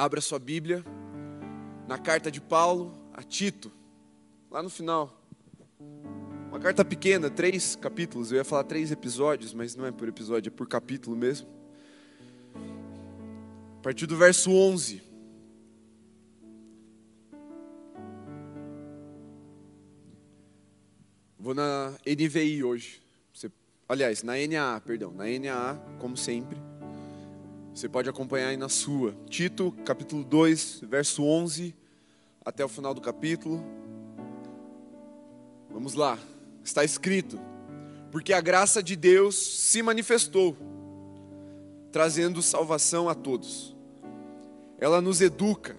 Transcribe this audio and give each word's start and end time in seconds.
Abra 0.00 0.22
sua 0.22 0.38
Bíblia 0.38 0.82
na 1.86 1.98
carta 1.98 2.30
de 2.30 2.40
Paulo 2.40 2.90
a 3.12 3.22
Tito, 3.22 3.70
lá 4.50 4.62
no 4.62 4.70
final. 4.70 5.22
Uma 6.48 6.58
carta 6.58 6.82
pequena, 6.82 7.28
três 7.28 7.76
capítulos. 7.76 8.32
Eu 8.32 8.38
ia 8.38 8.44
falar 8.44 8.64
três 8.64 8.90
episódios, 8.90 9.52
mas 9.52 9.76
não 9.76 9.84
é 9.84 9.92
por 9.92 10.08
episódio, 10.08 10.48
é 10.48 10.50
por 10.50 10.66
capítulo 10.66 11.14
mesmo. 11.14 11.46
A 13.78 13.82
partir 13.82 14.06
do 14.06 14.16
verso 14.16 14.50
11. 14.50 15.02
Vou 21.38 21.52
na 21.52 21.94
NVI 22.06 22.64
hoje. 22.64 23.02
Aliás, 23.86 24.22
na 24.22 24.32
NAA, 24.32 24.80
perdão. 24.80 25.12
Na 25.12 25.24
NAA, 25.24 25.74
como 25.98 26.16
sempre. 26.16 26.69
Você 27.74 27.88
pode 27.88 28.08
acompanhar 28.08 28.48
aí 28.48 28.56
na 28.56 28.68
sua. 28.68 29.14
Tito, 29.28 29.72
capítulo 29.84 30.24
2, 30.24 30.80
verso 30.82 31.24
11 31.24 31.74
até 32.44 32.64
o 32.64 32.68
final 32.68 32.92
do 32.92 33.00
capítulo. 33.00 33.64
Vamos 35.70 35.94
lá. 35.94 36.18
Está 36.64 36.84
escrito: 36.84 37.40
Porque 38.10 38.32
a 38.32 38.40
graça 38.40 38.82
de 38.82 38.96
Deus 38.96 39.36
se 39.36 39.82
manifestou, 39.82 40.56
trazendo 41.92 42.42
salvação 42.42 43.08
a 43.08 43.14
todos. 43.14 43.74
Ela 44.78 45.00
nos 45.00 45.20
educa 45.20 45.76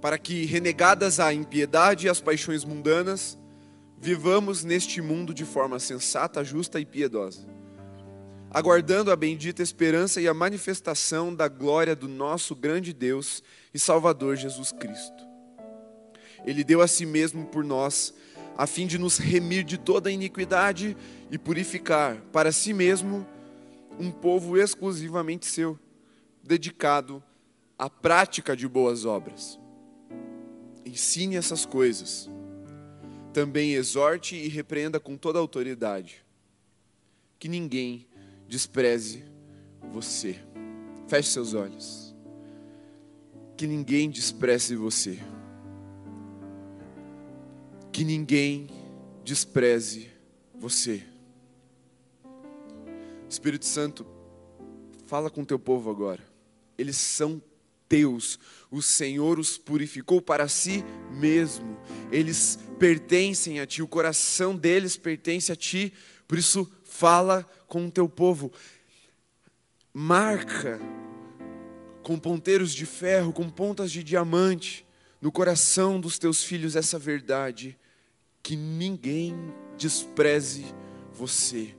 para 0.00 0.18
que, 0.18 0.44
renegadas 0.44 1.20
a 1.20 1.32
impiedade 1.32 2.06
e 2.06 2.10
as 2.10 2.20
paixões 2.20 2.64
mundanas, 2.64 3.38
vivamos 3.96 4.64
neste 4.64 5.00
mundo 5.00 5.32
de 5.32 5.44
forma 5.44 5.78
sensata, 5.78 6.44
justa 6.44 6.80
e 6.80 6.84
piedosa 6.84 7.53
aguardando 8.54 9.10
a 9.10 9.16
bendita 9.16 9.64
esperança 9.64 10.20
e 10.20 10.28
a 10.28 10.32
manifestação 10.32 11.34
da 11.34 11.48
glória 11.48 11.96
do 11.96 12.06
nosso 12.06 12.54
grande 12.54 12.92
Deus 12.92 13.42
e 13.74 13.80
Salvador 13.80 14.36
Jesus 14.36 14.70
Cristo. 14.70 15.24
Ele 16.46 16.62
deu 16.62 16.80
a 16.80 16.86
si 16.86 17.04
mesmo 17.04 17.46
por 17.46 17.64
nós, 17.64 18.14
a 18.56 18.64
fim 18.64 18.86
de 18.86 18.96
nos 18.96 19.18
remir 19.18 19.64
de 19.64 19.76
toda 19.76 20.08
iniquidade 20.08 20.96
e 21.32 21.36
purificar 21.36 22.22
para 22.32 22.52
si 22.52 22.72
mesmo 22.72 23.26
um 23.98 24.12
povo 24.12 24.56
exclusivamente 24.56 25.46
seu, 25.46 25.76
dedicado 26.40 27.20
à 27.76 27.90
prática 27.90 28.56
de 28.56 28.68
boas 28.68 29.04
obras. 29.04 29.58
Ensine 30.86 31.34
essas 31.34 31.66
coisas. 31.66 32.30
Também 33.32 33.72
exorte 33.72 34.36
e 34.36 34.46
repreenda 34.46 35.00
com 35.00 35.16
toda 35.16 35.40
autoridade. 35.40 36.24
Que 37.36 37.48
ninguém 37.48 38.06
despreze 38.48 39.24
você. 39.92 40.38
Feche 41.08 41.30
seus 41.30 41.54
olhos. 41.54 42.14
Que 43.56 43.66
ninguém 43.66 44.10
despreze 44.10 44.74
você. 44.74 45.18
Que 47.92 48.04
ninguém 48.04 48.68
despreze 49.24 50.10
você. 50.54 51.02
Espírito 53.28 53.66
Santo, 53.66 54.06
fala 55.06 55.30
com 55.30 55.44
teu 55.44 55.58
povo 55.58 55.90
agora. 55.90 56.22
Eles 56.76 56.96
são 56.96 57.40
teus. 57.88 58.38
O 58.70 58.82
Senhor 58.82 59.38
os 59.38 59.56
purificou 59.58 60.20
para 60.20 60.48
si 60.48 60.84
mesmo. 61.10 61.78
Eles 62.10 62.58
pertencem 62.78 63.60
a 63.60 63.66
ti, 63.66 63.82
o 63.82 63.88
coração 63.88 64.56
deles 64.56 64.96
pertence 64.96 65.52
a 65.52 65.56
ti. 65.56 65.92
Por 66.26 66.38
isso, 66.38 66.70
fala 66.94 67.44
com 67.66 67.86
o 67.86 67.90
teu 67.90 68.08
povo. 68.08 68.52
Marca 69.92 70.80
com 72.04 72.16
ponteiros 72.16 72.72
de 72.72 72.86
ferro, 72.86 73.32
com 73.32 73.50
pontas 73.50 73.90
de 73.90 74.04
diamante, 74.04 74.86
no 75.20 75.32
coração 75.32 75.98
dos 75.98 76.18
teus 76.18 76.44
filhos 76.44 76.76
essa 76.76 76.98
verdade, 76.98 77.76
que 78.42 78.54
ninguém 78.54 79.34
despreze 79.76 80.66
você, 81.12 81.74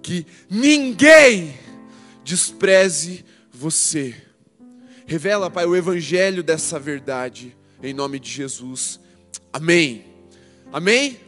que 0.00 0.24
ninguém 0.48 1.58
despreze 2.22 3.24
você. 3.50 4.14
Revela, 5.06 5.50
Pai, 5.50 5.66
o 5.66 5.74
evangelho 5.74 6.42
dessa 6.42 6.78
verdade, 6.78 7.56
em 7.82 7.92
nome 7.94 8.20
de 8.20 8.30
Jesus. 8.30 9.00
Amém. 9.52 10.04
Amém? 10.72 11.25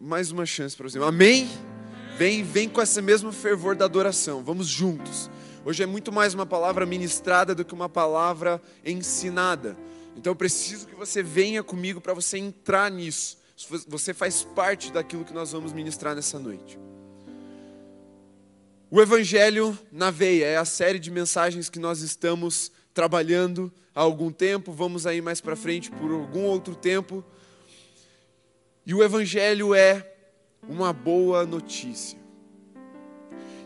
Mais 0.00 0.30
uma 0.30 0.46
chance 0.46 0.76
para 0.76 0.88
você. 0.88 0.98
Amém? 0.98 1.48
Vem, 2.16 2.44
vem 2.44 2.68
com 2.68 2.80
esse 2.80 3.02
mesmo 3.02 3.32
fervor 3.32 3.74
da 3.74 3.84
adoração. 3.84 4.44
Vamos 4.44 4.68
juntos. 4.68 5.28
Hoje 5.64 5.82
é 5.82 5.86
muito 5.86 6.12
mais 6.12 6.34
uma 6.34 6.46
palavra 6.46 6.86
ministrada 6.86 7.54
do 7.54 7.64
que 7.64 7.74
uma 7.74 7.88
palavra 7.88 8.62
ensinada. 8.84 9.76
Então 10.16 10.30
eu 10.30 10.36
preciso 10.36 10.86
que 10.86 10.94
você 10.94 11.22
venha 11.22 11.64
comigo 11.64 12.00
para 12.00 12.14
você 12.14 12.38
entrar 12.38 12.90
nisso. 12.90 13.38
Você 13.88 14.14
faz 14.14 14.44
parte 14.44 14.92
daquilo 14.92 15.24
que 15.24 15.32
nós 15.32 15.50
vamos 15.50 15.72
ministrar 15.72 16.14
nessa 16.14 16.38
noite. 16.38 16.78
O 18.90 19.02
Evangelho 19.02 19.76
na 19.90 20.10
Veia 20.10 20.46
é 20.46 20.56
a 20.56 20.64
série 20.64 21.00
de 21.00 21.10
mensagens 21.10 21.68
que 21.68 21.78
nós 21.78 22.02
estamos 22.02 22.70
trabalhando 22.94 23.70
há 23.92 24.00
algum 24.00 24.30
tempo. 24.30 24.72
Vamos 24.72 25.06
aí 25.06 25.20
mais 25.20 25.40
para 25.40 25.56
frente 25.56 25.90
por 25.90 26.10
algum 26.12 26.44
outro 26.44 26.76
tempo. 26.76 27.24
E 28.88 28.94
o 28.94 29.04
Evangelho 29.04 29.74
é 29.74 30.02
uma 30.66 30.94
boa 30.94 31.44
notícia. 31.44 32.18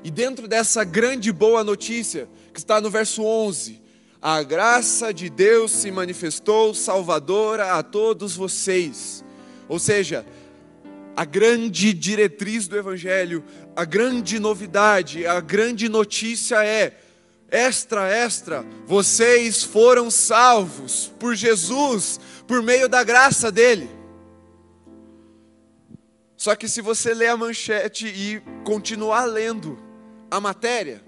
E 0.02 0.10
dentro 0.10 0.48
dessa 0.48 0.82
grande 0.82 1.30
boa 1.30 1.62
notícia, 1.62 2.28
que 2.52 2.58
está 2.58 2.80
no 2.80 2.90
verso 2.90 3.22
11, 3.22 3.80
a 4.20 4.42
graça 4.42 5.14
de 5.14 5.30
Deus 5.30 5.70
se 5.70 5.92
manifestou 5.92 6.74
salvadora 6.74 7.74
a 7.74 7.84
todos 7.84 8.34
vocês. 8.34 9.24
Ou 9.68 9.78
seja, 9.78 10.26
a 11.16 11.24
grande 11.24 11.94
diretriz 11.94 12.66
do 12.66 12.76
Evangelho, 12.76 13.44
a 13.76 13.84
grande 13.84 14.40
novidade, 14.40 15.24
a 15.24 15.38
grande 15.40 15.88
notícia 15.88 16.64
é: 16.64 16.98
extra, 17.48 18.08
extra, 18.08 18.66
vocês 18.88 19.62
foram 19.62 20.10
salvos 20.10 21.12
por 21.20 21.36
Jesus, 21.36 22.18
por 22.44 22.60
meio 22.60 22.88
da 22.88 23.04
graça 23.04 23.52
dEle. 23.52 24.01
Só 26.42 26.56
que 26.56 26.68
se 26.68 26.80
você 26.80 27.14
ler 27.14 27.28
a 27.28 27.36
manchete 27.36 28.04
e 28.08 28.42
continuar 28.64 29.26
lendo 29.26 29.78
a 30.28 30.40
matéria, 30.40 31.00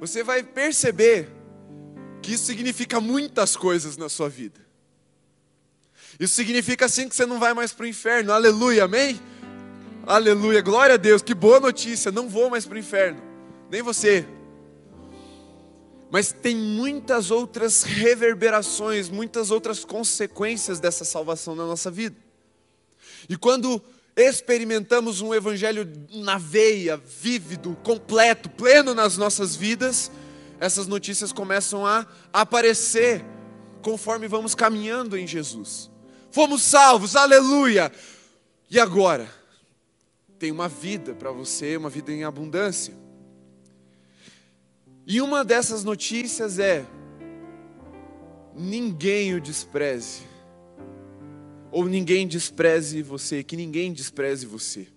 você 0.00 0.24
vai 0.24 0.42
perceber 0.42 1.28
que 2.22 2.32
isso 2.32 2.46
significa 2.46 2.98
muitas 2.98 3.54
coisas 3.54 3.98
na 3.98 4.08
sua 4.08 4.26
vida. 4.26 4.58
Isso 6.18 6.34
significa 6.34 6.86
assim 6.86 7.10
que 7.10 7.14
você 7.14 7.26
não 7.26 7.38
vai 7.38 7.52
mais 7.52 7.74
para 7.74 7.84
o 7.84 7.86
inferno. 7.86 8.32
Aleluia, 8.32 8.84
amém? 8.84 9.20
Aleluia, 10.06 10.62
glória 10.62 10.94
a 10.94 10.96
Deus, 10.96 11.20
que 11.20 11.34
boa 11.34 11.60
notícia, 11.60 12.10
não 12.10 12.26
vou 12.26 12.48
mais 12.48 12.64
para 12.64 12.76
o 12.76 12.78
inferno. 12.78 13.20
Nem 13.70 13.82
você. 13.82 14.26
Mas 16.10 16.32
tem 16.32 16.56
muitas 16.56 17.30
outras 17.30 17.82
reverberações, 17.82 19.10
muitas 19.10 19.50
outras 19.50 19.84
consequências 19.84 20.80
dessa 20.80 21.04
salvação 21.04 21.54
na 21.54 21.66
nossa 21.66 21.90
vida. 21.90 22.16
E 23.28 23.36
quando 23.36 23.84
experimentamos 24.18 25.20
um 25.20 25.32
evangelho 25.32 25.88
na 26.10 26.38
veia, 26.38 26.96
vívido, 26.96 27.78
completo, 27.84 28.50
pleno 28.50 28.92
nas 28.92 29.16
nossas 29.16 29.54
vidas, 29.54 30.10
essas 30.58 30.88
notícias 30.88 31.32
começam 31.32 31.86
a 31.86 32.04
aparecer 32.32 33.24
conforme 33.80 34.26
vamos 34.26 34.56
caminhando 34.56 35.16
em 35.16 35.24
Jesus. 35.24 35.88
Fomos 36.32 36.62
salvos, 36.62 37.14
aleluia! 37.14 37.92
E 38.68 38.80
agora? 38.80 39.32
Tem 40.36 40.50
uma 40.50 40.68
vida 40.68 41.14
para 41.14 41.30
você, 41.30 41.76
uma 41.76 41.88
vida 41.88 42.12
em 42.12 42.24
abundância. 42.24 42.94
E 45.06 45.20
uma 45.20 45.44
dessas 45.44 45.84
notícias 45.84 46.58
é: 46.58 46.84
ninguém 48.54 49.34
o 49.34 49.40
despreze 49.40 50.27
ou 51.70 51.86
ninguém 51.86 52.26
despreze 52.26 53.02
você, 53.02 53.42
que 53.42 53.56
ninguém 53.56 53.92
despreze 53.92 54.46
você. 54.46 54.88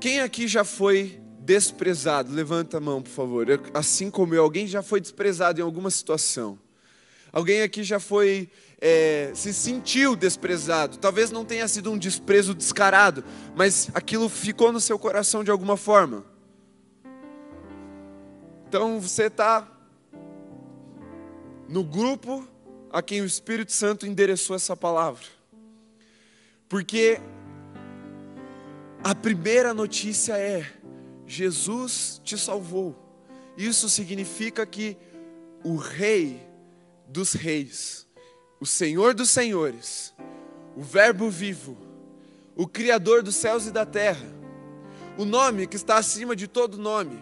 Quem 0.00 0.20
aqui 0.20 0.48
já 0.48 0.64
foi 0.64 1.20
desprezado? 1.40 2.32
Levanta 2.32 2.78
a 2.78 2.80
mão, 2.80 3.02
por 3.02 3.10
favor. 3.10 3.46
Assim 3.74 4.10
como 4.10 4.34
eu, 4.34 4.42
alguém 4.42 4.66
já 4.66 4.82
foi 4.82 5.00
desprezado 5.00 5.60
em 5.60 5.64
alguma 5.64 5.90
situação. 5.90 6.58
Alguém 7.32 7.62
aqui 7.62 7.84
já 7.84 8.00
foi, 8.00 8.48
é, 8.80 9.30
se 9.34 9.52
sentiu 9.52 10.16
desprezado. 10.16 10.96
Talvez 10.96 11.30
não 11.30 11.44
tenha 11.44 11.68
sido 11.68 11.90
um 11.90 11.98
desprezo 11.98 12.54
descarado, 12.54 13.24
mas 13.54 13.88
aquilo 13.94 14.28
ficou 14.28 14.72
no 14.72 14.80
seu 14.80 14.98
coração 14.98 15.44
de 15.44 15.50
alguma 15.50 15.76
forma. 15.76 16.24
Então 18.68 19.00
você 19.00 19.24
está 19.24 19.68
no 21.68 21.84
grupo 21.84 22.46
a 22.92 23.00
quem 23.00 23.20
o 23.20 23.26
Espírito 23.26 23.72
Santo 23.72 24.06
endereçou 24.06 24.56
essa 24.56 24.76
palavra. 24.76 25.24
Porque 26.68 27.20
a 29.02 29.14
primeira 29.14 29.72
notícia 29.72 30.36
é: 30.36 30.66
Jesus 31.26 32.20
te 32.24 32.36
salvou. 32.36 32.96
Isso 33.56 33.88
significa 33.88 34.64
que 34.66 34.96
o 35.62 35.76
Rei 35.76 36.40
dos 37.06 37.32
Reis, 37.32 38.06
o 38.60 38.66
Senhor 38.66 39.14
dos 39.14 39.30
Senhores, 39.30 40.14
o 40.76 40.82
Verbo 40.82 41.28
vivo, 41.28 41.76
o 42.56 42.66
Criador 42.66 43.22
dos 43.22 43.36
céus 43.36 43.66
e 43.66 43.70
da 43.70 43.84
terra, 43.84 44.26
o 45.18 45.24
nome 45.24 45.66
que 45.66 45.76
está 45.76 45.96
acima 45.96 46.34
de 46.36 46.46
todo 46.46 46.78
nome, 46.78 47.20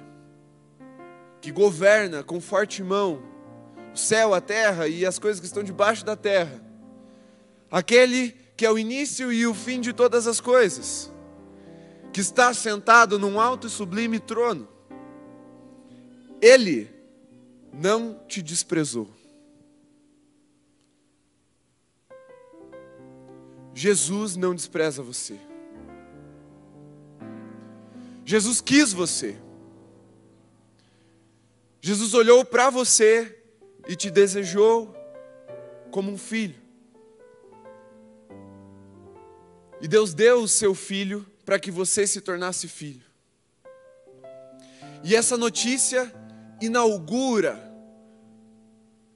que 1.41 1.51
governa 1.51 2.23
com 2.23 2.41
forte 2.41 2.83
mão 2.83 3.23
céu, 3.99 4.33
a 4.35 4.41
terra 4.41 4.89
e 4.89 5.05
as 5.05 5.19
coisas 5.19 5.41
que 5.41 5.47
estão 5.47 5.63
debaixo 5.63 6.05
da 6.05 6.17
terra, 6.17 6.63
aquele 7.71 8.35
que 8.57 8.65
é 8.67 8.71
o 8.71 8.79
início 8.79 9.33
e 9.33 9.47
o 9.47 9.55
fim 9.55 9.81
de 9.81 9.93
todas 9.93 10.27
as 10.27 10.41
coisas, 10.41 11.13
que 12.13 12.21
está 12.21 12.53
sentado 12.53 13.19
num 13.19 13.39
alto 13.39 13.67
e 13.67 13.71
sublime 13.71 14.19
trono, 14.19 14.69
ele 16.41 16.91
não 17.73 18.21
te 18.27 18.43
desprezou. 18.43 19.09
Jesus 23.75 24.35
não 24.35 24.55
despreza 24.55 25.03
você. 25.03 25.39
Jesus 28.25 28.61
quis 28.61 28.93
você. 28.93 29.37
Jesus 31.81 32.13
olhou 32.13 32.45
para 32.45 32.71
você 32.71 33.38
e 33.89 33.97
te 33.97 34.11
desejou 34.11 34.95
como 35.91 36.13
um 36.13 36.19
filho. 36.19 36.55
E 39.81 39.89
Deus 39.89 40.13
deu 40.13 40.43
o 40.43 40.49
seu 40.49 40.75
filho 40.75 41.27
para 41.45 41.59
que 41.59 41.71
você 41.71 42.07
se 42.07 42.21
tornasse 42.21 42.69
filho. 42.69 43.09
E 45.03 45.17
essa 45.17 45.37
notícia 45.37 46.13
inaugura 46.61 47.65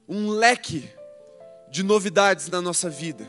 um 0.07 0.29
leque 0.29 0.89
de 1.69 1.83
novidades 1.83 2.49
na 2.49 2.61
nossa 2.61 2.89
vida. 2.89 3.27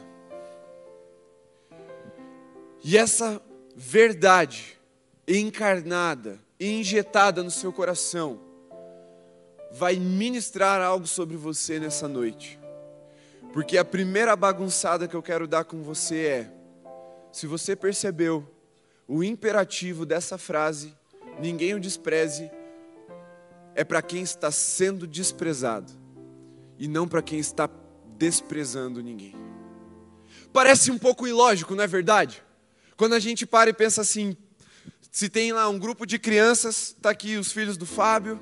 E 2.83 2.97
essa 2.97 3.43
verdade 3.77 4.79
encarnada 5.27 6.39
e 6.59 6.81
injetada 6.81 7.43
no 7.43 7.51
seu 7.51 7.73
coração 7.73 8.44
vai 9.75 9.97
ministrar 9.97 10.81
algo 10.81 11.07
sobre 11.07 11.37
você 11.37 11.81
nessa 11.81 12.07
noite. 12.07 12.61
Porque 13.53 13.77
a 13.77 13.85
primeira 13.85 14.37
bagunçada 14.37 15.09
que 15.09 15.15
eu 15.15 15.23
quero 15.23 15.49
dar 15.49 15.65
com 15.65 15.83
você 15.83 16.27
é: 16.27 16.53
se 17.33 17.47
você 17.47 17.75
percebeu 17.75 18.49
o 19.07 19.23
imperativo 19.23 20.07
dessa 20.07 20.39
frase, 20.39 20.95
ninguém 21.41 21.75
o 21.75 21.81
despreze, 21.81 22.51
é 23.75 23.83
para 23.83 24.01
quem 24.01 24.23
está 24.23 24.51
sendo 24.51 25.07
desprezado 25.07 25.93
e 26.79 26.87
não 26.87 27.09
para 27.09 27.21
quem 27.21 27.39
está 27.39 27.69
desprezando 28.17 29.03
ninguém. 29.03 29.35
Parece 30.53 30.93
um 30.93 30.99
pouco 30.99 31.27
ilógico, 31.27 31.75
não 31.75 31.83
é 31.83 31.87
verdade? 31.89 32.43
Quando 32.97 33.15
a 33.15 33.19
gente 33.19 33.45
para 33.45 33.71
e 33.71 33.73
pensa 33.73 34.03
assim, 34.03 34.37
se 35.11 35.29
tem 35.29 35.53
lá 35.53 35.69
um 35.69 35.81
grupo 35.81 36.07
de 36.07 36.17
crianças, 36.17 36.95
está 36.97 37.11
aqui 37.11 37.37
os 37.37 37.53
filhos 37.53 37.77
do 37.77 37.87
Fábio, 37.87 38.41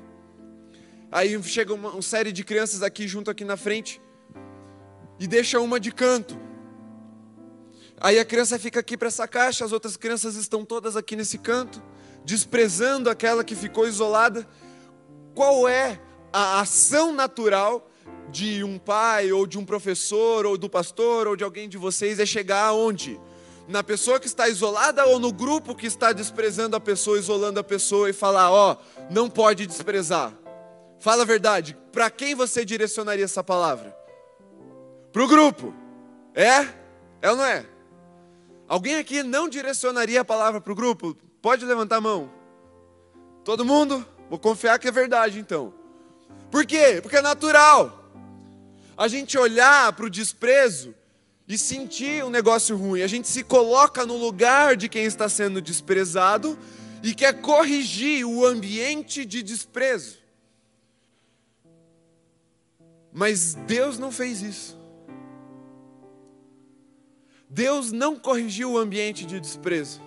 aí 1.13 1.41
chega 1.43 1.73
uma, 1.73 1.91
uma 1.91 2.01
série 2.01 2.31
de 2.31 2.43
crianças 2.43 2.81
aqui 2.81 3.07
junto 3.07 3.29
aqui 3.29 3.45
na 3.45 3.55
frente 3.55 4.01
e 5.19 5.27
deixa 5.27 5.59
uma 5.59 5.79
de 5.79 5.91
canto. 5.91 6.37
Aí 8.01 8.19
a 8.19 8.25
criança 8.25 8.57
fica 8.57 8.79
aqui 8.79 8.97
para 8.97 9.07
essa 9.07 9.27
caixa, 9.27 9.63
as 9.63 9.71
outras 9.71 9.95
crianças 9.95 10.35
estão 10.35 10.65
todas 10.65 10.97
aqui 10.97 11.15
nesse 11.15 11.37
canto, 11.37 11.81
desprezando 12.25 13.09
aquela 13.09 13.43
que 13.43 13.55
ficou 13.55 13.87
isolada. 13.87 14.47
Qual 15.35 15.69
é 15.69 16.01
a 16.33 16.59
ação 16.59 17.13
natural 17.13 17.89
de 18.29 18.63
um 18.63 18.79
pai, 18.79 19.31
ou 19.31 19.45
de 19.45 19.59
um 19.59 19.63
professor, 19.63 20.45
ou 20.45 20.57
do 20.57 20.69
pastor, 20.69 21.27
ou 21.27 21.35
de 21.35 21.43
alguém 21.43 21.69
de 21.69 21.77
vocês? 21.77 22.19
É 22.19 22.25
chegar 22.25 22.65
aonde? 22.65 23.19
na 23.65 23.81
pessoa 23.81 24.19
que 24.19 24.27
está 24.27 24.49
isolada 24.49 25.05
ou 25.05 25.19
no 25.19 25.31
grupo 25.31 25.73
que 25.73 25.87
está 25.87 26.11
desprezando 26.11 26.75
a 26.75 26.81
pessoa, 26.81 27.17
isolando 27.17 27.61
a 27.61 27.63
pessoa 27.63 28.09
e 28.09 28.13
falar: 28.13 28.51
Ó, 28.51 28.73
oh, 28.73 29.13
não 29.13 29.29
pode 29.29 29.65
desprezar. 29.65 30.42
Fala 31.03 31.23
a 31.23 31.25
verdade, 31.25 31.75
para 31.91 32.09
quem 32.09 32.33
você 32.33 32.63
direcionaria 32.63 33.25
essa 33.25 33.43
palavra? 33.43 33.93
Para 35.11 35.21
o 35.21 35.27
grupo. 35.27 35.73
É? 36.33 36.65
É 37.21 37.29
ou 37.29 37.35
não 37.35 37.43
é? 37.43 37.65
Alguém 38.69 38.95
aqui 38.95 39.21
não 39.21 39.49
direcionaria 39.49 40.21
a 40.21 40.23
palavra 40.23 40.61
para 40.61 40.71
o 40.71 40.75
grupo? 40.75 41.13
Pode 41.41 41.65
levantar 41.65 41.97
a 41.97 42.01
mão. 42.01 42.31
Todo 43.43 43.65
mundo? 43.65 44.07
Vou 44.29 44.39
confiar 44.39 44.79
que 44.79 44.87
é 44.87 44.91
verdade 44.91 45.39
então. 45.39 45.73
Por 46.49 46.65
quê? 46.65 47.01
Porque 47.01 47.17
é 47.17 47.21
natural. 47.21 48.09
A 48.95 49.09
gente 49.09 49.37
olhar 49.37 49.91
para 49.91 50.05
o 50.05 50.09
desprezo 50.09 50.95
e 51.45 51.57
sentir 51.57 52.23
um 52.23 52.29
negócio 52.29 52.77
ruim. 52.77 53.01
A 53.01 53.07
gente 53.07 53.27
se 53.27 53.43
coloca 53.43 54.05
no 54.05 54.15
lugar 54.15 54.77
de 54.77 54.87
quem 54.87 55.03
está 55.03 55.27
sendo 55.27 55.61
desprezado 55.61 56.57
e 57.03 57.13
quer 57.13 57.41
corrigir 57.41 58.25
o 58.25 58.45
ambiente 58.45 59.25
de 59.25 59.43
desprezo. 59.43 60.22
Mas 63.13 63.53
Deus 63.53 63.99
não 63.99 64.11
fez 64.11 64.41
isso. 64.41 64.79
Deus 67.49 67.91
não 67.91 68.17
corrigiu 68.17 68.71
o 68.71 68.77
ambiente 68.77 69.25
de 69.25 69.39
desprezo. 69.39 70.01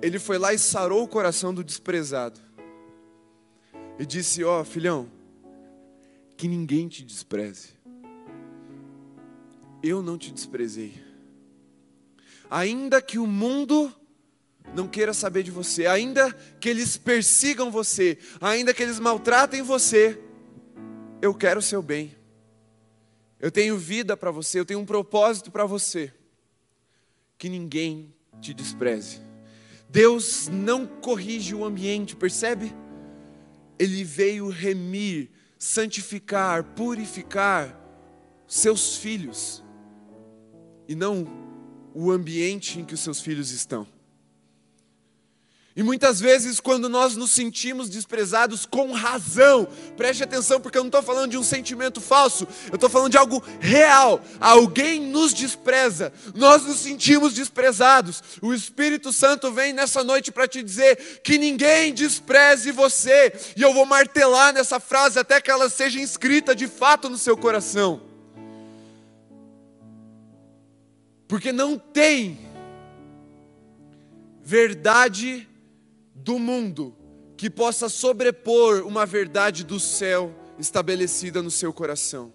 Ele 0.00 0.18
foi 0.18 0.36
lá 0.38 0.52
e 0.52 0.58
sarou 0.58 1.04
o 1.04 1.08
coração 1.08 1.54
do 1.54 1.62
desprezado. 1.62 2.40
E 3.98 4.04
disse: 4.04 4.42
Ó, 4.42 4.60
oh, 4.60 4.64
filhão, 4.64 5.08
que 6.36 6.48
ninguém 6.48 6.88
te 6.88 7.04
despreze 7.04 7.82
eu 9.82 10.00
não 10.02 10.16
te 10.16 10.30
desprezei. 10.30 10.94
Ainda 12.48 13.02
que 13.02 13.18
o 13.18 13.26
mundo 13.26 13.92
não 14.74 14.86
queira 14.86 15.12
saber 15.12 15.42
de 15.42 15.50
você, 15.50 15.86
ainda 15.86 16.32
que 16.60 16.68
eles 16.68 16.96
persigam 16.96 17.70
você, 17.70 18.16
ainda 18.40 18.72
que 18.72 18.82
eles 18.82 19.00
maltratem 19.00 19.62
você, 19.62 20.18
eu 21.22 21.32
quero 21.32 21.60
o 21.60 21.62
seu 21.62 21.80
bem. 21.80 22.16
Eu 23.38 23.50
tenho 23.50 23.78
vida 23.78 24.16
para 24.16 24.32
você, 24.32 24.58
eu 24.58 24.64
tenho 24.64 24.80
um 24.80 24.84
propósito 24.84 25.52
para 25.52 25.64
você. 25.64 26.12
Que 27.38 27.48
ninguém 27.48 28.12
te 28.40 28.52
despreze. 28.52 29.20
Deus 29.88 30.48
não 30.48 30.84
corrige 30.84 31.54
o 31.54 31.64
ambiente, 31.64 32.16
percebe? 32.16 32.74
Ele 33.78 34.02
veio 34.02 34.48
remir, 34.48 35.30
santificar, 35.58 36.64
purificar 36.74 37.78
seus 38.46 38.96
filhos 38.96 39.62
e 40.88 40.94
não 40.94 41.26
o 41.94 42.10
ambiente 42.10 42.80
em 42.80 42.84
que 42.84 42.94
os 42.94 43.00
seus 43.00 43.20
filhos 43.20 43.50
estão. 43.50 43.86
E 45.74 45.82
muitas 45.82 46.20
vezes, 46.20 46.60
quando 46.60 46.86
nós 46.86 47.16
nos 47.16 47.30
sentimos 47.30 47.88
desprezados 47.88 48.66
com 48.66 48.92
razão, 48.92 49.66
preste 49.96 50.22
atenção, 50.22 50.60
porque 50.60 50.76
eu 50.76 50.82
não 50.82 50.88
estou 50.88 51.02
falando 51.02 51.30
de 51.30 51.38
um 51.38 51.42
sentimento 51.42 51.98
falso, 51.98 52.46
eu 52.68 52.74
estou 52.74 52.90
falando 52.90 53.10
de 53.10 53.16
algo 53.16 53.42
real. 53.58 54.20
Alguém 54.38 55.00
nos 55.00 55.32
despreza, 55.32 56.12
nós 56.34 56.64
nos 56.64 56.78
sentimos 56.80 57.32
desprezados. 57.32 58.22
O 58.42 58.52
Espírito 58.52 59.14
Santo 59.14 59.50
vem 59.50 59.72
nessa 59.72 60.04
noite 60.04 60.30
para 60.30 60.46
te 60.46 60.62
dizer 60.62 61.20
que 61.24 61.38
ninguém 61.38 61.94
despreze 61.94 62.70
você, 62.70 63.32
e 63.56 63.62
eu 63.62 63.72
vou 63.72 63.86
martelar 63.86 64.52
nessa 64.52 64.78
frase 64.78 65.18
até 65.18 65.40
que 65.40 65.50
ela 65.50 65.70
seja 65.70 65.98
inscrita 65.98 66.54
de 66.54 66.68
fato 66.68 67.08
no 67.08 67.16
seu 67.16 67.36
coração. 67.36 68.02
Porque 71.26 71.50
não 71.50 71.78
tem 71.78 72.38
verdade 74.42 75.48
do 76.14 76.38
mundo 76.38 76.96
que 77.36 77.50
possa 77.50 77.88
sobrepor 77.88 78.86
uma 78.86 79.04
verdade 79.04 79.64
do 79.64 79.80
céu 79.80 80.34
estabelecida 80.58 81.42
no 81.42 81.50
seu 81.50 81.72
coração. 81.72 82.32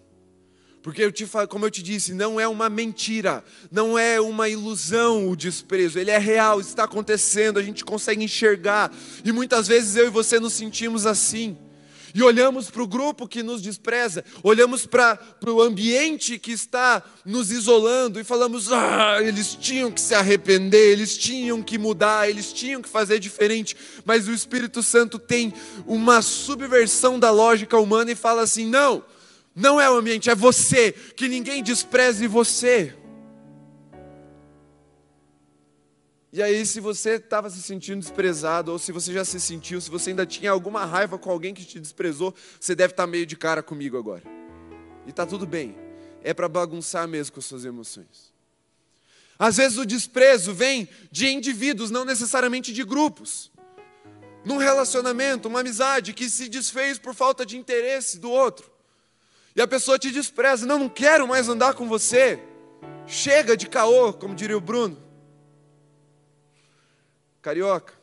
Porque 0.81 1.03
eu 1.03 1.11
te 1.11 1.27
como 1.49 1.65
eu 1.65 1.71
te 1.71 1.83
disse, 1.83 2.13
não 2.13 2.39
é 2.39 2.47
uma 2.47 2.69
mentira, 2.69 3.43
não 3.69 3.97
é 3.97 4.21
uma 4.21 4.47
ilusão 4.47 5.29
o 5.29 5.35
desprezo, 5.35 5.99
ele 5.99 6.11
é 6.11 6.17
real, 6.17 6.61
está 6.61 6.85
acontecendo, 6.85 7.59
a 7.59 7.63
gente 7.63 7.83
consegue 7.83 8.23
enxergar. 8.23 8.93
E 9.25 9.31
muitas 9.31 9.67
vezes 9.67 9.95
eu 9.95 10.07
e 10.07 10.09
você 10.09 10.39
nos 10.39 10.53
sentimos 10.53 11.05
assim 11.05 11.57
e 12.13 12.23
olhamos 12.23 12.69
para 12.69 12.81
o 12.81 12.87
grupo 12.87 13.27
que 13.27 13.43
nos 13.43 13.61
despreza, 13.61 14.23
olhamos 14.43 14.85
para 14.85 15.19
o 15.45 15.61
ambiente 15.61 16.39
que 16.39 16.51
está 16.51 17.03
nos 17.25 17.51
isolando 17.51 18.19
e 18.19 18.23
falamos: 18.23 18.71
ah, 18.71 19.17
eles 19.21 19.55
tinham 19.55 19.91
que 19.91 20.01
se 20.01 20.13
arrepender, 20.13 20.91
eles 20.91 21.17
tinham 21.17 21.61
que 21.61 21.77
mudar, 21.77 22.29
eles 22.29 22.51
tinham 22.53 22.81
que 22.81 22.89
fazer 22.89 23.19
diferente. 23.19 23.75
Mas 24.05 24.27
o 24.27 24.33
Espírito 24.33 24.81
Santo 24.83 25.19
tem 25.19 25.53
uma 25.85 26.21
subversão 26.21 27.19
da 27.19 27.31
lógica 27.31 27.77
humana 27.77 28.11
e 28.11 28.15
fala 28.15 28.43
assim: 28.43 28.65
não, 28.65 29.03
não 29.55 29.81
é 29.81 29.89
o 29.89 29.95
ambiente, 29.95 30.29
é 30.29 30.35
você, 30.35 30.91
que 30.91 31.27
ninguém 31.27 31.63
despreze 31.63 32.27
você. 32.27 32.95
E 36.37 36.43
aí, 36.43 36.63
se 36.67 36.79
você 36.79 37.13
estava 37.13 37.49
se 37.49 37.59
sentindo 37.63 37.99
desprezado, 37.99 38.71
ou 38.71 38.77
se 38.77 38.91
você 38.91 39.11
já 39.11 39.25
se 39.25 39.39
sentiu, 39.39 39.81
se 39.81 39.89
você 39.89 40.11
ainda 40.11 40.23
tinha 40.23 40.51
alguma 40.51 40.85
raiva 40.85 41.17
com 41.17 41.31
alguém 41.31 41.51
que 41.51 41.65
te 41.65 41.79
desprezou, 41.79 42.31
você 42.59 42.75
deve 42.75 42.93
estar 42.93 43.07
meio 43.07 43.25
de 43.25 43.35
cara 43.35 43.63
comigo 43.63 43.97
agora. 43.97 44.21
E 45.07 45.09
está 45.09 45.25
tudo 45.25 45.47
bem. 45.47 45.75
É 46.23 46.35
para 46.35 46.47
bagunçar 46.47 47.07
mesmo 47.07 47.33
com 47.33 47.39
as 47.39 47.45
suas 47.47 47.65
emoções. 47.65 48.31
Às 49.39 49.57
vezes 49.57 49.79
o 49.79 49.85
desprezo 49.85 50.53
vem 50.53 50.87
de 51.11 51.27
indivíduos, 51.27 51.89
não 51.89 52.05
necessariamente 52.05 52.71
de 52.71 52.83
grupos. 52.83 53.51
Num 54.45 54.57
relacionamento, 54.57 55.47
uma 55.47 55.61
amizade 55.61 56.13
que 56.13 56.29
se 56.29 56.47
desfez 56.47 56.99
por 56.99 57.15
falta 57.15 57.43
de 57.43 57.57
interesse 57.57 58.19
do 58.19 58.29
outro. 58.29 58.69
E 59.55 59.61
a 59.61 59.67
pessoa 59.67 59.97
te 59.97 60.11
despreza, 60.11 60.67
não, 60.67 60.77
não 60.77 60.87
quero 60.87 61.27
mais 61.27 61.49
andar 61.49 61.73
com 61.73 61.87
você. 61.87 62.39
Chega 63.07 63.57
de 63.57 63.67
caô, 63.67 64.13
como 64.13 64.35
diria 64.35 64.55
o 64.55 64.61
Bruno. 64.61 65.06
Carioca. 67.47 67.93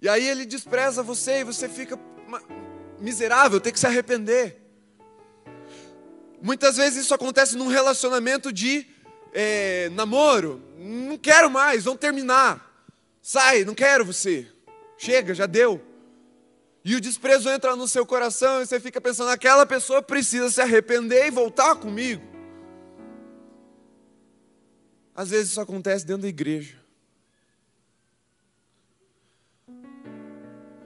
E 0.00 0.08
aí 0.08 0.26
ele 0.26 0.46
despreza 0.46 1.02
você 1.02 1.40
e 1.40 1.44
você 1.44 1.68
fica 1.68 2.00
miserável, 2.98 3.60
tem 3.60 3.70
que 3.70 3.78
se 3.78 3.86
arrepender. 3.86 4.56
Muitas 6.40 6.78
vezes 6.78 7.04
isso 7.04 7.12
acontece 7.12 7.58
num 7.58 7.66
relacionamento 7.68 8.50
de 8.50 8.86
é, 9.34 9.90
namoro, 9.90 10.62
não 10.78 11.18
quero 11.18 11.50
mais, 11.50 11.84
vamos 11.84 12.00
terminar. 12.00 12.88
Sai, 13.20 13.62
não 13.62 13.74
quero 13.74 14.06
você. 14.06 14.50
Chega, 14.96 15.34
já 15.34 15.44
deu. 15.44 15.82
E 16.82 16.96
o 16.96 17.00
desprezo 17.00 17.50
entra 17.50 17.76
no 17.76 17.86
seu 17.86 18.06
coração 18.06 18.62
e 18.62 18.66
você 18.66 18.80
fica 18.80 19.02
pensando: 19.02 19.28
aquela 19.28 19.66
pessoa 19.66 20.00
precisa 20.00 20.48
se 20.50 20.62
arrepender 20.62 21.26
e 21.26 21.30
voltar 21.30 21.76
comigo. 21.76 22.22
Às 25.14 25.28
vezes 25.28 25.50
isso 25.50 25.60
acontece 25.60 26.06
dentro 26.06 26.22
da 26.22 26.28
igreja. 26.28 26.79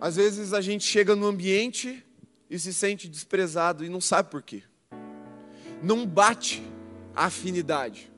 Às 0.00 0.16
vezes 0.16 0.52
a 0.52 0.60
gente 0.60 0.84
chega 0.84 1.16
no 1.16 1.26
ambiente 1.26 2.04
e 2.48 2.58
se 2.58 2.72
sente 2.72 3.08
desprezado 3.08 3.84
e 3.84 3.88
não 3.88 4.00
sabe 4.00 4.30
por 4.30 4.42
quê. 4.42 4.62
Não 5.82 6.06
bate 6.06 6.62
a 7.14 7.26
afinidade 7.26 8.12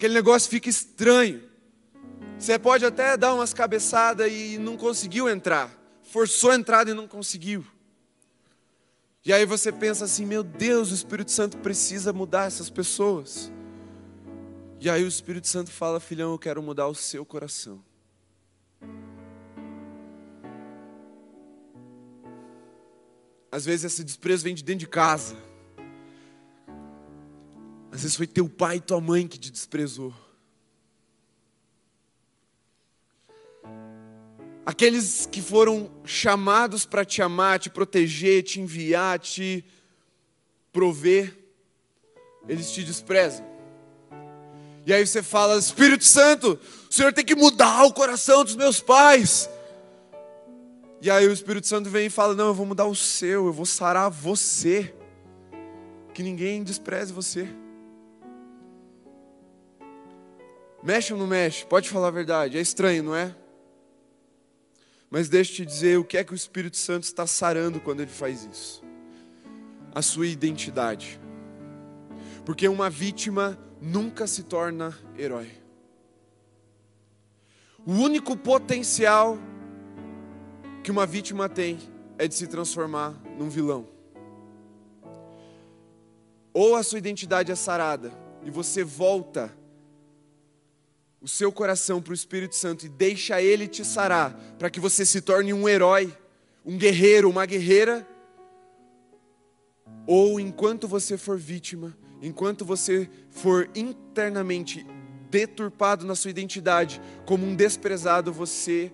aquele 0.00 0.14
negócio 0.14 0.48
fica 0.48 0.70
estranho. 0.70 1.42
Você 2.38 2.58
pode 2.58 2.86
até 2.86 3.18
dar 3.18 3.34
umas 3.34 3.52
cabeçadas 3.52 4.32
e 4.32 4.56
não 4.56 4.74
conseguiu 4.74 5.28
entrar, 5.28 5.70
forçou 6.02 6.52
a 6.52 6.54
entrada 6.54 6.90
e 6.90 6.94
não 6.94 7.06
conseguiu. 7.06 7.62
E 9.22 9.30
aí 9.30 9.44
você 9.44 9.70
pensa 9.70 10.06
assim: 10.06 10.24
meu 10.24 10.42
Deus, 10.42 10.90
o 10.90 10.94
Espírito 10.94 11.30
Santo 11.30 11.58
precisa 11.58 12.14
mudar 12.14 12.46
essas 12.46 12.70
pessoas. 12.70 13.52
E 14.80 14.88
aí 14.88 15.04
o 15.04 15.08
Espírito 15.08 15.46
Santo 15.46 15.70
fala: 15.70 16.00
filhão, 16.00 16.32
eu 16.32 16.38
quero 16.38 16.62
mudar 16.62 16.86
o 16.86 16.94
seu 16.94 17.22
coração. 17.26 17.84
Às 23.52 23.64
vezes 23.64 23.84
esse 23.84 24.04
desprezo 24.04 24.44
vem 24.44 24.54
de 24.54 24.62
dentro 24.62 24.80
de 24.80 24.86
casa. 24.86 25.36
Às 27.90 28.02
vezes 28.02 28.16
foi 28.16 28.26
teu 28.26 28.48
pai 28.48 28.76
e 28.76 28.80
tua 28.80 29.00
mãe 29.00 29.26
que 29.26 29.38
te 29.38 29.50
desprezou. 29.50 30.14
Aqueles 34.64 35.26
que 35.26 35.42
foram 35.42 35.90
chamados 36.04 36.86
para 36.86 37.04
te 37.04 37.20
amar, 37.20 37.58
te 37.58 37.68
proteger, 37.68 38.44
te 38.44 38.60
enviar, 38.60 39.18
te 39.18 39.64
prover, 40.72 41.36
eles 42.48 42.70
te 42.70 42.84
desprezam. 42.84 43.44
E 44.86 44.92
aí 44.92 45.04
você 45.04 45.22
fala: 45.22 45.58
Espírito 45.58 46.04
Santo, 46.04 46.58
o 46.88 46.92
Senhor 46.92 47.12
tem 47.12 47.24
que 47.24 47.34
mudar 47.34 47.84
o 47.84 47.92
coração 47.92 48.44
dos 48.44 48.54
meus 48.54 48.80
pais. 48.80 49.50
E 51.02 51.10
aí 51.10 51.26
o 51.26 51.32
Espírito 51.32 51.66
Santo 51.66 51.88
vem 51.88 52.06
e 52.06 52.10
fala: 52.10 52.34
Não, 52.34 52.48
eu 52.48 52.54
vou 52.54 52.66
mudar 52.66 52.86
o 52.86 52.94
seu, 52.94 53.46
eu 53.46 53.52
vou 53.52 53.66
sarar 53.66 54.10
você. 54.10 54.94
Que 56.12 56.22
ninguém 56.22 56.62
despreze 56.62 57.12
você. 57.12 57.48
Mexe 60.82 61.12
ou 61.12 61.18
não 61.18 61.26
mexe? 61.26 61.64
Pode 61.64 61.88
falar 61.88 62.08
a 62.08 62.10
verdade. 62.10 62.58
É 62.58 62.60
estranho, 62.60 63.02
não 63.02 63.14
é? 63.14 63.34
Mas 65.10 65.28
deixa 65.28 65.52
eu 65.52 65.56
te 65.56 65.66
dizer 65.66 65.98
o 65.98 66.04
que 66.04 66.16
é 66.16 66.24
que 66.24 66.32
o 66.32 66.36
Espírito 66.36 66.76
Santo 66.76 67.04
está 67.04 67.26
sarando 67.26 67.80
quando 67.80 68.00
ele 68.00 68.10
faz 68.10 68.44
isso. 68.44 68.82
A 69.94 70.02
sua 70.02 70.26
identidade. 70.26 71.20
Porque 72.44 72.68
uma 72.68 72.90
vítima 72.90 73.58
nunca 73.80 74.26
se 74.26 74.42
torna 74.42 74.96
herói. 75.18 75.50
O 77.84 77.92
único 77.92 78.36
potencial 78.36 79.38
que 80.82 80.90
uma 80.90 81.06
vítima 81.06 81.48
tem 81.48 81.78
é 82.18 82.26
de 82.26 82.34
se 82.34 82.46
transformar 82.46 83.14
num 83.38 83.48
vilão. 83.48 83.86
Ou 86.52 86.74
a 86.74 86.82
sua 86.82 86.98
identidade 86.98 87.52
é 87.52 87.54
sarada 87.54 88.12
e 88.44 88.50
você 88.50 88.82
volta 88.82 89.54
o 91.20 91.28
seu 91.28 91.52
coração 91.52 92.00
para 92.00 92.12
o 92.12 92.14
Espírito 92.14 92.56
Santo 92.56 92.86
e 92.86 92.88
deixa 92.88 93.42
ele 93.42 93.68
te 93.68 93.84
sarar, 93.84 94.34
para 94.58 94.70
que 94.70 94.80
você 94.80 95.04
se 95.04 95.20
torne 95.20 95.52
um 95.52 95.68
herói, 95.68 96.16
um 96.64 96.78
guerreiro, 96.78 97.28
uma 97.28 97.44
guerreira. 97.44 98.06
Ou 100.06 100.40
enquanto 100.40 100.88
você 100.88 101.18
for 101.18 101.38
vítima, 101.38 101.96
enquanto 102.22 102.64
você 102.64 103.08
for 103.30 103.68
internamente 103.74 104.86
deturpado 105.30 106.04
na 106.06 106.14
sua 106.14 106.30
identidade, 106.30 107.00
como 107.26 107.46
um 107.46 107.54
desprezado, 107.54 108.32
você 108.32 108.90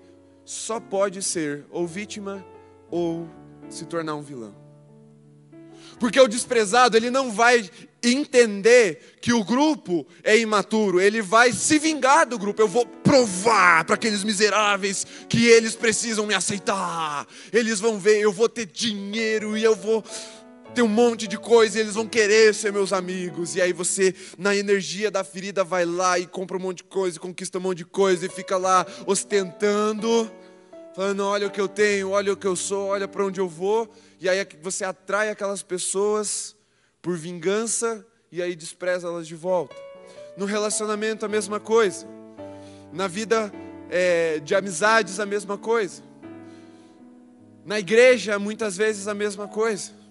só 0.46 0.78
pode 0.78 1.22
ser 1.22 1.66
ou 1.70 1.86
vítima 1.86 2.46
ou 2.88 3.28
se 3.68 3.84
tornar 3.84 4.14
um 4.14 4.22
vilão. 4.22 4.54
Porque 5.98 6.20
o 6.20 6.28
desprezado, 6.28 6.96
ele 6.96 7.10
não 7.10 7.32
vai 7.32 7.68
entender 8.02 9.16
que 9.20 9.32
o 9.32 9.42
grupo 9.42 10.06
é 10.22 10.38
imaturo, 10.38 11.00
ele 11.00 11.20
vai 11.20 11.52
se 11.52 11.78
vingar 11.78 12.26
do 12.26 12.38
grupo. 12.38 12.62
Eu 12.62 12.68
vou 12.68 12.86
provar 12.86 13.84
para 13.84 13.96
aqueles 13.96 14.22
miseráveis 14.22 15.06
que 15.28 15.46
eles 15.46 15.74
precisam 15.74 16.26
me 16.26 16.34
aceitar. 16.34 17.26
Eles 17.52 17.80
vão 17.80 17.98
ver, 17.98 18.20
eu 18.20 18.32
vou 18.32 18.48
ter 18.48 18.66
dinheiro 18.66 19.56
e 19.56 19.64
eu 19.64 19.74
vou 19.74 20.04
ter 20.76 20.82
um 20.82 20.88
monte 20.88 21.26
de 21.26 21.38
coisa 21.38 21.78
e 21.78 21.80
eles 21.80 21.94
vão 21.94 22.06
querer 22.06 22.54
ser 22.54 22.70
meus 22.70 22.92
amigos. 22.92 23.56
E 23.56 23.62
aí 23.62 23.72
você, 23.72 24.14
na 24.36 24.54
energia 24.54 25.10
da 25.10 25.24
ferida, 25.24 25.64
vai 25.64 25.86
lá 25.86 26.18
e 26.18 26.26
compra 26.26 26.58
um 26.58 26.60
monte 26.60 26.78
de 26.78 26.84
coisa, 26.84 27.18
conquista 27.18 27.56
um 27.56 27.62
monte 27.62 27.78
de 27.78 27.86
coisa 27.86 28.26
e 28.26 28.28
fica 28.28 28.58
lá 28.58 28.84
ostentando 29.06 30.30
falando: 30.94 31.24
olha 31.24 31.46
o 31.46 31.50
que 31.50 31.60
eu 31.60 31.66
tenho, 31.66 32.10
olha 32.10 32.30
o 32.30 32.36
que 32.36 32.46
eu 32.46 32.54
sou, 32.54 32.88
olha 32.88 33.08
para 33.08 33.24
onde 33.24 33.40
eu 33.40 33.48
vou, 33.48 33.90
e 34.20 34.28
aí 34.28 34.46
você 34.62 34.84
atrai 34.84 35.30
aquelas 35.30 35.62
pessoas 35.62 36.54
por 37.00 37.16
vingança 37.16 38.06
e 38.30 38.42
aí 38.42 38.54
despreza 38.54 39.08
elas 39.08 39.26
de 39.26 39.34
volta. 39.34 39.74
No 40.36 40.44
relacionamento, 40.44 41.24
a 41.24 41.28
mesma 41.28 41.58
coisa. 41.58 42.06
Na 42.92 43.08
vida 43.08 43.50
é, 43.88 44.40
de 44.40 44.54
amizades, 44.54 45.18
a 45.20 45.24
mesma 45.24 45.56
coisa. 45.56 46.02
Na 47.64 47.78
igreja, 47.78 48.38
muitas 48.38 48.76
vezes, 48.76 49.08
a 49.08 49.14
mesma 49.14 49.48
coisa. 49.48 50.05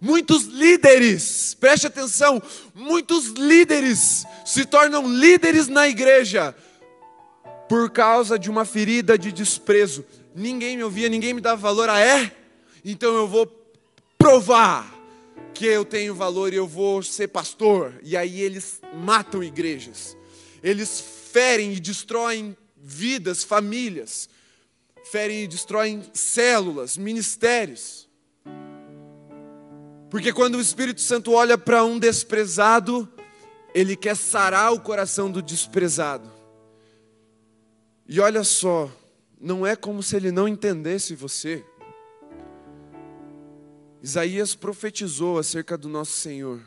Muitos 0.00 0.44
líderes, 0.44 1.54
preste 1.54 1.86
atenção, 1.86 2.40
muitos 2.74 3.28
líderes 3.28 4.24
se 4.44 4.64
tornam 4.64 5.08
líderes 5.08 5.66
na 5.66 5.88
igreja 5.88 6.54
por 7.68 7.90
causa 7.90 8.38
de 8.38 8.48
uma 8.48 8.64
ferida 8.64 9.18
de 9.18 9.32
desprezo. 9.32 10.04
Ninguém 10.34 10.76
me 10.76 10.84
ouvia, 10.84 11.08
ninguém 11.08 11.34
me 11.34 11.40
dava 11.40 11.60
valor. 11.60 11.90
Ah, 11.90 12.00
é? 12.00 12.32
Então 12.84 13.14
eu 13.14 13.26
vou 13.26 13.46
provar 14.16 14.94
que 15.52 15.66
eu 15.66 15.84
tenho 15.84 16.14
valor 16.14 16.52
e 16.52 16.56
eu 16.56 16.66
vou 16.66 17.02
ser 17.02 17.28
pastor. 17.28 17.92
E 18.02 18.16
aí 18.16 18.40
eles 18.40 18.80
matam 18.94 19.42
igrejas, 19.42 20.16
eles 20.62 21.02
ferem 21.32 21.72
e 21.72 21.80
destroem 21.80 22.56
vidas, 22.76 23.42
famílias, 23.42 24.28
ferem 25.10 25.42
e 25.42 25.48
destroem 25.48 26.02
células, 26.14 26.96
ministérios. 26.96 28.07
Porque 30.10 30.32
quando 30.32 30.56
o 30.56 30.60
Espírito 30.60 31.00
Santo 31.00 31.32
olha 31.32 31.58
para 31.58 31.84
um 31.84 31.98
desprezado, 31.98 33.08
ele 33.74 33.94
quer 33.94 34.16
sarar 34.16 34.72
o 34.72 34.80
coração 34.80 35.30
do 35.30 35.42
desprezado. 35.42 36.30
E 38.06 38.18
olha 38.20 38.42
só, 38.42 38.90
não 39.38 39.66
é 39.66 39.76
como 39.76 40.02
se 40.02 40.16
ele 40.16 40.32
não 40.32 40.48
entendesse 40.48 41.14
você. 41.14 41.64
Isaías 44.02 44.54
profetizou 44.54 45.38
acerca 45.38 45.76
do 45.76 45.88
nosso 45.88 46.12
Senhor, 46.12 46.60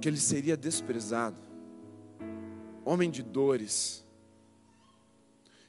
que 0.00 0.08
ele 0.08 0.18
seria 0.18 0.56
desprezado, 0.56 1.40
homem 2.84 3.10
de 3.10 3.22
dores, 3.22 4.04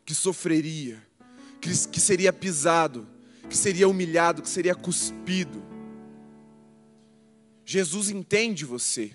que 0.04 0.14
sofreria, 0.14 1.02
que, 1.62 2.00
seria 2.00 2.34
pisado, 2.34 3.08
que 3.50 3.58
seria 3.58 3.88
humilhado, 3.88 4.42
que 4.42 4.50
seria 4.50 4.76
cuspido. 4.76 5.64
Jesus 7.66 8.10
entende 8.10 8.66
você. 8.66 9.12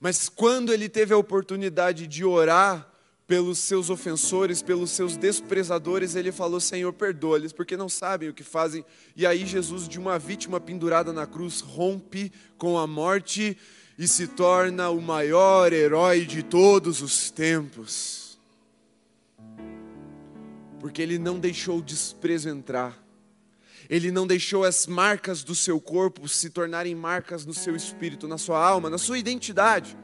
Mas 0.00 0.28
quando 0.28 0.72
ele 0.72 0.88
teve 0.88 1.14
a 1.14 1.18
oportunidade 1.18 2.06
de 2.06 2.24
orar 2.24 2.90
pelos 3.26 3.58
seus 3.58 3.88
ofensores, 3.88 4.62
pelos 4.62 4.90
seus 4.90 5.16
desprezadores, 5.16 6.14
ele 6.14 6.30
falou: 6.30 6.60
Senhor, 6.60 6.92
perdoa-lhes, 6.92 7.52
porque 7.52 7.76
não 7.76 7.88
sabem 7.88 8.28
o 8.28 8.34
que 8.34 8.44
fazem. 8.44 8.84
E 9.16 9.26
aí, 9.26 9.46
Jesus, 9.46 9.88
de 9.88 9.98
uma 9.98 10.18
vítima 10.18 10.60
pendurada 10.60 11.12
na 11.12 11.26
cruz, 11.26 11.60
rompe 11.60 12.30
com 12.58 12.78
a 12.78 12.86
morte 12.86 13.56
e 13.98 14.06
se 14.06 14.26
torna 14.26 14.90
o 14.90 15.00
maior 15.00 15.72
herói 15.72 16.24
de 16.26 16.42
todos 16.42 17.00
os 17.00 17.30
tempos. 17.30 18.23
Porque 20.84 21.00
ele 21.00 21.18
não 21.18 21.38
deixou 21.38 21.78
o 21.78 21.82
desprezo 21.82 22.50
entrar. 22.50 22.94
Ele 23.88 24.10
não 24.10 24.26
deixou 24.26 24.64
as 24.64 24.86
marcas 24.86 25.42
do 25.42 25.54
seu 25.54 25.80
corpo 25.80 26.28
se 26.28 26.50
tornarem 26.50 26.94
marcas 26.94 27.46
no 27.46 27.54
seu 27.54 27.74
espírito, 27.74 28.28
na 28.28 28.36
sua 28.36 28.62
alma, 28.62 28.90
na 28.90 28.98
sua 28.98 29.18
identidade. 29.18 29.96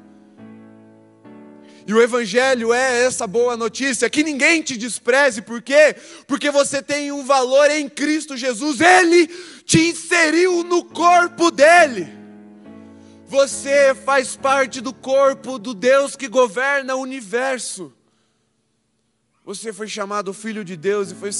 E 1.87 1.93
o 1.93 2.01
Evangelho 2.01 2.73
é 2.73 3.05
essa 3.05 3.27
boa 3.27 3.59
notícia: 3.59 4.09
que 4.09 4.23
ninguém 4.23 4.63
te 4.63 4.75
despreze, 4.75 5.43
por 5.43 5.61
quê? 5.61 5.95
Porque 6.27 6.51
você 6.51 6.81
tem 6.81 7.13
um 7.13 7.27
valor 7.27 7.71
em 7.71 7.87
Cristo 7.87 8.35
Jesus, 8.35 8.81
Ele 8.81 9.27
te 9.67 9.91
inseriu 9.91 10.65
no 10.65 10.83
corpo 10.83 11.51
dele. 11.51 12.09
Você 13.27 13.95
faz 13.95 14.35
parte 14.35 14.81
do 14.81 14.95
corpo 14.95 15.59
do 15.59 15.75
Deus 15.75 16.17
que 16.17 16.27
governa 16.27 16.95
o 16.95 17.03
universo. 17.03 17.93
Você 19.45 19.73
foi 19.73 19.89
chamado 19.89 20.33
filho 20.33 20.65
de 20.65 20.77
Deus 20.77 21.11
e 21.11 21.15
foi, 21.15 21.31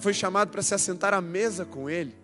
foi 0.00 0.12
chamado 0.12 0.50
para 0.50 0.62
se 0.62 0.74
assentar 0.74 1.14
à 1.14 1.20
mesa 1.20 1.64
com 1.64 1.88
Ele. 1.88 2.14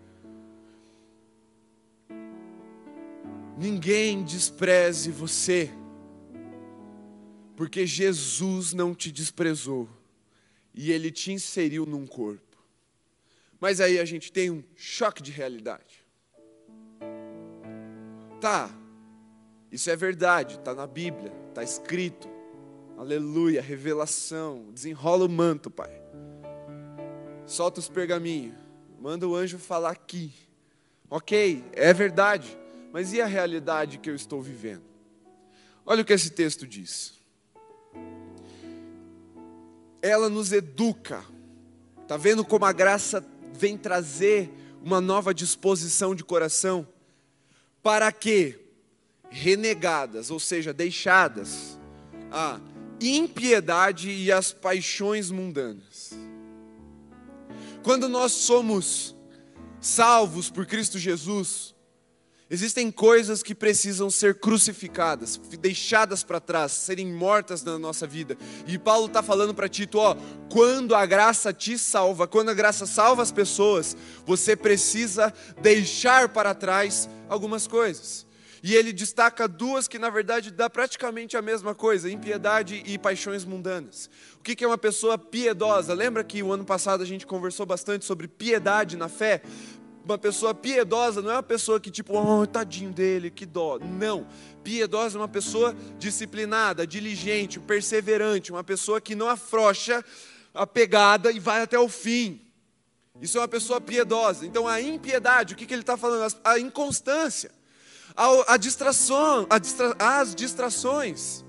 Ninguém 3.57 4.23
despreze 4.23 5.11
você, 5.11 5.69
porque 7.55 7.85
Jesus 7.85 8.73
não 8.73 8.95
te 8.95 9.11
desprezou 9.11 9.87
e 10.73 10.91
Ele 10.91 11.11
te 11.11 11.31
inseriu 11.31 11.85
num 11.85 12.07
corpo. 12.07 12.57
Mas 13.59 13.79
aí 13.79 13.99
a 13.99 14.05
gente 14.05 14.31
tem 14.31 14.49
um 14.49 14.63
choque 14.75 15.21
de 15.21 15.31
realidade. 15.31 16.03
Tá, 18.39 18.75
isso 19.71 19.89
é 19.89 19.95
verdade, 19.95 20.55
está 20.55 20.73
na 20.73 20.87
Bíblia, 20.87 21.31
está 21.49 21.63
escrito. 21.63 22.27
Aleluia, 23.01 23.63
revelação. 23.63 24.67
Desenrola 24.71 25.25
o 25.25 25.27
manto, 25.27 25.71
Pai. 25.71 25.89
Solta 27.47 27.79
os 27.79 27.89
pergaminhos. 27.89 28.53
Manda 28.99 29.27
o 29.27 29.35
anjo 29.35 29.57
falar 29.57 29.89
aqui. 29.89 30.31
Ok, 31.09 31.63
é 31.71 31.91
verdade. 31.95 32.55
Mas 32.93 33.11
e 33.11 33.19
a 33.19 33.25
realidade 33.25 33.97
que 33.97 34.07
eu 34.07 34.13
estou 34.13 34.39
vivendo? 34.39 34.83
Olha 35.83 36.03
o 36.03 36.05
que 36.05 36.13
esse 36.13 36.29
texto 36.29 36.67
diz. 36.67 37.15
Ela 39.99 40.29
nos 40.29 40.51
educa. 40.51 41.25
Está 42.03 42.17
vendo 42.17 42.45
como 42.45 42.65
a 42.65 42.71
graça 42.71 43.25
vem 43.51 43.79
trazer 43.79 44.53
uma 44.79 45.01
nova 45.01 45.33
disposição 45.33 46.13
de 46.13 46.23
coração? 46.23 46.87
Para 47.81 48.11
que, 48.11 48.59
renegadas, 49.27 50.29
ou 50.29 50.39
seja, 50.39 50.71
deixadas, 50.71 51.79
a 52.31 52.61
impiedade 53.01 54.11
e 54.11 54.31
as 54.31 54.53
paixões 54.53 55.31
mundanas. 55.31 56.11
Quando 57.83 58.07
nós 58.07 58.31
somos 58.31 59.15
salvos 59.79 60.51
por 60.51 60.67
Cristo 60.67 60.99
Jesus, 60.99 61.73
existem 62.47 62.91
coisas 62.91 63.41
que 63.41 63.55
precisam 63.55 64.11
ser 64.11 64.39
crucificadas, 64.39 65.37
deixadas 65.59 66.23
para 66.23 66.39
trás, 66.39 66.73
serem 66.73 67.11
mortas 67.11 67.63
na 67.63 67.79
nossa 67.79 68.05
vida. 68.05 68.37
E 68.67 68.77
Paulo 68.77 69.07
está 69.07 69.23
falando 69.23 69.55
para 69.55 69.67
Tito: 69.67 69.97
ó, 69.97 70.15
quando 70.51 70.93
a 70.93 71.05
graça 71.07 71.51
te 71.51 71.77
salva, 71.79 72.27
quando 72.27 72.49
a 72.49 72.53
graça 72.53 72.85
salva 72.85 73.23
as 73.23 73.31
pessoas, 73.31 73.97
você 74.25 74.55
precisa 74.55 75.33
deixar 75.59 76.29
para 76.29 76.53
trás 76.53 77.09
algumas 77.27 77.65
coisas. 77.65 78.27
E 78.63 78.75
ele 78.75 78.93
destaca 78.93 79.47
duas 79.47 79.87
que, 79.87 79.97
na 79.97 80.09
verdade, 80.09 80.51
dá 80.51 80.69
praticamente 80.69 81.35
a 81.35 81.41
mesma 81.41 81.73
coisa: 81.73 82.11
impiedade 82.11 82.83
e 82.85 82.97
paixões 82.97 83.43
mundanas. 83.43 84.09
O 84.37 84.43
que 84.43 84.63
é 84.63 84.67
uma 84.67 84.77
pessoa 84.77 85.17
piedosa? 85.17 85.93
Lembra 85.93 86.23
que 86.23 86.43
o 86.43 86.51
ano 86.51 86.63
passado 86.63 87.01
a 87.01 87.05
gente 87.05 87.25
conversou 87.25 87.65
bastante 87.65 88.05
sobre 88.05 88.27
piedade 88.27 88.95
na 88.95 89.09
fé? 89.09 89.41
Uma 90.03 90.17
pessoa 90.17 90.53
piedosa 90.53 91.21
não 91.21 91.31
é 91.31 91.35
uma 91.35 91.43
pessoa 91.43 91.79
que, 91.79 91.89
tipo, 91.89 92.17
oh, 92.17 92.45
tadinho 92.45 92.91
dele, 92.91 93.29
que 93.29 93.45
dó. 93.45 93.79
Não. 93.79 94.27
Piedosa 94.63 95.17
é 95.17 95.21
uma 95.21 95.27
pessoa 95.27 95.75
disciplinada, 95.97 96.85
diligente, 96.85 97.59
perseverante, 97.59 98.51
uma 98.51 98.63
pessoa 98.63 98.99
que 98.99 99.15
não 99.15 99.27
afrouxa 99.27 100.03
a 100.53 100.67
pegada 100.67 101.31
e 101.31 101.39
vai 101.39 101.61
até 101.61 101.79
o 101.79 101.87
fim. 101.87 102.41
Isso 103.21 103.37
é 103.37 103.41
uma 103.41 103.47
pessoa 103.47 103.79
piedosa. 103.79 104.45
Então, 104.45 104.67
a 104.67 104.81
impiedade, 104.81 105.53
o 105.53 105.57
que, 105.57 105.65
que 105.65 105.73
ele 105.73 105.81
está 105.81 105.95
falando? 105.95 106.35
A 106.43 106.59
inconstância 106.59 107.51
a, 108.15 108.53
a 108.53 108.57
distração, 108.57 109.47
a 109.49 109.57
distra, 109.57 109.95
as 109.99 110.35
distrações. 110.35 111.43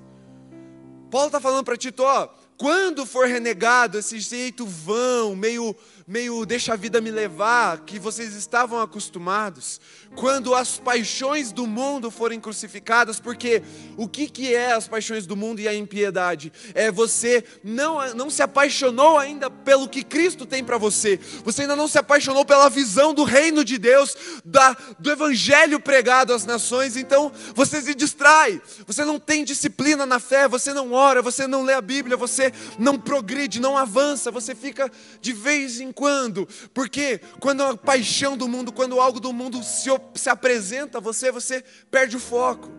Paulo 1.11 1.27
está 1.27 1.41
falando 1.41 1.65
para 1.65 1.77
Tito, 1.77 2.03
ó, 2.03 2.29
quando 2.57 3.05
for 3.05 3.27
renegado 3.27 3.99
esse 3.99 4.19
jeito 4.19 4.65
vão, 4.65 5.35
meio 5.37 5.77
meio 6.07 6.45
deixa 6.45 6.73
a 6.73 6.77
vida 6.77 7.01
me 7.01 7.11
levar, 7.11 7.81
que 7.81 7.99
vocês 7.99 8.35
estavam 8.35 8.81
acostumados, 8.81 9.81
quando 10.15 10.55
as 10.55 10.79
paixões 10.79 11.53
do 11.53 11.67
mundo 11.67 12.11
forem 12.11 12.41
crucificadas, 12.41 13.19
porque 13.19 13.63
o 13.97 14.07
que, 14.07 14.29
que 14.29 14.55
é 14.55 14.73
as 14.73 14.87
paixões 14.87 15.27
do 15.27 15.37
mundo 15.37 15.61
e 15.61 15.69
a 15.69 15.75
impiedade? 15.75 16.53
É 16.75 16.91
você 16.91 17.45
não, 17.65 18.15
não 18.15 18.31
se 18.31 18.43
apaixonou 18.43 19.19
ainda 19.19 19.51
pelo 19.51 19.89
que 19.89 20.03
Cristo 20.03 20.45
tem 20.45 20.63
para 20.63 20.79
você, 20.79 21.19
você 21.45 21.63
ainda 21.63 21.77
não 21.77 21.89
se 21.89 21.99
apaixonou 21.99 22.45
pela 22.45 22.69
visão 22.69 23.15
do 23.15 23.25
reino 23.25 23.65
de 23.65 23.79
Deus, 23.79 24.17
da, 24.45 24.77
do 24.99 25.11
evangelho 25.11 25.81
pregado 25.81 26.33
às 26.33 26.45
nações, 26.45 26.97
então 26.97 27.33
você 27.55 27.81
se 27.81 27.95
distrai, 27.95 28.61
você 28.87 29.05
não 29.05 29.19
tem 29.19 29.45
disciplina 29.45 30.05
na 30.05 30.21
fé, 30.21 30.47
você 30.47 30.73
não 30.73 30.93
ora, 30.93 31.23
você 31.23 31.47
não 31.47 31.63
lê 31.63 31.73
a 31.73 31.81
Bíblia, 31.81 32.17
você 32.17 32.53
não 32.79 32.99
progride, 32.99 33.61
não 33.61 33.79
avança, 33.79 34.31
você 34.31 34.55
fica 34.55 34.91
de 35.21 35.33
vez 35.33 35.81
em 35.81 35.91
quando, 35.91 36.47
porque 36.75 37.21
quando 37.41 37.63
a 37.63 37.77
paixão 37.77 38.37
do 38.37 38.47
mundo, 38.47 38.73
quando 38.73 39.01
algo 39.01 39.19
do 39.19 39.33
mundo 39.33 39.63
se, 39.63 39.91
se 40.15 40.29
apresenta 40.29 40.99
a 40.99 41.01
você, 41.01 41.31
você 41.31 41.63
perde 41.91 42.17
o 42.17 42.21
foco. 42.21 42.71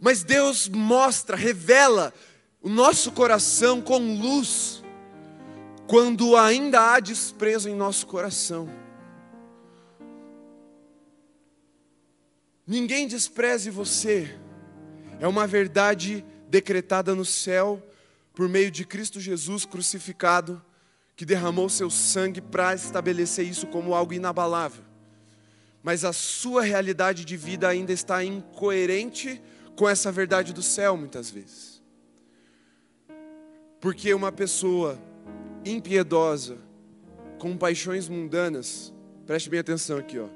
Mas 0.00 0.22
Deus 0.22 0.68
mostra, 0.68 1.36
revela 1.36 2.12
o 2.62 2.68
nosso 2.68 3.12
coração 3.12 3.80
com 3.80 3.98
luz, 3.98 4.82
quando 5.86 6.36
ainda 6.36 6.92
há 6.92 7.00
desprezo 7.00 7.68
em 7.68 7.74
nosso 7.74 8.06
coração. 8.06 8.68
Ninguém 12.66 13.08
despreze 13.08 13.70
você, 13.70 14.38
é 15.18 15.26
uma 15.26 15.46
verdade 15.46 16.24
decretada 16.48 17.14
no 17.14 17.24
céu 17.24 17.82
por 18.34 18.48
meio 18.48 18.70
de 18.70 18.84
Cristo 18.84 19.20
Jesus 19.20 19.64
crucificado, 19.64 20.62
que 21.18 21.26
derramou 21.26 21.68
seu 21.68 21.90
sangue 21.90 22.40
para 22.40 22.72
estabelecer 22.76 23.44
isso 23.44 23.66
como 23.66 23.92
algo 23.92 24.12
inabalável. 24.14 24.84
Mas 25.82 26.04
a 26.04 26.12
sua 26.12 26.62
realidade 26.62 27.24
de 27.24 27.36
vida 27.36 27.66
ainda 27.66 27.92
está 27.92 28.22
incoerente 28.22 29.42
com 29.74 29.88
essa 29.88 30.12
verdade 30.12 30.52
do 30.52 30.62
céu, 30.62 30.96
muitas 30.96 31.28
vezes. 31.28 31.82
Porque 33.80 34.14
uma 34.14 34.30
pessoa 34.30 34.96
impiedosa, 35.64 36.56
com 37.40 37.56
paixões 37.56 38.08
mundanas, 38.08 38.94
preste 39.26 39.50
bem 39.50 39.58
atenção 39.58 39.98
aqui, 39.98 40.20
ó, 40.20 40.28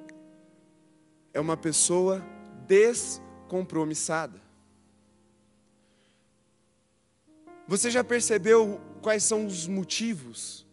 é 1.32 1.38
uma 1.38 1.56
pessoa 1.56 2.26
descompromissada. 2.66 4.42
Você 7.68 7.88
já 7.88 8.02
percebeu 8.02 8.80
quais 9.00 9.22
são 9.22 9.46
os 9.46 9.68
motivos 9.68 10.66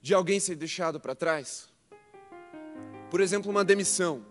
de 0.00 0.14
alguém 0.14 0.40
ser 0.40 0.56
deixado 0.56 0.98
para 0.98 1.14
trás? 1.14 1.68
Por 3.10 3.20
exemplo, 3.20 3.50
uma 3.50 3.64
demissão. 3.64 4.24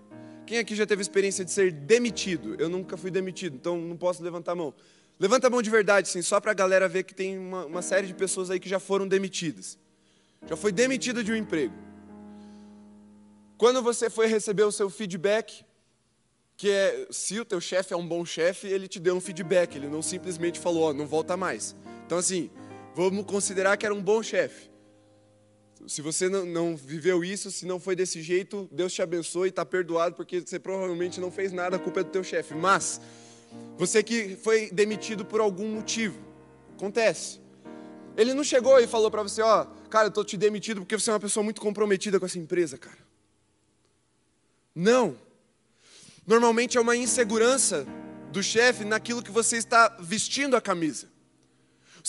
Quem 0.45 0.57
aqui 0.57 0.75
já 0.75 0.85
teve 0.85 1.01
experiência 1.01 1.45
de 1.45 1.51
ser 1.51 1.71
demitido? 1.71 2.55
Eu 2.59 2.69
nunca 2.69 2.97
fui 2.97 3.11
demitido, 3.11 3.55
então 3.55 3.77
não 3.77 3.97
posso 3.97 4.23
levantar 4.23 4.53
a 4.53 4.55
mão. 4.55 4.73
Levanta 5.19 5.47
a 5.47 5.49
mão 5.49 5.61
de 5.61 5.69
verdade, 5.69 6.07
sim, 6.07 6.21
só 6.21 6.39
para 6.39 6.51
a 6.51 6.55
galera 6.55 6.87
ver 6.87 7.03
que 7.03 7.13
tem 7.13 7.37
uma, 7.37 7.65
uma 7.65 7.81
série 7.81 8.07
de 8.07 8.13
pessoas 8.13 8.49
aí 8.49 8.59
que 8.59 8.69
já 8.69 8.79
foram 8.79 9.07
demitidas. 9.07 9.77
Já 10.47 10.55
foi 10.55 10.71
demitido 10.71 11.23
de 11.23 11.31
um 11.31 11.35
emprego. 11.35 11.73
Quando 13.57 13.83
você 13.83 14.09
foi 14.09 14.27
receber 14.27 14.63
o 14.63 14.71
seu 14.71 14.89
feedback, 14.89 15.65
que 16.55 16.71
é, 16.71 17.07
se 17.11 17.37
o 17.37 17.43
teu 17.43 17.59
chefe 17.59 17.93
é 17.93 17.97
um 17.97 18.07
bom 18.07 18.25
chefe, 18.25 18.67
ele 18.67 18.87
te 18.87 18.99
deu 18.99 19.15
um 19.15 19.19
feedback, 19.19 19.75
ele 19.75 19.87
não 19.87 20.01
simplesmente 20.01 20.57
falou, 20.57 20.83
ó, 20.83 20.89
oh, 20.89 20.93
não 20.93 21.05
volta 21.05 21.35
mais. 21.35 21.75
Então 22.05 22.17
assim, 22.17 22.49
vamos 22.95 23.25
considerar 23.25 23.75
que 23.75 23.85
era 23.85 23.93
um 23.93 24.01
bom 24.01 24.23
chefe. 24.23 24.69
Se 25.87 26.01
você 26.01 26.29
não, 26.29 26.45
não 26.45 26.75
viveu 26.75 27.23
isso, 27.23 27.51
se 27.51 27.65
não 27.65 27.79
foi 27.79 27.95
desse 27.95 28.21
jeito, 28.21 28.67
Deus 28.71 28.93
te 28.93 29.01
abençoe 29.01 29.47
e 29.47 29.49
está 29.49 29.65
perdoado, 29.65 30.15
porque 30.15 30.41
você 30.41 30.59
provavelmente 30.59 31.19
não 31.19 31.31
fez 31.31 31.51
nada, 31.51 31.77
a 31.77 31.79
culpa 31.79 32.01
é 32.01 32.03
do 32.03 32.09
teu 32.09 32.23
chefe. 32.23 32.53
Mas, 32.53 33.01
você 33.77 34.03
que 34.03 34.35
foi 34.35 34.69
demitido 34.71 35.25
por 35.25 35.41
algum 35.41 35.67
motivo, 35.67 36.19
acontece. 36.75 37.39
Ele 38.17 38.33
não 38.33 38.43
chegou 38.43 38.79
e 38.79 38.87
falou 38.87 39.09
para 39.09 39.23
você, 39.23 39.41
ó, 39.41 39.65
cara, 39.89 40.07
eu 40.07 40.09
estou 40.09 40.25
te 40.25 40.35
demitido 40.35 40.81
porque 40.81 40.97
você 40.97 41.09
é 41.09 41.13
uma 41.13 41.19
pessoa 41.19 41.43
muito 41.43 41.61
comprometida 41.61 42.19
com 42.19 42.25
essa 42.25 42.37
empresa, 42.37 42.77
cara. 42.77 42.97
Não. 44.75 45.17
Normalmente 46.27 46.77
é 46.77 46.81
uma 46.81 46.95
insegurança 46.95 47.87
do 48.31 48.43
chefe 48.43 48.85
naquilo 48.85 49.23
que 49.23 49.31
você 49.31 49.57
está 49.57 49.97
vestindo 49.99 50.55
a 50.55 50.61
camisa. 50.61 51.07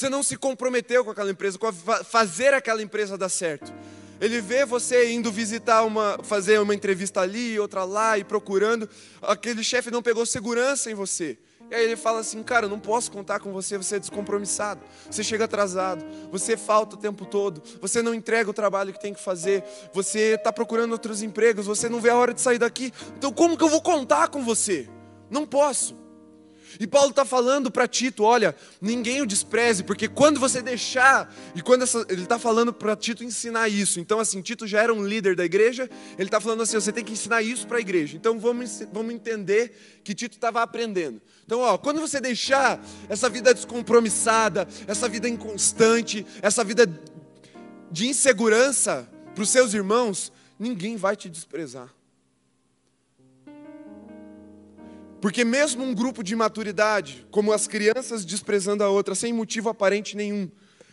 Você 0.00 0.08
não 0.08 0.22
se 0.22 0.34
comprometeu 0.34 1.04
com 1.04 1.10
aquela 1.10 1.30
empresa, 1.30 1.58
com 1.58 1.70
fazer 1.70 2.54
aquela 2.54 2.82
empresa 2.82 3.18
dar 3.18 3.28
certo. 3.28 3.70
Ele 4.18 4.40
vê 4.40 4.64
você 4.64 5.12
indo 5.12 5.30
visitar 5.30 5.84
uma, 5.84 6.18
fazer 6.22 6.58
uma 6.58 6.74
entrevista 6.74 7.20
ali, 7.20 7.60
outra 7.60 7.84
lá 7.84 8.16
e 8.16 8.24
procurando. 8.24 8.88
Aquele 9.20 9.62
chefe 9.62 9.90
não 9.90 10.00
pegou 10.00 10.24
segurança 10.24 10.90
em 10.90 10.94
você. 10.94 11.36
E 11.70 11.74
aí 11.74 11.84
ele 11.84 11.96
fala 11.96 12.20
assim, 12.20 12.42
cara, 12.42 12.64
eu 12.64 12.70
não 12.70 12.80
posso 12.80 13.12
contar 13.12 13.40
com 13.40 13.52
você, 13.52 13.76
você 13.76 13.96
é 13.96 13.98
descompromissado, 13.98 14.80
você 15.10 15.22
chega 15.22 15.44
atrasado, 15.44 16.02
você 16.32 16.56
falta 16.56 16.96
o 16.96 16.98
tempo 16.98 17.26
todo, 17.26 17.62
você 17.78 18.00
não 18.00 18.14
entrega 18.14 18.48
o 18.48 18.54
trabalho 18.54 18.94
que 18.94 19.00
tem 19.00 19.12
que 19.12 19.20
fazer, 19.22 19.62
você 19.92 20.34
está 20.36 20.50
procurando 20.50 20.92
outros 20.92 21.22
empregos, 21.22 21.66
você 21.66 21.90
não 21.90 22.00
vê 22.00 22.08
a 22.08 22.16
hora 22.16 22.32
de 22.32 22.40
sair 22.40 22.58
daqui. 22.58 22.90
Então 23.18 23.30
como 23.30 23.54
que 23.54 23.62
eu 23.62 23.68
vou 23.68 23.82
contar 23.82 24.28
com 24.28 24.42
você? 24.42 24.88
Não 25.28 25.46
posso. 25.46 25.99
E 26.78 26.86
Paulo 26.86 27.10
está 27.10 27.24
falando 27.24 27.70
para 27.70 27.88
Tito: 27.88 28.22
olha, 28.22 28.54
ninguém 28.80 29.22
o 29.22 29.26
despreze, 29.26 29.82
porque 29.82 30.08
quando 30.08 30.38
você 30.38 30.62
deixar, 30.62 31.32
e 31.54 31.62
quando 31.62 31.82
essa, 31.82 32.04
ele 32.08 32.22
está 32.22 32.38
falando 32.38 32.72
para 32.72 32.94
Tito 32.94 33.24
ensinar 33.24 33.68
isso. 33.68 33.98
Então, 33.98 34.20
assim, 34.20 34.40
Tito 34.40 34.66
já 34.66 34.82
era 34.82 34.92
um 34.92 35.04
líder 35.04 35.34
da 35.34 35.44
igreja, 35.44 35.88
ele 36.18 36.28
está 36.28 36.40
falando 36.40 36.62
assim: 36.62 36.76
você 36.76 36.92
tem 36.92 37.04
que 37.04 37.12
ensinar 37.12 37.42
isso 37.42 37.66
para 37.66 37.78
a 37.78 37.80
igreja. 37.80 38.16
Então, 38.16 38.38
vamos, 38.38 38.82
vamos 38.92 39.14
entender 39.14 40.00
que 40.04 40.14
Tito 40.14 40.36
estava 40.36 40.62
aprendendo. 40.62 41.20
Então, 41.44 41.60
ó, 41.60 41.76
quando 41.76 42.00
você 42.00 42.20
deixar 42.20 42.80
essa 43.08 43.28
vida 43.28 43.52
descompromissada, 43.52 44.68
essa 44.86 45.08
vida 45.08 45.28
inconstante, 45.28 46.26
essa 46.42 46.62
vida 46.62 46.86
de 47.90 48.06
insegurança 48.06 49.08
para 49.34 49.42
os 49.42 49.50
seus 49.50 49.74
irmãos, 49.74 50.32
ninguém 50.58 50.96
vai 50.96 51.16
te 51.16 51.28
desprezar. 51.28 51.92
Porque 55.20 55.44
mesmo 55.44 55.84
um 55.84 55.94
grupo 55.94 56.22
de 56.22 56.34
maturidade, 56.34 57.26
como 57.30 57.52
as 57.52 57.66
crianças 57.66 58.24
desprezando 58.24 58.82
a 58.82 58.88
outra 58.88 59.14
sem 59.14 59.32
motivo 59.32 59.68
aparente 59.68 60.16
nenhum, 60.16 60.50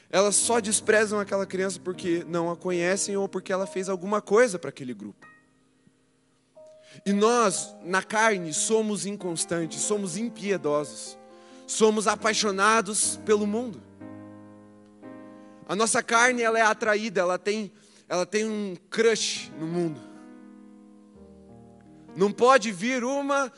elas 0.09 0.35
só 0.35 0.59
desprezam 0.59 1.19
aquela 1.19 1.45
criança 1.45 1.79
porque 1.79 2.25
não 2.27 2.49
a 2.49 2.55
conhecem 2.55 3.15
ou 3.15 3.27
porque 3.27 3.53
ela 3.53 3.65
fez 3.65 3.87
alguma 3.87 4.21
coisa 4.21 4.59
para 4.59 4.69
aquele 4.69 4.93
grupo. 4.93 5.25
E 7.05 7.13
nós, 7.13 7.75
na 7.83 8.01
carne, 8.01 8.53
somos 8.53 9.05
inconstantes, 9.05 9.81
somos 9.81 10.17
impiedosos, 10.17 11.17
somos 11.65 12.07
apaixonados 12.07 13.19
pelo 13.25 13.45
mundo. 13.45 13.81
A 15.67 15.75
nossa 15.75 16.01
carne 16.01 16.41
ela 16.41 16.57
é 16.57 16.61
atraída, 16.61 17.21
ela 17.21 17.37
tem, 17.37 17.71
ela 18.07 18.25
tem 18.25 18.45
um 18.45 18.75
crush 18.89 19.51
no 19.59 19.67
mundo. 19.67 20.01
Não 22.15 22.31
pode 22.31 22.71
vir 22.71 23.03
uma 23.03 23.51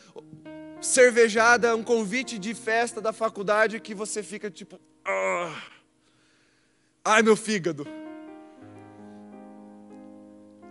cervejada, 0.81 1.75
um 1.75 1.83
convite 1.83 2.39
de 2.39 2.53
festa 2.53 3.01
da 3.01 3.11
faculdade 3.11 3.79
que 3.79 3.93
você 3.93 4.23
fica 4.23 4.49
tipo, 4.49 4.79
ah, 5.05 5.61
ai 7.03 7.21
meu 7.21 7.35
fígado. 7.35 7.85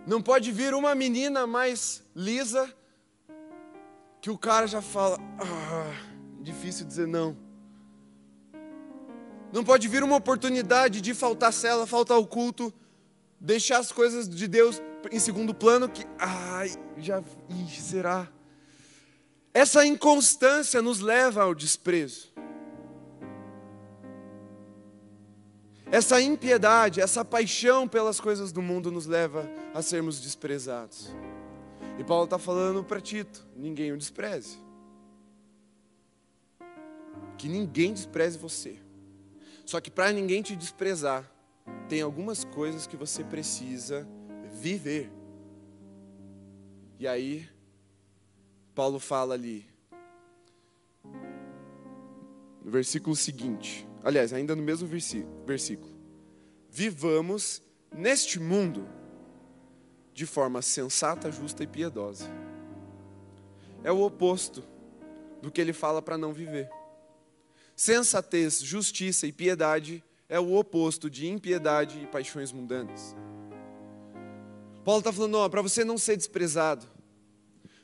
Não 0.05 0.21
pode 0.21 0.51
vir 0.51 0.73
uma 0.73 0.95
menina 0.95 1.45
mais 1.45 2.03
lisa 2.15 2.73
que 4.21 4.29
o 4.29 4.37
cara 4.37 4.67
já 4.67 4.81
fala, 4.81 5.19
ah, 5.39 5.93
difícil 6.41 6.85
dizer 6.85 7.07
não. 7.07 7.37
Não 9.51 9.63
pode 9.63 9.87
vir 9.87 10.03
uma 10.03 10.15
oportunidade 10.15 11.01
de 11.01 11.13
faltar 11.13 11.53
cela, 11.53 11.87
faltar 11.87 12.17
o 12.17 12.27
culto, 12.27 12.73
deixar 13.39 13.77
as 13.79 13.91
coisas 13.91 14.27
de 14.27 14.47
Deus 14.47 14.81
em 15.11 15.19
segundo 15.19 15.53
plano 15.53 15.87
que, 15.87 16.05
ai, 16.17 16.71
já, 16.97 17.23
ih, 17.49 17.69
será? 17.69 18.27
Essa 19.53 19.85
inconstância 19.85 20.81
nos 20.81 20.99
leva 20.99 21.43
ao 21.43 21.55
desprezo. 21.55 22.29
Essa 25.91 26.21
impiedade, 26.21 27.01
essa 27.01 27.25
paixão 27.25 27.87
pelas 27.87 28.19
coisas 28.19 28.51
do 28.51 28.61
mundo 28.61 28.91
nos 28.91 29.07
leva 29.07 29.49
a 29.73 29.81
sermos 29.81 30.21
desprezados. 30.21 31.11
E 31.97 32.03
Paulo 32.03 32.25
está 32.25 32.37
falando 32.37 32.83
para 32.83 33.01
Tito: 33.01 33.47
ninguém 33.55 33.91
o 33.91 33.97
despreze. 33.97 34.57
Que 37.37 37.47
ninguém 37.47 37.93
despreze 37.93 38.37
você. 38.37 38.77
Só 39.65 39.81
que 39.81 39.89
para 39.89 40.11
ninguém 40.11 40.41
te 40.43 40.55
desprezar, 40.55 41.29
tem 41.87 42.01
algumas 42.01 42.43
coisas 42.43 42.85
que 42.85 42.95
você 42.95 43.23
precisa 43.23 44.07
viver. 44.61 45.11
E 46.99 47.07
aí, 47.07 47.49
Paulo 48.79 48.97
fala 48.97 49.33
ali, 49.33 49.65
no 52.63 52.71
versículo 52.71 53.13
seguinte, 53.13 53.85
aliás, 54.01 54.31
ainda 54.31 54.55
no 54.55 54.63
mesmo 54.63 54.87
versículo: 55.45 55.91
Vivamos 56.69 57.61
neste 57.93 58.39
mundo 58.39 58.87
de 60.13 60.25
forma 60.25 60.61
sensata, 60.61 61.29
justa 61.29 61.61
e 61.61 61.67
piedosa. 61.67 62.23
É 63.83 63.91
o 63.91 63.99
oposto 64.01 64.63
do 65.41 65.51
que 65.51 65.59
ele 65.59 65.73
fala 65.73 66.01
para 66.01 66.17
não 66.17 66.31
viver. 66.31 66.69
Sensatez, 67.75 68.61
justiça 68.61 69.27
e 69.27 69.33
piedade 69.33 70.01
é 70.29 70.39
o 70.39 70.55
oposto 70.55 71.09
de 71.09 71.27
impiedade 71.27 71.99
e 72.01 72.07
paixões 72.07 72.53
mundanas. 72.53 73.13
Paulo 74.85 74.99
está 74.99 75.11
falando, 75.11 75.49
para 75.49 75.61
você 75.61 75.83
não 75.83 75.97
ser 75.97 76.15
desprezado, 76.15 76.87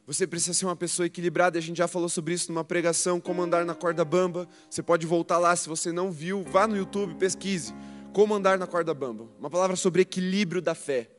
você 0.07 0.27
precisa 0.27 0.53
ser 0.53 0.65
uma 0.65 0.75
pessoa 0.75 1.07
equilibrada, 1.07 1.57
a 1.57 1.61
gente 1.61 1.77
já 1.77 1.87
falou 1.87 2.07
sobre 2.07 2.35
isso 2.35 2.51
numa 2.51 2.63
pregação, 2.63 3.19
como 3.19 3.41
andar 3.41 3.65
na 3.65 3.73
corda 3.73 4.05
bamba. 4.05 4.47
Você 4.69 4.83
pode 4.83 5.07
voltar 5.07 5.39
lá, 5.39 5.55
se 5.55 5.67
você 5.67 5.91
não 5.91 6.11
viu, 6.11 6.43
vá 6.43 6.67
no 6.67 6.77
YouTube, 6.77 7.15
pesquise. 7.15 7.73
Como 8.13 8.33
andar 8.33 8.57
na 8.57 8.67
corda 8.67 8.93
bamba. 8.93 9.27
Uma 9.39 9.49
palavra 9.49 9.75
sobre 9.75 10.03
equilíbrio 10.03 10.61
da 10.61 10.75
fé. 10.75 11.09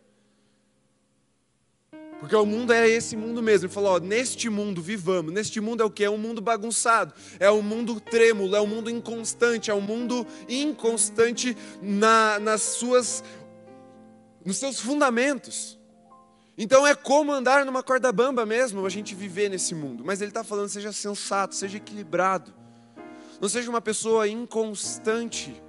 Porque 2.21 2.35
o 2.35 2.47
mundo 2.47 2.73
é 2.73 2.89
esse 2.89 3.17
mundo 3.17 3.43
mesmo. 3.43 3.67
Ele 3.67 3.73
falou: 3.73 3.97
ó, 3.97 3.99
neste 3.99 4.49
mundo 4.49 4.81
vivamos. 4.81 5.33
Neste 5.33 5.61
mundo 5.61 5.83
é 5.83 5.87
o 5.87 5.91
que? 5.91 6.05
É 6.05 6.11
um 6.11 6.17
mundo 6.17 6.41
bagunçado. 6.41 7.13
É 7.39 7.51
um 7.51 7.61
mundo 7.61 8.01
trêmulo. 8.01 8.57
É 8.57 8.61
um 8.61 8.67
mundo 8.67 8.89
inconstante. 8.89 9.71
É 9.71 9.75
um 9.75 9.81
mundo 9.81 10.27
inconstante 10.49 11.55
na, 11.83 12.39
nas 12.39 12.63
suas, 12.63 13.23
nos 14.45 14.57
seus 14.57 14.81
fundamentos. 14.81 15.76
Então 16.59 16.87
é 16.87 16.95
como 16.95 17.33
andar 17.33 17.67
numa 17.67 17.83
corda 17.83 18.11
bamba 18.11 18.47
mesmo, 18.47 18.87
a 18.87 18.89
gente 18.89 19.15
viver 19.15 19.51
nesse 19.51 19.75
mundo. 19.75 20.03
Mas 20.05 20.23
ele 20.23 20.31
está 20.31 20.43
falando, 20.43 20.69
seja 20.69 20.91
sensato, 20.91 21.55
seja 21.55 21.77
equilibrado. 21.77 22.55
Não 23.41 23.49
seja 23.49 23.69
uma 23.69 23.83
pessoa 23.83 24.27
inconstante. 24.27 25.63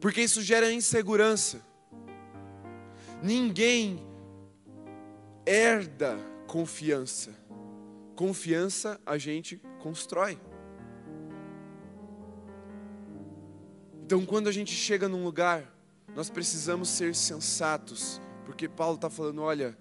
Porque 0.00 0.20
isso 0.20 0.40
gera 0.42 0.72
insegurança. 0.72 1.60
Ninguém 3.20 4.06
herda 5.44 6.16
confiança. 6.46 7.30
Confiança 8.14 9.00
a 9.04 9.18
gente 9.18 9.60
constrói. 9.80 10.38
Então, 14.04 14.24
quando 14.24 14.48
a 14.48 14.52
gente 14.52 14.72
chega 14.72 15.08
num 15.08 15.24
lugar, 15.24 15.74
nós 16.14 16.30
precisamos 16.30 16.88
ser 16.90 17.14
sensatos 17.14 18.20
porque 18.44 18.68
Paulo 18.68 18.96
está 18.96 19.08
falando: 19.08 19.42
olha, 19.42 19.76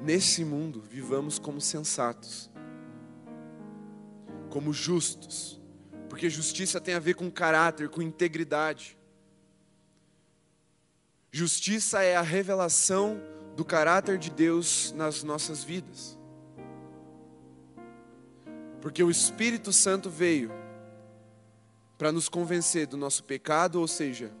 nesse 0.00 0.44
mundo 0.44 0.80
vivamos 0.80 1.38
como 1.38 1.60
sensatos, 1.60 2.50
como 4.50 4.72
justos, 4.72 5.60
porque 6.08 6.28
justiça 6.28 6.80
tem 6.80 6.94
a 6.94 6.98
ver 6.98 7.14
com 7.14 7.30
caráter, 7.30 7.88
com 7.88 8.02
integridade. 8.02 8.98
Justiça 11.30 12.02
é 12.02 12.14
a 12.14 12.22
revelação 12.22 13.18
do 13.56 13.64
caráter 13.64 14.18
de 14.18 14.30
Deus 14.30 14.92
nas 14.92 15.22
nossas 15.22 15.64
vidas. 15.64 16.18
Porque 18.82 19.02
o 19.02 19.10
Espírito 19.10 19.72
Santo 19.72 20.10
veio 20.10 20.50
para 21.96 22.10
nos 22.10 22.28
convencer 22.28 22.86
do 22.86 22.96
nosso 22.96 23.22
pecado, 23.24 23.80
ou 23.80 23.86
seja, 23.86 24.32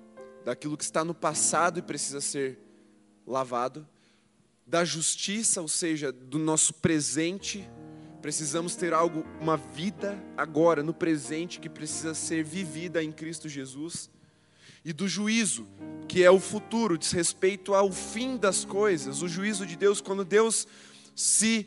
daquilo 0.44 0.76
que 0.76 0.84
está 0.84 1.04
no 1.04 1.14
passado 1.14 1.78
e 1.78 1.82
precisa 1.82 2.20
ser 2.20 2.58
lavado, 3.26 3.86
da 4.66 4.84
justiça, 4.84 5.60
ou 5.60 5.68
seja, 5.68 6.12
do 6.12 6.38
nosso 6.38 6.74
presente. 6.74 7.68
Precisamos 8.20 8.76
ter 8.76 8.94
algo, 8.94 9.24
uma 9.40 9.56
vida 9.56 10.22
agora, 10.36 10.82
no 10.82 10.94
presente, 10.94 11.58
que 11.58 11.68
precisa 11.68 12.14
ser 12.14 12.44
vivida 12.44 13.02
em 13.02 13.10
Cristo 13.10 13.48
Jesus. 13.48 14.10
e 14.84 14.92
do 14.92 15.06
juízo, 15.06 15.66
que 16.08 16.24
é 16.24 16.30
o 16.30 16.40
futuro, 16.40 16.98
diz 16.98 17.12
respeito 17.12 17.74
ao 17.74 17.92
fim 17.92 18.36
das 18.36 18.64
coisas, 18.64 19.22
o 19.22 19.28
juízo 19.28 19.64
de 19.64 19.76
Deus, 19.76 20.00
quando 20.00 20.24
Deus 20.24 20.66
se 21.14 21.66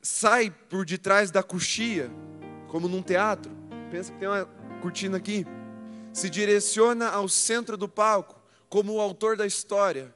sai 0.00 0.50
por 0.50 0.84
detrás 0.84 1.30
da 1.30 1.42
coxia, 1.42 2.10
como 2.68 2.88
num 2.88 3.02
teatro. 3.02 3.52
Pensa 3.90 4.10
que 4.12 4.18
tem 4.18 4.28
uma 4.28 4.46
cortina 4.80 5.18
aqui. 5.18 5.46
Se 6.12 6.30
direciona 6.30 7.08
ao 7.08 7.28
centro 7.28 7.76
do 7.76 7.88
palco, 7.88 8.40
como 8.68 8.94
o 8.94 9.00
autor 9.00 9.36
da 9.36 9.46
história. 9.46 10.14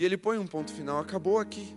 E 0.00 0.04
ele 0.04 0.16
põe 0.16 0.38
um 0.38 0.46
ponto 0.46 0.72
final, 0.72 0.98
acabou 0.98 1.38
aqui. 1.38 1.76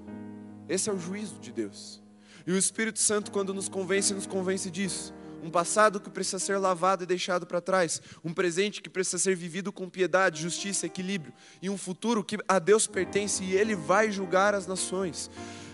Esse 0.70 0.90
é 0.90 0.94
o 0.94 0.98
juízo 0.98 1.42
de 1.42 1.52
Deus. 1.52 2.02
E 2.48 2.54
o 2.54 2.58
Espírito 2.58 2.98
Santo, 2.98 3.30
quando 3.30 3.54
nos 3.54 3.68
convence, 3.68 4.14
nos 4.14 4.26
convence 4.26 4.72
disso. 4.72 5.14
Um 5.44 5.50
passado 5.50 6.00
que 6.00 6.10
precisa 6.10 6.40
ser 6.40 6.58
lavado 6.58 7.04
e 7.04 7.06
deixado 7.06 7.46
para 7.46 7.60
trás. 7.60 8.02
Um 8.24 8.34
presente 8.34 8.82
que 8.82 8.90
precisa 8.90 9.18
ser 9.18 9.36
vivido 9.36 9.74
com 9.74 9.90
piedade, 9.90 10.42
justiça, 10.42 10.86
equilíbrio. 10.86 11.34
E 11.62 11.70
um 11.70 11.78
futuro 11.78 12.24
que 12.24 12.38
a 12.48 12.60
Deus 12.60 12.88
pertence 12.88 13.44
e 13.44 13.58
Ele 13.58 13.76
vai 13.76 14.10
julgar 14.10 14.56
as 14.56 14.68
nações. 14.68 15.30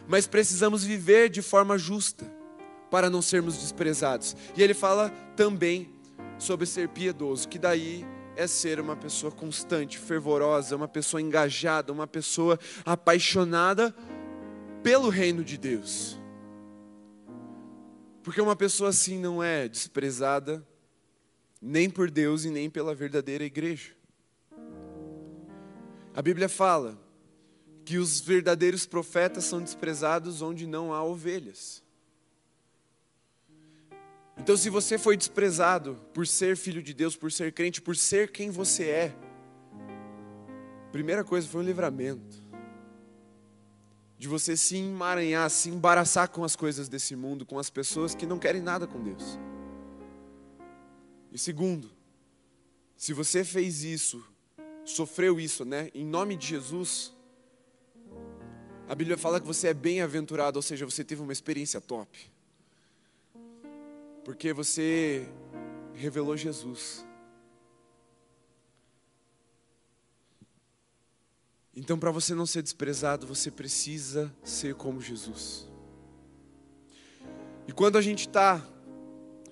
Mas 0.08 0.26
precisamos 0.26 0.84
viver 0.84 1.30
de 1.30 1.44
forma 1.44 1.78
justa 1.78 2.26
para 2.90 3.12
não 3.12 3.22
sermos 3.22 3.60
desprezados. 3.60 4.36
E 4.58 4.64
Ele 4.64 4.74
fala 4.74 5.12
também 5.36 5.94
sobre 6.40 6.66
ser 6.66 6.90
piedoso, 6.90 7.48
que 7.48 7.60
daí 7.60 8.04
é 8.39 8.47
ser 8.47 8.80
uma 8.80 8.95
pessoa 8.95 9.30
constante, 9.30 9.99
fervorosa, 9.99 10.73
uma 10.73 10.88
pessoa 10.88 11.21
engajada, 11.21 11.91
uma 11.91 12.08
pessoa 12.08 12.58
apaixonada 12.86 13.93
pelo 14.82 15.10
reino 15.10 15.43
de 15.43 15.58
Deus. 15.58 16.17
Porque 18.23 18.39
uma 18.39 18.56
pessoa 18.56 18.91
assim 18.91 19.19
não 19.19 19.43
é 19.43 19.67
desprezada 19.67 20.65
nem 21.62 21.89
por 21.89 22.10
Deus 22.10 22.45
e 22.45 22.49
nem 22.49 22.69
pela 22.69 22.95
verdadeira 22.95 23.43
igreja. 23.43 23.91
A 26.15 26.21
Bíblia 26.21 26.47
fala 26.47 26.97
que 27.84 27.97
os 27.97 28.21
verdadeiros 28.21 28.86
profetas 28.86 29.43
são 29.43 29.62
desprezados 29.62 30.41
onde 30.41 30.65
não 30.65 30.93
há 30.93 31.04
ovelhas. 31.04 31.84
Então, 34.39 34.56
se 34.56 34.69
você 34.69 34.97
foi 34.97 35.17
desprezado 35.17 35.95
por 36.13 36.25
ser 36.25 36.56
filho 36.56 36.82
de 36.82 36.93
Deus, 36.93 37.15
por 37.15 37.32
ser 37.32 37.52
crente, 37.52 37.82
por 37.82 37.95
ser 37.95 38.32
quem 38.32 38.49
você 38.49 38.89
é, 38.89 39.15
primeira 40.91 41.23
coisa 41.23 41.47
foi 41.47 41.62
um 41.62 41.65
livramento 41.65 42.49
de 44.17 44.28
você 44.28 44.58
se 44.58 44.75
emaranhar, 44.75 45.49
se 45.49 45.69
embaraçar 45.69 46.30
com 46.30 46.43
as 46.43 46.56
coisas 46.56 46.89
desse 46.89 47.15
mundo, 47.15 47.45
com 47.45 47.58
as 47.58 47.69
pessoas 47.69 48.13
que 48.13 48.25
não 48.25 48.38
querem 48.38 48.62
nada 48.62 48.86
com 48.86 49.02
Deus. 49.02 49.39
E 51.32 51.38
segundo, 51.38 51.89
se 52.97 53.13
você 53.13 53.45
fez 53.45 53.84
isso, 53.84 54.21
sofreu 54.84 55.39
isso, 55.39 55.63
né, 55.63 55.89
em 55.93 56.06
nome 56.06 56.36
de 56.36 56.47
Jesus, 56.47 57.15
a 58.89 58.95
Bíblia 58.95 59.17
fala 59.17 59.39
que 59.39 59.47
você 59.47 59.67
é 59.69 59.73
bem-aventurado, 59.73 60.58
ou 60.58 60.63
seja, 60.63 60.86
você 60.86 61.04
teve 61.04 61.21
uma 61.21 61.32
experiência 61.32 61.80
top. 61.80 62.30
Porque 64.30 64.54
você 64.54 65.28
revelou 65.92 66.38
Jesus. 66.38 67.04
Então, 71.76 71.98
para 71.98 72.12
você 72.12 72.36
não 72.36 72.46
ser 72.46 72.62
desprezado, 72.62 73.26
você 73.26 73.50
precisa 73.50 74.32
ser 74.44 74.76
como 74.76 75.02
Jesus. 75.02 75.68
E 77.68 77.72
quando 77.72 77.98
a 77.98 78.04
gente 78.04 78.28
está 78.28 78.63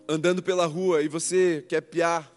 andando 0.08 0.44
pela 0.44 0.68
rua 0.68 1.02
e 1.02 1.08
você 1.08 1.66
quer 1.68 1.82
piar, 1.82 2.32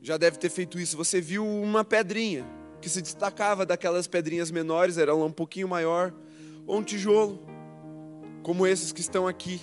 já 0.00 0.16
deve 0.16 0.38
ter 0.38 0.48
feito 0.48 0.80
isso, 0.80 0.96
você 0.96 1.20
viu 1.20 1.46
uma 1.46 1.84
pedrinha 1.84 2.46
que 2.80 2.88
se 2.88 3.02
destacava 3.02 3.66
daquelas 3.66 4.06
pedrinhas 4.06 4.50
menores, 4.50 4.96
era 4.96 5.14
um 5.14 5.30
pouquinho 5.30 5.68
maior, 5.68 6.10
ou 6.66 6.78
um 6.78 6.82
tijolo, 6.82 7.46
como 8.42 8.66
esses 8.66 8.92
que 8.92 9.02
estão 9.02 9.28
aqui. 9.28 9.60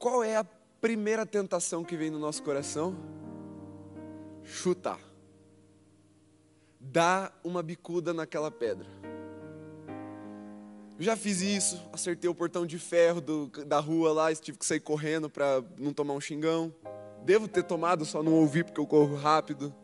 Qual 0.00 0.24
é 0.24 0.34
a 0.34 0.44
primeira 0.80 1.26
tentação 1.26 1.84
que 1.84 1.94
vem 1.94 2.08
no 2.10 2.18
nosso 2.18 2.42
coração? 2.42 2.96
Chutar 4.42 4.98
dá 6.80 7.30
uma 7.44 7.62
bicuda 7.62 8.14
naquela 8.14 8.50
pedra. 8.50 8.86
Eu 10.98 11.04
já 11.04 11.14
fiz 11.16 11.42
isso, 11.42 11.78
acertei 11.92 12.30
o 12.30 12.34
portão 12.34 12.64
de 12.64 12.78
ferro 12.78 13.20
do, 13.20 13.48
da 13.66 13.78
rua 13.78 14.10
lá, 14.10 14.34
tive 14.34 14.56
que 14.56 14.64
sair 14.64 14.80
correndo 14.80 15.28
para 15.28 15.62
não 15.76 15.92
tomar 15.92 16.14
um 16.14 16.20
xingão. 16.20 16.74
Devo 17.22 17.46
ter 17.46 17.64
tomado, 17.64 18.06
só 18.06 18.22
não 18.22 18.32
ouvi 18.32 18.64
porque 18.64 18.80
eu 18.80 18.86
corro 18.86 19.16
rápido. 19.16 19.74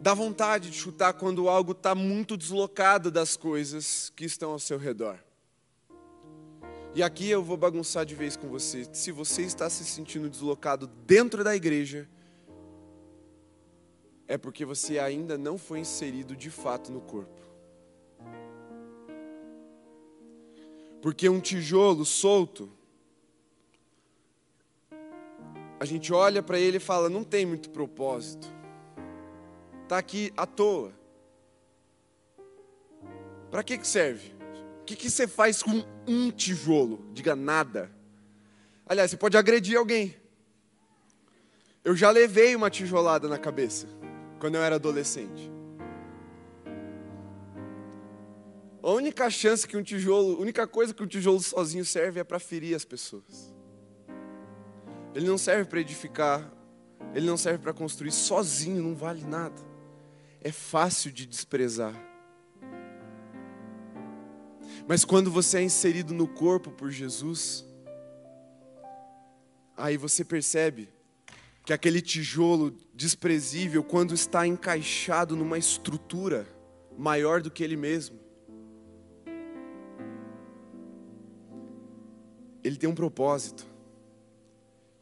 Dá 0.00 0.14
vontade 0.14 0.70
de 0.70 0.76
chutar 0.78 1.12
quando 1.12 1.46
algo 1.46 1.72
está 1.72 1.94
muito 1.94 2.38
deslocado 2.38 3.10
das 3.10 3.36
coisas 3.36 4.10
que 4.16 4.24
estão 4.24 4.52
ao 4.52 4.58
seu 4.58 4.78
redor. 4.78 5.18
E 6.98 7.02
aqui 7.04 7.30
eu 7.30 7.44
vou 7.44 7.56
bagunçar 7.56 8.04
de 8.04 8.12
vez 8.12 8.36
com 8.36 8.48
você. 8.48 8.84
Se 8.92 9.12
você 9.12 9.42
está 9.42 9.70
se 9.70 9.84
sentindo 9.84 10.28
deslocado 10.28 10.88
dentro 10.88 11.44
da 11.44 11.54
igreja, 11.54 12.08
é 14.26 14.36
porque 14.36 14.64
você 14.64 14.98
ainda 14.98 15.38
não 15.38 15.56
foi 15.56 15.78
inserido 15.78 16.34
de 16.34 16.50
fato 16.50 16.90
no 16.90 17.00
corpo. 17.00 17.40
Porque 21.00 21.28
um 21.28 21.38
tijolo 21.38 22.04
solto, 22.04 22.68
a 25.78 25.84
gente 25.84 26.12
olha 26.12 26.42
para 26.42 26.58
ele 26.58 26.78
e 26.78 26.80
fala: 26.80 27.08
não 27.08 27.22
tem 27.22 27.46
muito 27.46 27.70
propósito, 27.70 28.52
está 29.84 29.98
aqui 29.98 30.32
à 30.36 30.44
toa. 30.44 30.92
Para 33.52 33.62
que, 33.62 33.78
que 33.78 33.86
serve? 33.86 34.37
Que, 34.88 34.96
que 34.96 35.10
você 35.10 35.28
faz 35.28 35.62
com 35.62 35.84
um 36.06 36.30
tijolo? 36.30 37.10
Diga 37.12 37.36
nada. 37.36 37.90
Aliás, 38.86 39.10
você 39.10 39.18
pode 39.18 39.36
agredir 39.36 39.76
alguém. 39.76 40.16
Eu 41.84 41.94
já 41.94 42.10
levei 42.10 42.56
uma 42.56 42.70
tijolada 42.70 43.28
na 43.28 43.36
cabeça 43.36 43.86
quando 44.40 44.54
eu 44.54 44.62
era 44.62 44.76
adolescente. 44.76 45.52
A 48.82 48.90
única 48.90 49.28
chance 49.28 49.68
que 49.68 49.76
um 49.76 49.82
tijolo, 49.82 50.38
a 50.38 50.40
única 50.40 50.66
coisa 50.66 50.94
que 50.94 51.02
um 51.02 51.06
tijolo 51.06 51.42
sozinho 51.42 51.84
serve 51.84 52.20
é 52.20 52.24
para 52.24 52.38
ferir 52.38 52.74
as 52.74 52.86
pessoas. 52.86 53.54
Ele 55.14 55.26
não 55.26 55.36
serve 55.36 55.66
para 55.66 55.80
edificar, 55.80 56.50
ele 57.14 57.26
não 57.26 57.36
serve 57.36 57.58
para 57.58 57.74
construir, 57.74 58.10
sozinho 58.10 58.82
não 58.82 58.94
vale 58.94 59.22
nada. 59.22 59.60
É 60.40 60.50
fácil 60.50 61.12
de 61.12 61.26
desprezar. 61.26 62.07
Mas 64.88 65.04
quando 65.04 65.30
você 65.30 65.58
é 65.58 65.62
inserido 65.62 66.14
no 66.14 66.26
corpo 66.26 66.70
por 66.70 66.90
Jesus, 66.90 67.62
aí 69.76 69.98
você 69.98 70.24
percebe 70.24 70.88
que 71.62 71.74
aquele 71.74 72.00
tijolo 72.00 72.74
desprezível, 72.94 73.84
quando 73.84 74.14
está 74.14 74.46
encaixado 74.46 75.36
numa 75.36 75.58
estrutura 75.58 76.48
maior 76.96 77.42
do 77.42 77.50
que 77.50 77.62
ele 77.62 77.76
mesmo, 77.76 78.18
ele 82.64 82.78
tem 82.78 82.88
um 82.88 82.94
propósito. 82.94 83.66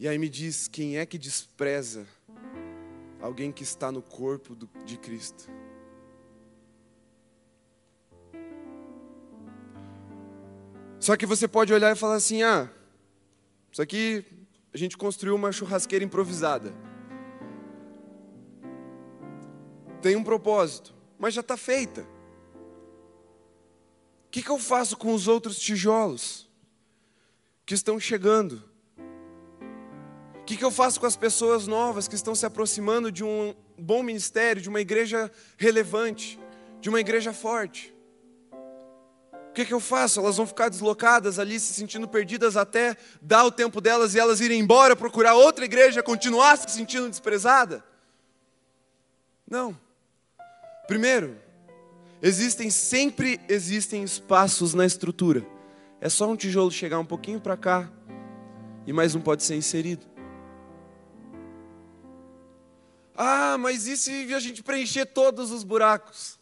E 0.01 0.09
aí 0.09 0.19
me 0.19 0.29
diz: 0.29 0.67
quem 0.67 0.99
é 0.99 1.07
que 1.07 1.17
despreza 1.17 2.09
alguém 3.21 3.53
que 3.53 3.63
está 3.63 3.93
no 3.93 4.03
corpo 4.03 4.57
de 4.85 4.99
Cristo? 4.99 5.49
Só 11.07 11.17
que 11.17 11.25
você 11.25 11.47
pode 11.47 11.73
olhar 11.73 11.93
e 11.93 11.95
falar 11.95 12.17
assim: 12.17 12.43
ah, 12.43 12.69
isso 13.71 13.81
aqui 13.81 14.25
a 14.75 14.77
gente 14.77 14.97
construiu 14.97 15.37
uma 15.37 15.53
churrasqueira 15.53 16.05
improvisada. 16.05 16.75
Tem 20.03 20.17
um 20.17 20.25
propósito, 20.25 20.93
mas 21.17 21.33
já 21.33 21.43
está 21.43 21.57
feita. 21.57 22.01
O 24.27 24.31
que, 24.33 24.43
que 24.43 24.51
eu 24.51 24.59
faço 24.59 24.97
com 24.97 25.15
os 25.15 25.29
outros 25.29 25.61
tijolos 25.61 26.51
que 27.65 27.75
estão 27.75 28.01
chegando? 28.01 28.65
O 30.41 30.45
que, 30.45 30.57
que 30.57 30.65
eu 30.65 30.73
faço 30.73 30.99
com 30.99 31.07
as 31.07 31.15
pessoas 31.15 31.69
novas 31.69 32.09
que 32.09 32.17
estão 32.17 32.35
se 32.35 32.45
aproximando 32.45 33.13
de 33.13 33.23
um 33.23 33.55
bom 33.79 34.03
ministério, 34.03 34.61
de 34.61 34.69
uma 34.69 34.81
igreja 34.81 35.31
relevante, 35.57 36.37
de 36.81 36.89
uma 36.89 36.99
igreja 36.99 37.33
forte? 37.33 37.96
Que, 39.57 39.65
que 39.65 39.73
eu 39.73 39.81
faço? 39.81 40.21
Elas 40.21 40.37
vão 40.37 40.47
ficar 40.47 40.69
deslocadas 40.69 41.39
ali, 41.39 41.59
se 41.59 41.73
sentindo 41.73 42.07
perdidas 42.07 42.59
até 42.59 42.95
dar 43.23 43.45
o 43.45 43.51
tempo 43.51 43.81
delas 43.81 44.15
e 44.15 44.19
elas 44.19 44.43
irem 44.43 44.61
embora, 44.61 44.95
procurar 44.95 45.35
outra 45.35 45.65
igreja, 45.65 46.03
continuar 46.03 46.59
se 46.59 46.71
sentindo 46.71 47.09
desprezada? 47.09 47.83
Não. 49.49 49.75
Primeiro, 50.87 51.39
existem 52.21 52.69
sempre 52.69 53.41
existem 53.49 54.03
espaços 54.03 54.75
na 54.75 54.85
estrutura. 54.85 55.45
É 56.03 56.11
só 56.11 56.29
um 56.29 56.37
tijolo 56.37 56.71
chegar 56.71 56.99
um 56.99 57.07
pouquinho 57.07 57.41
para 57.41 57.57
cá 57.57 57.91
e 58.87 58.93
mais 58.93 59.15
um 59.15 59.21
pode 59.23 59.43
ser 59.43 59.57
inserido. 59.57 60.05
Ah, 63.17 63.57
mas 63.59 63.87
e 63.87 63.97
se 63.97 64.35
a 64.35 64.39
gente 64.39 64.63
preencher 64.63 65.07
todos 65.07 65.51
os 65.51 65.65
buracos? 65.65 66.39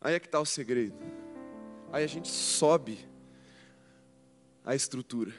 Aí 0.00 0.14
é 0.14 0.18
que 0.18 0.26
está 0.26 0.40
o 0.40 0.44
segredo. 0.44 0.96
Aí 1.92 2.04
a 2.04 2.06
gente 2.06 2.28
sobe 2.28 2.98
a 4.64 4.74
estrutura. 4.74 5.32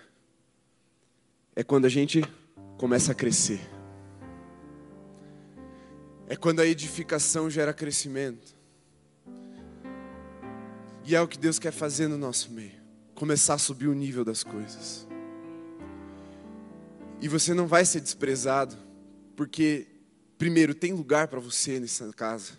É 1.56 1.64
quando 1.64 1.86
a 1.86 1.90
gente 1.90 2.22
começa 2.78 3.12
a 3.12 3.16
crescer. 3.16 3.60
É 6.28 6.36
quando 6.36 6.60
a 6.60 6.66
edificação 6.66 7.50
gera 7.50 7.74
crescimento. 7.74 8.56
E 11.06 11.16
é 11.16 11.22
o 11.22 11.28
que 11.28 11.38
Deus 11.38 11.58
quer 11.58 11.72
fazer 11.72 12.08
no 12.08 12.18
nosso 12.18 12.52
meio 12.52 12.80
começar 13.20 13.56
a 13.56 13.58
subir 13.58 13.90
o 13.90 13.94
nível 13.94 14.24
das 14.24 14.46
coisas. 14.46 15.06
E 17.20 17.28
você 17.28 17.54
não 17.54 17.68
vai 17.68 17.84
ser 17.84 18.00
desprezado, 18.00 18.78
porque, 19.36 19.86
primeiro, 20.38 20.74
tem 20.74 20.94
lugar 20.94 21.28
para 21.28 21.42
você 21.42 21.82
nessa 21.82 22.10
casa, 22.14 22.54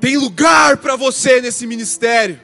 tem 0.00 0.16
lugar 0.16 0.78
para 0.78 0.96
você 0.96 1.42
nesse 1.42 1.66
ministério. 1.66 2.40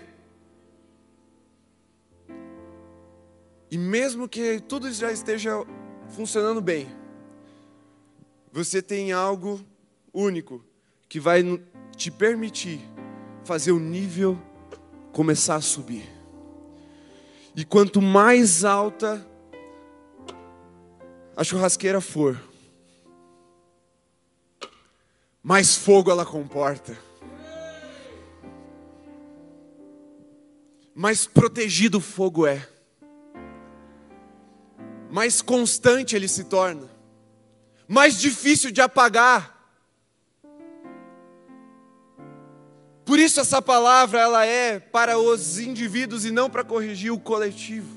E 3.70 3.76
mesmo 3.76 4.29
que 4.29 4.61
tudo 4.61 4.92
já 4.92 5.11
esteja 5.11 5.52
funcionando 6.11 6.61
bem, 6.61 6.87
você 8.52 8.81
tem 8.81 9.12
algo 9.12 9.61
único 10.12 10.64
que 11.09 11.18
vai 11.18 11.42
te 11.96 12.11
permitir 12.11 12.81
fazer 13.44 13.72
o 13.72 13.79
nível 13.79 14.38
começar 15.12 15.57
a 15.57 15.61
subir. 15.61 16.09
E 17.55 17.64
quanto 17.64 18.00
mais 18.00 18.64
alta 18.64 19.26
a 21.37 21.42
churrasqueira 21.42 22.00
for, 22.00 22.40
mais 25.42 25.76
fogo 25.76 26.11
ela 26.11 26.24
comporta. 26.24 26.96
Mais 30.94 31.26
protegido 31.26 31.98
o 31.98 32.00
fogo 32.00 32.46
é. 32.46 32.75
Mais 35.16 35.40
constante 35.40 36.14
ele 36.14 36.29
se 36.29 36.44
torna. 36.44 36.90
Mais 37.88 38.20
difícil 38.20 38.70
de 38.70 38.83
apagar. 38.83 39.66
Por 43.02 43.18
isso 43.18 43.40
essa 43.40 43.62
palavra 43.62 44.20
ela 44.20 44.44
é 44.44 44.79
para 44.79 45.18
os 45.18 45.59
indivíduos 45.59 46.26
e 46.26 46.31
não 46.31 46.50
para 46.50 46.62
corrigir 46.62 47.11
o 47.11 47.18
coletivo. 47.18 47.88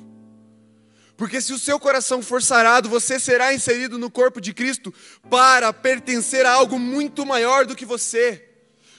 Porque 1.18 1.42
se 1.42 1.52
o 1.52 1.60
seu 1.60 1.78
coração 1.78 2.22
for 2.22 2.42
sarado, 2.42 2.88
você 2.88 3.20
será 3.20 3.54
inserido 3.54 3.98
no 3.98 4.10
corpo 4.10 4.40
de 4.40 4.54
Cristo 4.54 4.94
para 5.30 5.74
pertencer 5.74 6.46
a 6.46 6.54
algo 6.54 6.80
muito 6.80 7.26
maior 7.26 7.66
do 7.66 7.76
que 7.76 7.84
você. 7.84 8.50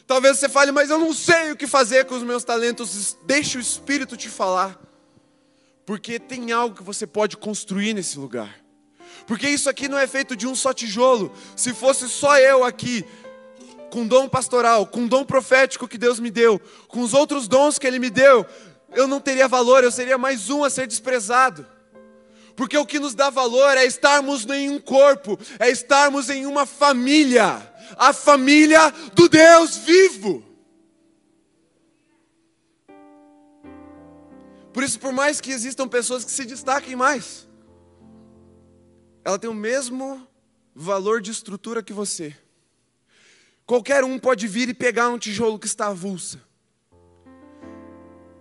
Talvez 0.06 0.38
você 0.38 0.46
fale, 0.46 0.72
mas 0.72 0.90
eu 0.90 0.98
não 0.98 1.14
sei 1.14 1.52
o 1.52 1.56
que 1.56 1.66
fazer 1.66 2.04
com 2.04 2.16
os 2.16 2.22
meus 2.22 2.44
talentos. 2.44 3.16
Deixe 3.24 3.56
o 3.56 3.62
Espírito 3.62 4.14
te 4.14 4.28
falar. 4.28 4.89
Porque 5.90 6.20
tem 6.20 6.52
algo 6.52 6.76
que 6.76 6.84
você 6.84 7.04
pode 7.04 7.36
construir 7.36 7.94
nesse 7.94 8.16
lugar. 8.16 8.60
Porque 9.26 9.48
isso 9.48 9.68
aqui 9.68 9.88
não 9.88 9.98
é 9.98 10.06
feito 10.06 10.36
de 10.36 10.46
um 10.46 10.54
só 10.54 10.72
tijolo. 10.72 11.32
Se 11.56 11.74
fosse 11.74 12.08
só 12.08 12.38
eu 12.38 12.62
aqui, 12.62 13.04
com 13.90 14.06
dom 14.06 14.28
pastoral, 14.28 14.86
com 14.86 15.08
dom 15.08 15.24
profético 15.24 15.88
que 15.88 15.98
Deus 15.98 16.20
me 16.20 16.30
deu, 16.30 16.60
com 16.86 17.00
os 17.00 17.12
outros 17.12 17.48
dons 17.48 17.76
que 17.76 17.88
Ele 17.88 17.98
me 17.98 18.08
deu, 18.08 18.46
eu 18.92 19.08
não 19.08 19.18
teria 19.18 19.48
valor, 19.48 19.82
eu 19.82 19.90
seria 19.90 20.16
mais 20.16 20.48
um 20.48 20.62
a 20.62 20.70
ser 20.70 20.86
desprezado. 20.86 21.66
Porque 22.54 22.78
o 22.78 22.86
que 22.86 23.00
nos 23.00 23.16
dá 23.16 23.28
valor 23.28 23.76
é 23.76 23.84
estarmos 23.84 24.46
em 24.46 24.70
um 24.70 24.78
corpo, 24.78 25.36
é 25.58 25.68
estarmos 25.70 26.30
em 26.30 26.46
uma 26.46 26.66
família, 26.66 27.68
a 27.96 28.12
família 28.12 28.94
do 29.12 29.28
Deus 29.28 29.78
vivo. 29.78 30.49
Por 34.72 34.82
isso, 34.82 34.98
por 35.00 35.12
mais 35.12 35.40
que 35.40 35.50
existam 35.50 35.88
pessoas 35.88 36.24
que 36.24 36.30
se 36.30 36.44
destaquem 36.44 36.94
mais, 36.94 37.48
ela 39.24 39.38
tem 39.38 39.50
o 39.50 39.54
mesmo 39.54 40.26
valor 40.74 41.20
de 41.20 41.30
estrutura 41.30 41.82
que 41.82 41.92
você. 41.92 42.34
Qualquer 43.66 44.04
um 44.04 44.18
pode 44.18 44.46
vir 44.46 44.68
e 44.68 44.74
pegar 44.74 45.08
um 45.08 45.18
tijolo 45.18 45.58
que 45.58 45.66
está 45.66 45.88
avulsa. 45.88 46.40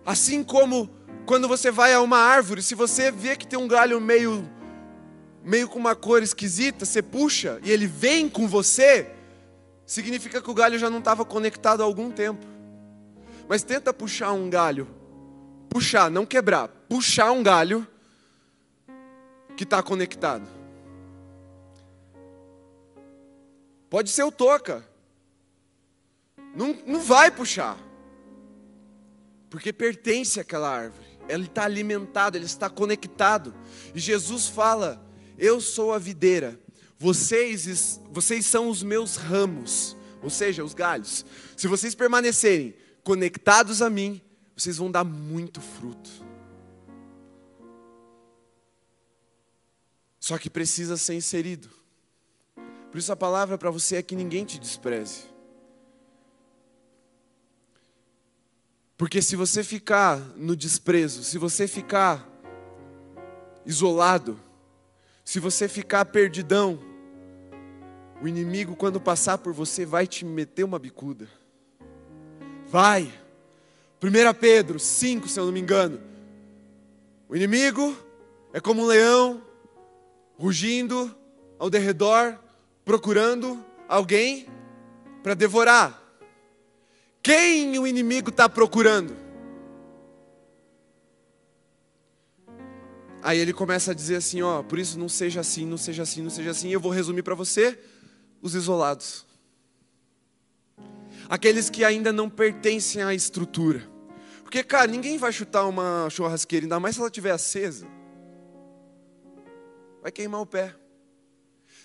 Assim 0.04 0.42
como 0.42 0.90
quando 1.26 1.46
você 1.46 1.70
vai 1.70 1.92
a 1.92 2.00
uma 2.00 2.18
árvore, 2.18 2.62
se 2.62 2.74
você 2.74 3.10
vê 3.10 3.36
que 3.36 3.46
tem 3.46 3.58
um 3.58 3.68
galho 3.68 4.00
meio 4.00 4.48
meio 5.42 5.68
com 5.68 5.78
uma 5.78 5.94
cor 5.94 6.22
esquisita, 6.22 6.84
você 6.84 7.00
puxa 7.00 7.60
e 7.62 7.70
ele 7.70 7.86
vem 7.86 8.28
com 8.28 8.46
você, 8.46 9.10
significa 9.86 10.42
que 10.42 10.50
o 10.50 10.54
galho 10.54 10.78
já 10.78 10.90
não 10.90 10.98
estava 10.98 11.24
conectado 11.24 11.82
há 11.82 11.84
algum 11.84 12.10
tempo. 12.10 12.44
Mas 13.48 13.62
tenta 13.62 13.92
puxar 13.92 14.32
um 14.32 14.50
galho, 14.50 14.86
puxar, 15.70 16.10
não 16.10 16.26
quebrar, 16.26 16.68
puxar 16.88 17.30
um 17.30 17.42
galho 17.42 17.86
que 19.56 19.62
está 19.64 19.82
conectado. 19.82 20.46
Pode 23.88 24.10
ser 24.10 24.24
o 24.24 24.32
toca, 24.32 24.84
não, 26.54 26.76
não 26.86 27.00
vai 27.00 27.30
puxar. 27.30 27.78
Porque 29.48 29.72
pertence 29.72 30.38
àquela 30.38 30.68
árvore. 30.68 31.06
Ele 31.28 31.44
está 31.44 31.64
alimentado, 31.64 32.36
ele 32.36 32.44
está 32.44 32.68
conectado. 32.68 33.54
E 33.94 33.98
Jesus 33.98 34.46
fala: 34.46 35.04
Eu 35.38 35.60
sou 35.60 35.92
a 35.92 35.98
videira, 35.98 36.58
vocês, 36.98 38.00
vocês 38.10 38.46
são 38.46 38.68
os 38.68 38.82
meus 38.82 39.16
ramos, 39.16 39.96
ou 40.22 40.30
seja, 40.30 40.64
os 40.64 40.74
galhos. 40.74 41.24
Se 41.56 41.66
vocês 41.66 41.94
permanecerem 41.94 42.74
conectados 43.02 43.82
a 43.82 43.90
mim, 43.90 44.20
vocês 44.60 44.76
vão 44.76 44.90
dar 44.90 45.04
muito 45.04 45.60
fruto. 45.60 46.10
Só 50.18 50.36
que 50.36 50.50
precisa 50.50 50.96
ser 50.96 51.14
inserido. 51.14 51.70
Por 52.90 52.98
isso 52.98 53.10
a 53.10 53.16
palavra 53.16 53.56
para 53.56 53.70
você 53.70 53.96
é 53.96 54.02
que 54.02 54.14
ninguém 54.14 54.44
te 54.44 54.58
despreze. 54.58 55.24
Porque 58.98 59.22
se 59.22 59.34
você 59.34 59.64
ficar 59.64 60.18
no 60.36 60.54
desprezo, 60.54 61.24
se 61.24 61.38
você 61.38 61.66
ficar 61.66 62.28
isolado, 63.64 64.38
se 65.24 65.40
você 65.40 65.68
ficar 65.68 66.04
perdidão, 66.04 66.78
o 68.20 68.28
inimigo, 68.28 68.76
quando 68.76 69.00
passar 69.00 69.38
por 69.38 69.54
você, 69.54 69.86
vai 69.86 70.06
te 70.06 70.24
meter 70.26 70.64
uma 70.64 70.78
bicuda. 70.78 71.26
Vai. 72.66 73.19
1 74.02 74.34
Pedro 74.40 74.78
5, 74.78 75.28
se 75.28 75.38
eu 75.38 75.44
não 75.44 75.52
me 75.52 75.60
engano. 75.60 76.00
O 77.28 77.36
inimigo 77.36 77.94
é 78.52 78.60
como 78.60 78.82
um 78.82 78.86
leão 78.86 79.42
rugindo 80.38 81.14
ao 81.58 81.68
derredor, 81.68 82.38
procurando 82.84 83.62
alguém 83.86 84.46
para 85.22 85.34
devorar. 85.34 86.02
Quem 87.22 87.78
o 87.78 87.86
inimigo 87.86 88.30
está 88.30 88.48
procurando? 88.48 89.14
Aí 93.22 93.38
ele 93.38 93.52
começa 93.52 93.90
a 93.90 93.94
dizer 93.94 94.16
assim: 94.16 94.40
ó, 94.40 94.62
por 94.62 94.78
isso 94.78 94.98
não 94.98 95.08
seja 95.08 95.40
assim, 95.40 95.66
não 95.66 95.76
seja 95.76 96.02
assim, 96.02 96.22
não 96.22 96.30
seja 96.30 96.50
assim. 96.50 96.70
Eu 96.70 96.80
vou 96.80 96.90
resumir 96.90 97.22
para 97.22 97.34
você: 97.34 97.78
os 98.40 98.54
isolados, 98.54 99.26
aqueles 101.30 101.70
que 101.70 101.84
ainda 101.84 102.12
não 102.12 102.28
pertencem 102.28 103.04
à 103.04 103.14
estrutura. 103.14 103.88
Porque, 104.42 104.64
cara, 104.64 104.88
ninguém 104.88 105.16
vai 105.16 105.32
chutar 105.32 105.64
uma 105.64 106.10
churrasqueira, 106.10 106.66
ainda 106.66 106.80
mais 106.80 106.96
se 106.96 107.00
ela 107.00 107.08
estiver 107.08 107.30
acesa, 107.30 107.86
vai 110.02 110.10
queimar 110.10 110.40
o 110.40 110.46
pé. 110.46 110.74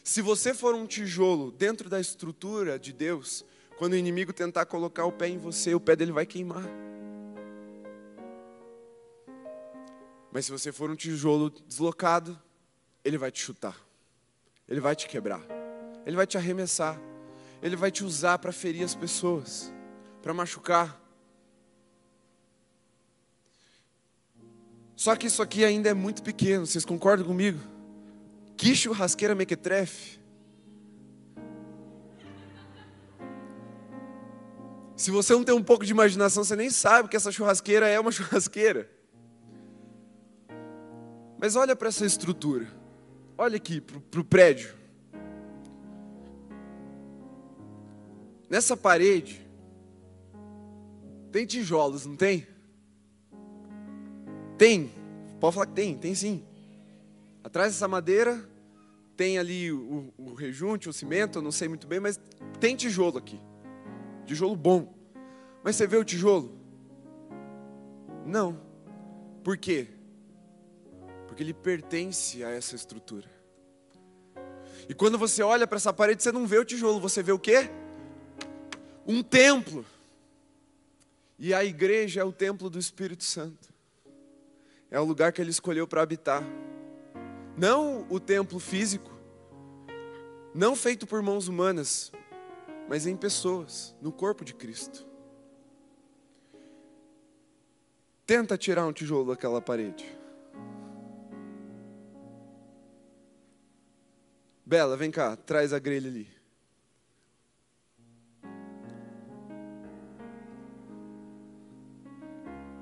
Se 0.04 0.20
você 0.20 0.52
for 0.52 0.74
um 0.74 0.88
tijolo 0.88 1.52
dentro 1.52 1.88
da 1.88 2.00
estrutura 2.00 2.80
de 2.80 2.92
Deus, 2.92 3.46
quando 3.78 3.94
o 3.94 3.96
inimigo 3.96 4.34
tentar 4.34 4.66
colocar 4.66 5.06
o 5.06 5.12
pé 5.12 5.28
em 5.28 5.38
você, 5.38 5.76
o 5.76 5.80
pé 5.80 5.96
dele 5.96 6.12
vai 6.12 6.26
queimar. 6.26 6.66
Mas 10.32 10.46
se 10.46 10.52
você 10.52 10.72
for 10.72 10.90
um 10.90 10.96
tijolo 10.96 11.52
deslocado, 11.52 12.38
ele 13.04 13.18
vai 13.18 13.32
te 13.32 13.42
chutar. 13.42 13.80
Ele 14.68 14.80
vai 14.80 14.96
te 14.96 15.08
quebrar. 15.08 15.42
Ele 16.04 16.16
vai 16.16 16.26
te 16.26 16.36
arremessar. 16.36 17.00
Ele 17.66 17.76
vai 17.76 17.90
te 17.90 18.04
usar 18.04 18.38
para 18.38 18.52
ferir 18.52 18.84
as 18.84 18.94
pessoas, 18.94 19.74
para 20.22 20.32
machucar. 20.36 21.02
Só 24.96 25.16
que 25.16 25.26
isso 25.26 25.42
aqui 25.42 25.66
ainda 25.66 25.90
é 25.90 25.94
muito 25.96 26.22
pequeno, 26.22 26.68
vocês 26.68 26.86
concordam 26.86 27.26
comigo? 27.26 27.60
Que 28.56 28.76
churrasqueira 28.76 29.34
mequetrefe. 29.34 30.20
Se 34.96 35.10
você 35.10 35.34
não 35.34 35.44
tem 35.44 35.56
um 35.56 35.64
pouco 35.64 35.84
de 35.84 35.92
imaginação, 35.92 36.44
você 36.44 36.56
nem 36.56 36.70
sabe 36.70 37.10
que 37.10 37.18
essa 37.18 37.32
churrasqueira 37.32 37.90
é 37.90 38.00
uma 38.00 38.12
churrasqueira. 38.14 38.88
Mas 41.40 41.56
olha 41.56 41.76
para 41.76 41.88
essa 41.88 42.06
estrutura. 42.06 42.68
Olha 43.36 43.58
aqui 43.58 43.82
para 43.82 44.20
o 44.20 44.24
prédio. 44.24 44.85
Nessa 48.50 48.78
parede 48.78 49.46
tem 51.32 51.46
tijolos, 51.46 52.06
não 52.06 52.16
tem? 52.16 52.48
Tem. 54.58 54.92
Pode 55.40 55.54
falar 55.54 55.68
que 55.68 55.74
tem, 55.74 55.98
tem 55.98 56.16
sim. 56.16 56.44
Atrás 57.44 57.74
dessa 57.74 57.88
madeira 57.88 58.48
tem 59.18 59.38
ali 59.38 59.72
o, 59.72 60.14
o 60.18 60.34
rejunte, 60.34 60.90
o 60.90 60.94
cimento, 60.94 61.40
eu 61.40 61.42
não 61.42 61.52
sei 61.52 61.68
muito 61.68 61.88
bem, 61.88 62.00
mas 62.00 62.20
tem 62.60 62.76
tijolo 62.76 63.18
aqui. 63.18 63.40
Tijolo 64.26 64.56
bom. 64.56 64.94
Mas 65.64 65.76
você 65.76 65.88
vê 65.88 65.98
o 65.98 66.04
tijolo? 66.04 66.58
Não. 68.26 68.60
Por 69.44 69.58
quê? 69.58 69.88
Porque 71.28 71.44
ele 71.44 71.54
pertence 71.54 72.44
a 72.44 72.50
essa 72.50 72.76
estrutura. 72.76 73.30
E 74.88 74.94
quando 74.94 75.18
você 75.18 75.42
olha 75.44 75.68
para 75.68 75.78
essa 75.78 75.92
parede, 75.92 76.24
você 76.24 76.32
não 76.32 76.46
vê 76.46 76.58
o 76.58 76.66
tijolo, 76.66 77.00
você 77.00 77.22
vê 77.24 77.32
o 77.32 77.40
quê? 77.40 77.70
Um 79.06 79.22
templo. 79.22 79.86
E 81.38 81.54
a 81.54 81.64
igreja 81.64 82.22
é 82.22 82.24
o 82.24 82.32
templo 82.32 82.70
do 82.70 82.80
Espírito 82.80 83.24
Santo. 83.24 83.74
É 84.90 85.00
o 85.00 85.04
lugar 85.04 85.32
que 85.32 85.42
ele 85.42 85.52
escolheu 85.52 85.88
para 85.88 86.02
habitar. 86.02 86.44
Não 87.58 88.06
o 88.10 88.20
templo 88.20 88.60
físico, 88.60 89.12
não 90.54 90.76
feito 90.76 91.06
por 91.06 91.22
mãos 91.22 91.48
humanas, 91.48 92.12
mas 92.88 93.06
em 93.06 93.16
pessoas, 93.16 93.96
no 94.02 94.12
corpo 94.12 94.44
de 94.44 94.54
Cristo. 94.54 95.06
Tenta 98.26 98.58
tirar 98.58 98.86
um 98.86 98.94
tijolo 98.94 99.32
daquela 99.32 99.62
parede. 99.62 100.06
Bela, 104.66 104.98
vem 104.98 105.12
cá, 105.12 105.36
traz 105.36 105.74
a 105.74 105.80
grelha 105.80 106.10
ali. 106.10 106.35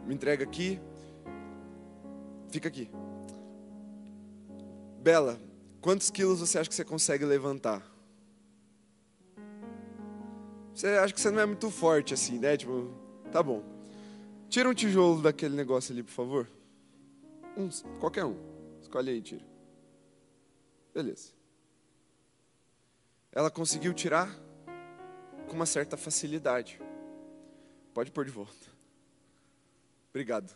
Me 0.06 0.14
entrega 0.14 0.44
aqui. 0.44 0.80
Fica 2.50 2.68
aqui. 2.68 2.90
Bela, 5.02 5.40
quantos 5.82 6.10
quilos 6.10 6.40
você 6.40 6.60
acha 6.60 6.70
que 6.70 6.76
você 6.76 6.86
consegue 6.86 7.26
levantar? 7.26 7.84
Você 10.74 10.88
acha 10.88 11.14
que 11.14 11.22
você 11.22 11.30
não 11.30 11.42
é 11.42 11.46
muito 11.46 11.70
forte 11.70 12.14
assim, 12.14 12.40
né? 12.40 12.58
Tipo, 12.58 12.92
tá 13.32 13.44
bom. 13.44 13.64
Tira 14.50 14.70
um 14.70 14.74
tijolo 14.74 15.22
daquele 15.22 15.56
negócio 15.56 15.94
ali, 15.94 16.04
por 16.04 16.12
favor. 16.12 16.48
Um, 17.58 17.70
qualquer 18.00 18.26
um. 18.26 18.36
Escolhe 18.82 19.12
aí, 19.12 19.22
tira. 19.22 19.46
Beleza. 20.94 21.32
Ela 23.32 23.50
conseguiu 23.50 23.94
tirar 23.94 24.30
com 25.48 25.54
uma 25.54 25.66
certa 25.66 25.98
facilidade. 25.98 26.80
Pode 27.94 28.12
pôr 28.12 28.26
de 28.26 28.32
volta. 28.32 28.73
Obrigado. 30.14 30.56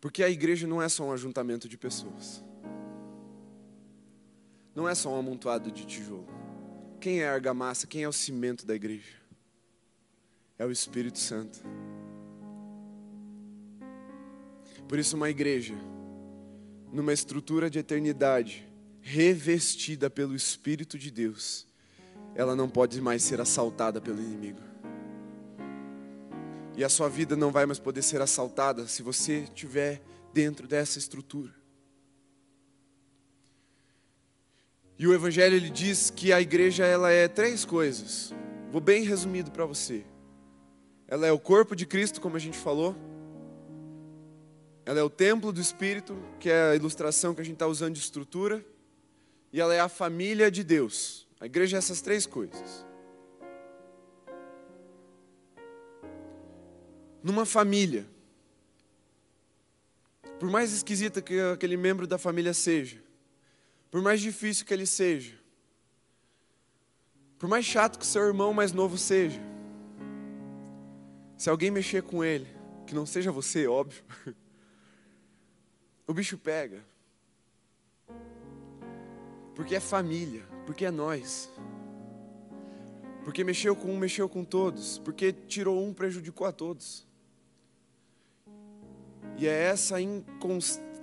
Porque 0.00 0.22
a 0.22 0.30
igreja 0.30 0.68
não 0.68 0.80
é 0.80 0.88
só 0.88 1.04
um 1.04 1.12
ajuntamento 1.12 1.68
de 1.68 1.76
pessoas. 1.76 2.44
Não 4.72 4.88
é 4.88 4.94
só 4.94 5.12
um 5.12 5.18
amontoado 5.18 5.72
de 5.72 5.84
tijolo. 5.84 6.28
Quem 7.00 7.22
é 7.22 7.28
a 7.28 7.34
argamassa? 7.34 7.88
Quem 7.88 8.04
é 8.04 8.08
o 8.08 8.12
cimento 8.12 8.64
da 8.64 8.76
igreja? 8.76 9.16
É 10.56 10.64
o 10.64 10.70
Espírito 10.70 11.18
Santo. 11.18 11.60
Por 14.86 14.96
isso, 14.96 15.16
uma 15.16 15.28
igreja, 15.28 15.74
numa 16.92 17.12
estrutura 17.12 17.68
de 17.68 17.80
eternidade, 17.80 18.69
revestida 19.00 20.10
pelo 20.10 20.34
Espírito 20.34 20.98
de 20.98 21.10
Deus, 21.10 21.66
ela 22.34 22.54
não 22.54 22.68
pode 22.68 23.00
mais 23.00 23.22
ser 23.22 23.40
assaltada 23.40 24.00
pelo 24.00 24.20
inimigo. 24.20 24.60
E 26.76 26.84
a 26.84 26.88
sua 26.88 27.08
vida 27.08 27.36
não 27.36 27.50
vai 27.50 27.66
mais 27.66 27.78
poder 27.78 28.02
ser 28.02 28.20
assaltada 28.20 28.86
se 28.86 29.02
você 29.02 29.40
estiver 29.40 30.00
dentro 30.32 30.66
dessa 30.66 30.98
estrutura. 30.98 31.52
E 34.98 35.06
o 35.06 35.14
evangelho 35.14 35.56
ele 35.56 35.70
diz 35.70 36.10
que 36.10 36.32
a 36.32 36.40
igreja 36.40 36.84
ela 36.84 37.10
é 37.10 37.26
três 37.26 37.64
coisas. 37.64 38.34
Vou 38.70 38.80
bem 38.80 39.02
resumido 39.02 39.50
para 39.50 39.64
você. 39.64 40.04
Ela 41.08 41.26
é 41.26 41.32
o 41.32 41.38
corpo 41.38 41.74
de 41.74 41.86
Cristo, 41.86 42.20
como 42.20 42.36
a 42.36 42.38
gente 42.38 42.56
falou. 42.56 42.94
Ela 44.84 45.00
é 45.00 45.02
o 45.02 45.10
templo 45.10 45.52
do 45.52 45.60
Espírito, 45.60 46.16
que 46.38 46.50
é 46.50 46.70
a 46.70 46.76
ilustração 46.76 47.34
que 47.34 47.40
a 47.40 47.44
gente 47.44 47.54
está 47.54 47.66
usando 47.66 47.94
de 47.94 48.00
estrutura. 48.00 48.64
E 49.52 49.60
ela 49.60 49.74
é 49.74 49.80
a 49.80 49.88
família 49.88 50.50
de 50.50 50.62
Deus. 50.62 51.26
A 51.40 51.46
igreja 51.46 51.76
é 51.76 51.78
essas 51.78 52.00
três 52.00 52.26
coisas. 52.26 52.84
numa 57.22 57.44
família, 57.44 58.06
por 60.38 60.50
mais 60.50 60.72
esquisita 60.72 61.20
que 61.20 61.38
aquele 61.40 61.76
membro 61.76 62.06
da 62.06 62.18
família 62.18 62.54
seja, 62.54 63.02
por 63.90 64.00
mais 64.00 64.20
difícil 64.20 64.64
que 64.64 64.72
ele 64.72 64.86
seja, 64.86 65.38
por 67.38 67.48
mais 67.48 67.64
chato 67.64 67.98
que 67.98 68.06
seu 68.06 68.22
irmão 68.22 68.52
mais 68.52 68.72
novo 68.72 68.96
seja, 68.96 69.40
se 71.36 71.48
alguém 71.48 71.70
mexer 71.70 72.02
com 72.02 72.24
ele, 72.24 72.48
que 72.86 72.94
não 72.94 73.06
seja 73.06 73.30
você, 73.30 73.66
óbvio, 73.66 74.02
o 76.06 76.12
bicho 76.12 76.36
pega. 76.36 76.84
Porque 79.60 79.74
é 79.74 79.80
família, 79.80 80.42
porque 80.64 80.86
é 80.86 80.90
nós. 80.90 81.50
Porque 83.22 83.44
mexeu 83.44 83.76
com 83.76 83.88
um, 83.88 83.98
mexeu 83.98 84.26
com 84.26 84.42
todos. 84.42 84.96
Porque 85.00 85.34
tirou 85.34 85.84
um, 85.84 85.92
prejudicou 85.92 86.46
a 86.46 86.52
todos. 86.52 87.06
E 89.36 89.46
é 89.46 89.64
essa 89.64 89.96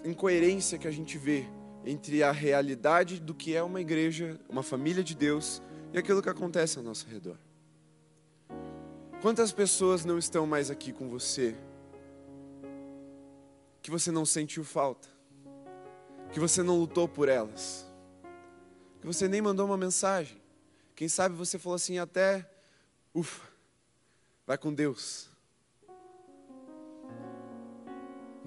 incoerência 0.03 0.79
que 0.79 0.87
a 0.87 0.91
gente 0.91 1.19
vê 1.19 1.45
entre 1.85 2.23
a 2.23 2.31
realidade 2.31 3.19
do 3.19 3.35
que 3.35 3.55
é 3.55 3.61
uma 3.61 3.79
igreja, 3.79 4.39
uma 4.49 4.63
família 4.63 5.03
de 5.03 5.13
Deus, 5.13 5.61
e 5.93 5.99
aquilo 5.99 6.23
que 6.23 6.29
acontece 6.29 6.79
ao 6.79 6.83
nosso 6.83 7.07
redor. 7.07 7.37
Quantas 9.21 9.51
pessoas 9.51 10.03
não 10.03 10.17
estão 10.17 10.47
mais 10.47 10.71
aqui 10.71 10.91
com 10.91 11.07
você 11.07 11.55
que 13.83 13.91
você 13.91 14.09
não 14.09 14.25
sentiu 14.25 14.63
falta, 14.63 15.07
que 16.31 16.39
você 16.39 16.63
não 16.63 16.79
lutou 16.79 17.07
por 17.07 17.29
elas, 17.29 17.86
que 18.99 19.07
você 19.07 19.27
nem 19.27 19.41
mandou 19.41 19.65
uma 19.65 19.77
mensagem. 19.77 20.41
Quem 20.95 21.07
sabe 21.07 21.35
você 21.35 21.59
falou 21.59 21.75
assim 21.75 21.99
até, 21.99 22.49
ufa, 23.13 23.47
vai 24.45 24.57
com 24.57 24.73
Deus. 24.73 25.29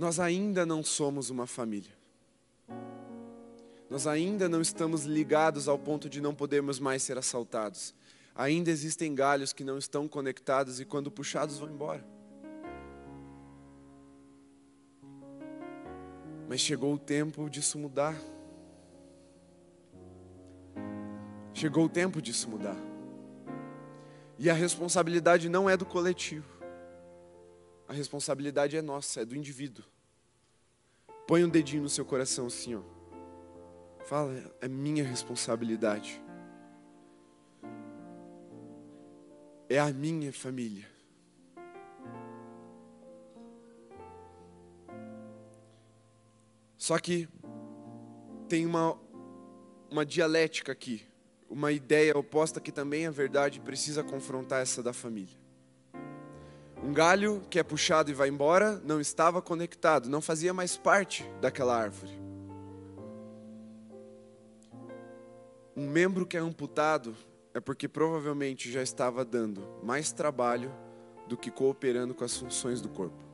nós 0.01 0.19
ainda 0.19 0.65
não 0.65 0.83
somos 0.83 1.29
uma 1.29 1.47
família. 1.47 1.93
Nós 3.91 4.07
ainda 4.07 4.49
não 4.49 4.63
estamos 4.63 5.05
ligados 5.05 5.69
ao 5.69 5.79
ponto 5.79 6.09
de 6.09 6.23
não 6.23 6.35
podermos 6.35 6.79
mais 6.79 7.03
ser 7.03 7.19
assaltados. 7.19 7.95
Ainda 8.35 8.71
existem 8.71 9.15
galhos 9.15 9.53
que 9.53 9.63
não 9.63 9.77
estão 9.77 10.09
conectados 10.09 10.81
e 10.81 10.87
quando 10.87 11.11
puxados 11.11 11.59
vão 11.59 11.69
embora. 11.69 12.03
Mas 16.49 16.61
chegou 16.61 16.95
o 16.95 16.99
tempo 16.99 17.51
disso 17.51 17.79
mudar. 17.79 18.19
Chegou 21.61 21.85
o 21.85 21.89
tempo 21.91 22.23
disso 22.23 22.49
mudar. 22.49 22.79
E 24.39 24.49
a 24.49 24.55
responsabilidade 24.55 25.47
não 25.47 25.69
é 25.69 25.77
do 25.77 25.85
coletivo. 25.85 26.49
A 27.87 27.93
responsabilidade 27.93 28.79
é 28.79 28.81
nossa, 28.81 29.21
é 29.21 29.25
do 29.27 29.37
indivíduo. 29.37 29.85
Põe 31.27 31.45
um 31.45 31.51
dedinho 31.51 31.83
no 31.83 31.91
seu 31.91 32.03
coração 32.03 32.47
assim, 32.47 32.77
ó. 32.77 32.81
Fala, 34.07 34.33
é 34.63 34.69
minha 34.69 35.05
responsabilidade. 35.05 36.19
É 39.69 39.79
a 39.79 39.93
minha 39.93 40.33
família. 40.33 40.89
Só 46.79 46.99
que 46.99 47.29
tem 48.49 48.65
uma, 48.65 48.99
uma 49.91 50.07
dialética 50.07 50.73
aqui, 50.73 51.10
uma 51.51 51.73
ideia 51.73 52.17
oposta 52.17 52.61
que 52.61 52.71
também 52.71 53.07
é 53.07 53.11
verdade, 53.11 53.61
precisa 53.61 54.05
confrontar 54.05 54.63
essa 54.63 54.81
da 54.81 54.93
família. 54.93 55.37
Um 56.83 56.93
galho 56.93 57.43
que 57.51 57.59
é 57.59 57.63
puxado 57.63 58.11
e 58.11 58.15
vai 58.15 58.29
embora 58.29 58.81
não 58.85 59.01
estava 59.01 59.43
conectado, 59.43 60.09
não 60.09 60.21
fazia 60.21 60.55
mais 60.55 60.77
parte 60.77 61.29
daquela 61.41 61.77
árvore. 61.77 62.13
Um 65.77 65.89
membro 65.89 66.25
que 66.25 66.37
é 66.37 66.41
amputado 66.41 67.17
é 67.53 67.61
porque 67.61 67.89
provavelmente 67.89 68.71
já 68.71 68.83
estava 68.83 69.25
dando 69.25 69.63
mais 69.83 70.13
trabalho 70.13 70.73
do 71.27 71.37
que 71.37 71.51
cooperando 71.51 72.15
com 72.15 72.25
as 72.25 72.37
funções 72.37 72.81
do 72.81 72.89
corpo. 72.89 73.25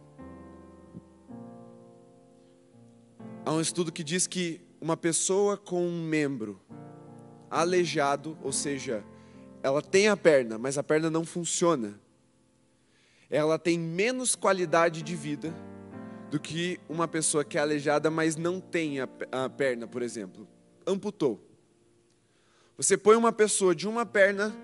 Há 3.44 3.52
um 3.52 3.60
estudo 3.60 3.92
que 3.92 4.02
diz 4.02 4.26
que 4.26 4.60
uma 4.80 4.96
pessoa 4.96 5.56
com 5.56 5.86
um 5.86 6.02
membro 6.02 6.60
aleijado, 7.60 8.36
ou 8.42 8.52
seja, 8.52 9.04
ela 9.62 9.80
tem 9.82 10.08
a 10.08 10.16
perna, 10.16 10.58
mas 10.58 10.76
a 10.78 10.82
perna 10.82 11.10
não 11.10 11.24
funciona, 11.24 11.98
ela 13.30 13.58
tem 13.58 13.78
menos 13.78 14.34
qualidade 14.34 15.02
de 15.02 15.16
vida 15.16 15.54
do 16.30 16.38
que 16.38 16.78
uma 16.88 17.08
pessoa 17.08 17.44
que 17.44 17.56
é 17.56 17.60
aleijada, 17.60 18.10
mas 18.10 18.36
não 18.36 18.60
tem 18.60 19.00
a, 19.00 19.08
a 19.32 19.48
perna, 19.48 19.86
por 19.86 20.02
exemplo, 20.02 20.46
amputou. 20.86 21.40
Você 22.76 22.96
põe 22.96 23.16
uma 23.16 23.32
pessoa 23.32 23.74
de 23.74 23.88
uma 23.88 24.04
perna, 24.04 24.54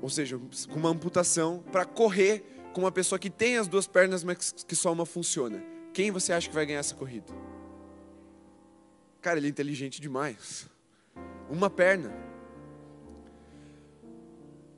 ou 0.00 0.08
seja, 0.08 0.38
com 0.38 0.78
uma 0.78 0.88
amputação, 0.88 1.62
para 1.70 1.84
correr 1.84 2.42
com 2.72 2.80
uma 2.80 2.92
pessoa 2.92 3.18
que 3.18 3.30
tem 3.30 3.58
as 3.58 3.68
duas 3.68 3.86
pernas, 3.86 4.24
mas 4.24 4.52
que 4.66 4.74
só 4.74 4.92
uma 4.92 5.06
funciona. 5.06 5.62
Quem 5.92 6.10
você 6.10 6.32
acha 6.32 6.48
que 6.48 6.54
vai 6.54 6.66
ganhar 6.66 6.80
essa 6.80 6.94
corrida? 6.94 7.32
Cara, 9.20 9.38
ele 9.38 9.46
é 9.46 9.50
inteligente 9.50 10.00
demais. 10.00 10.68
Uma 11.48 11.68
perna. 11.68 12.12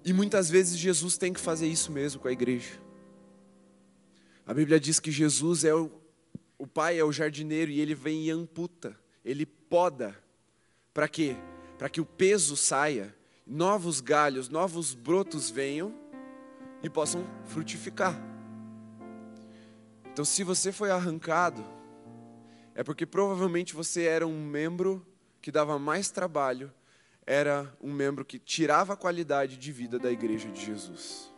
E 0.05 0.12
muitas 0.12 0.49
vezes 0.49 0.79
Jesus 0.79 1.19
tem 1.19 1.33
que 1.33 1.41
fazer 1.41 1.67
isso 1.67 1.91
mesmo 1.91 2.21
com 2.21 2.29
a 2.29 2.33
igreja. 2.33 2.81
A 4.47 4.55
Bíblia 4.55 4.79
diz 4.79 5.01
que 5.01 5.11
Jesus 5.11 5.64
é 5.64 5.75
o, 5.75 5.91
o 6.57 6.67
Pai, 6.67 6.99
é 6.99 7.05
o 7.05 7.11
jardineiro 7.11 7.73
e 7.73 7.81
ele 7.81 7.95
vem 7.95 8.25
e 8.25 8.31
amputa, 8.31 8.97
ele 9.25 9.45
poda. 9.45 10.17
Para 10.95 11.09
quê? 11.09 11.37
Para 11.77 11.89
que 11.89 12.01
o 12.01 12.07
peso 12.07 12.57
saia, 12.57 13.12
novos 13.45 14.01
galhos, 14.01 14.49
novos 14.49 14.95
brotos 14.95 15.51
venham 15.51 15.93
e 16.83 16.89
possam 16.89 17.27
frutificar. 17.45 18.17
Então, 20.12 20.25
se 20.25 20.45
você 20.45 20.71
foi 20.71 20.91
arrancado, 20.91 21.64
é 22.75 22.85
porque 22.85 23.05
provavelmente 23.05 23.75
você 23.75 24.05
era 24.05 24.27
um 24.27 24.41
membro 24.41 25.05
que 25.47 25.53
dava 25.53 25.78
mais 25.78 26.11
trabalho 26.11 26.72
era 27.24 27.72
um 27.80 27.92
membro 27.92 28.24
que 28.24 28.36
tirava 28.36 28.94
a 28.94 28.97
qualidade 28.97 29.57
de 29.57 29.70
vida 29.70 29.97
da 29.97 30.11
igreja 30.11 30.51
de 30.51 30.61
Jesus. 30.61 31.32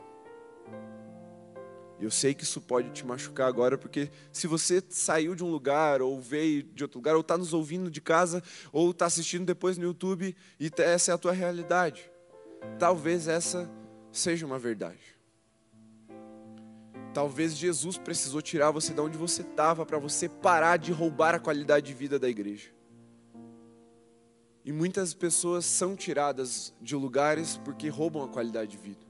Eu 2.01 2.11
sei 2.11 2.33
que 2.33 2.43
isso 2.43 2.59
pode 2.59 2.89
te 2.89 3.05
machucar 3.05 3.47
agora, 3.47 3.77
porque 3.77 4.11
se 4.33 4.47
você 4.47 4.83
saiu 4.89 5.35
de 5.35 5.45
um 5.45 5.51
lugar, 5.51 6.01
ou 6.01 6.19
veio 6.23 6.63
de 6.63 6.83
outro 6.83 7.01
lugar, 7.01 7.17
ou 7.17 7.21
está 7.21 7.37
nos 7.37 7.53
ouvindo 7.53 7.91
de 7.91 8.01
casa, 8.01 8.43
ou 8.73 8.93
está 8.93 9.05
assistindo 9.05 9.45
depois 9.45 9.77
no 9.77 9.85
YouTube, 9.85 10.35
e 10.59 10.71
essa 10.79 11.11
é 11.11 11.15
a 11.15 11.19
tua 11.19 11.33
realidade, 11.33 12.11
talvez 12.79 13.29
essa 13.29 13.71
seja 14.11 14.47
uma 14.47 14.59
verdade. 14.59 15.19
Talvez 17.13 17.55
Jesus 17.55 17.99
precisou 17.99 18.41
tirar 18.41 18.71
você 18.71 18.95
de 18.95 19.01
onde 19.03 19.19
você 19.19 19.43
estava 19.43 19.85
para 19.85 19.99
você 19.99 20.31
parar 20.31 20.79
de 20.79 20.93
roubar 20.93 21.35
a 21.35 21.39
qualidade 21.39 21.89
de 21.89 21.93
vida 21.93 22.19
da 22.19 22.27
igreja. 22.27 22.78
E 24.69 24.73
muitas 24.73 25.15
pessoas 25.15 25.65
são 25.65 25.97
tiradas 25.97 26.75
de 26.79 26.95
lugares 26.95 27.57
porque 27.65 27.89
roubam 27.89 28.23
a 28.23 28.29
qualidade 28.29 28.73
de 28.73 28.77
vida. 28.77 29.01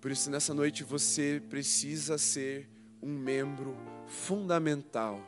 Por 0.00 0.10
isso, 0.10 0.28
nessa 0.28 0.52
noite, 0.52 0.82
você 0.82 1.40
precisa 1.48 2.18
ser 2.18 2.68
um 3.00 3.16
membro 3.16 3.76
fundamental 4.08 5.24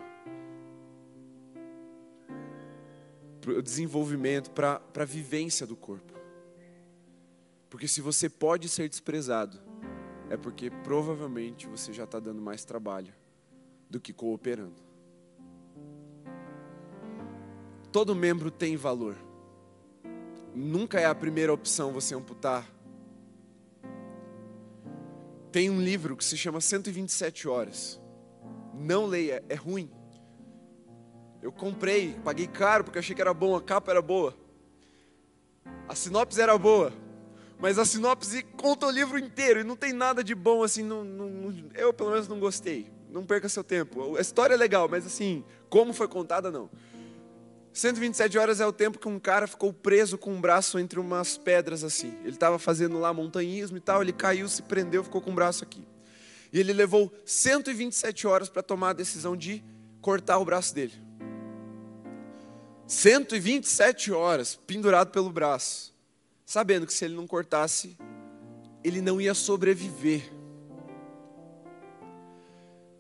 para 3.41 3.53
o 3.53 3.63
desenvolvimento, 3.63 4.51
para 4.51 4.83
a 4.99 5.05
vivência 5.05 5.65
do 5.65 5.77
corpo. 5.77 6.13
Porque 7.71 7.87
se 7.87 8.01
você 8.01 8.29
pode 8.29 8.69
ser 8.69 8.89
desprezado, 8.89 9.61
é 10.29 10.37
porque 10.37 10.73
provavelmente 10.83 11.69
você 11.69 11.93
já 11.93 12.03
está 12.03 12.19
dando 12.19 12.43
mais 12.43 12.65
trabalho 12.65 13.15
do 13.89 14.01
que 14.01 14.13
cooperando. 14.13 14.83
Todo 17.93 18.17
membro 18.17 18.51
tem 18.51 18.75
valor. 18.75 19.17
Nunca 20.55 20.99
é 20.99 21.05
a 21.05 21.15
primeira 21.15 21.53
opção 21.53 21.93
você 21.93 22.15
amputar. 22.15 22.67
Tem 25.53 25.69
um 25.69 25.81
livro 25.81 26.17
que 26.17 26.25
se 26.25 26.37
chama 26.37 26.61
127 26.61 27.47
Horas. 27.47 28.01
Não 28.75 29.05
leia, 29.05 29.45
é 29.47 29.55
ruim. 29.55 29.91
Eu 31.43 31.53
comprei, 31.53 32.17
paguei 32.25 32.47
caro 32.47 32.85
porque 32.85 32.99
achei 32.99 33.15
que 33.15 33.21
era 33.21 33.35
bom, 33.35 33.55
a 33.55 33.61
capa 33.61 33.91
era 33.91 34.01
boa. 34.01 34.35
A 35.87 35.95
sinopse 35.95 36.41
era 36.41 36.57
boa. 36.57 36.93
Mas 37.59 37.79
a 37.79 37.85
sinopse 37.85 38.43
conta 38.57 38.87
o 38.87 38.91
livro 38.91 39.19
inteiro 39.19 39.61
e 39.61 39.65
não 39.65 39.77
tem 39.77 39.93
nada 39.93 40.25
de 40.25 40.35
bom 40.35 40.63
assim. 40.63 40.83
Não, 40.83 41.05
não, 41.05 41.69
eu, 41.75 41.93
pelo 41.93 42.11
menos, 42.11 42.27
não 42.27 42.41
gostei. 42.41 42.91
Não 43.11 43.27
perca 43.27 43.49
seu 43.49 43.63
tempo. 43.63 44.17
A 44.17 44.21
história 44.21 44.55
é 44.55 44.57
legal, 44.57 44.89
mas 44.89 45.07
assim, 45.07 45.45
como 45.69 45.93
foi 45.93 46.09
contada, 46.09 46.51
não. 46.51 46.71
127 47.73 48.37
horas 48.37 48.61
é 48.61 48.67
o 48.67 48.73
tempo 48.73 48.99
que 48.99 49.09
um 49.09 49.19
cara 49.19 49.47
ficou 49.47 49.73
preso 49.73 50.19
com 50.19 50.35
um 50.35 50.41
braço 50.41 50.79
entre 50.79 51.01
umas 51.01 51.39
pedras 51.39 51.83
assim. 51.83 52.15
Ele 52.21 52.35
estava 52.35 52.59
fazendo 52.59 52.99
lá 52.99 53.15
montanhismo 53.15 53.79
e 53.79 53.81
tal, 53.81 54.03
ele 54.03 54.13
caiu, 54.13 54.47
se 54.47 54.63
prendeu, 54.63 55.03
ficou 55.03 55.23
com 55.23 55.31
o 55.31 55.35
braço 55.35 55.65
aqui. 55.65 55.83
E 56.53 56.61
ele 56.61 56.75
levou 56.75 57.11
127 57.25 58.27
horas 58.27 58.51
para 58.51 58.63
tomar 58.63 58.91
a 58.91 58.93
decisão 58.93 59.35
de 59.35 59.65
cortar 60.03 60.39
o 60.39 60.45
braço 60.45 60.75
dele. 60.75 60.93
127 62.87 64.13
horas 64.13 64.55
pendurado 64.55 65.11
pelo 65.11 65.31
braço, 65.31 65.95
sabendo 66.45 66.87
que 66.87 66.93
se 66.93 67.07
ele 67.07 67.15
não 67.15 67.27
cortasse, 67.27 67.97
ele 68.85 69.01
não 69.01 69.19
ia 69.19 69.33
sobreviver. 69.33 70.31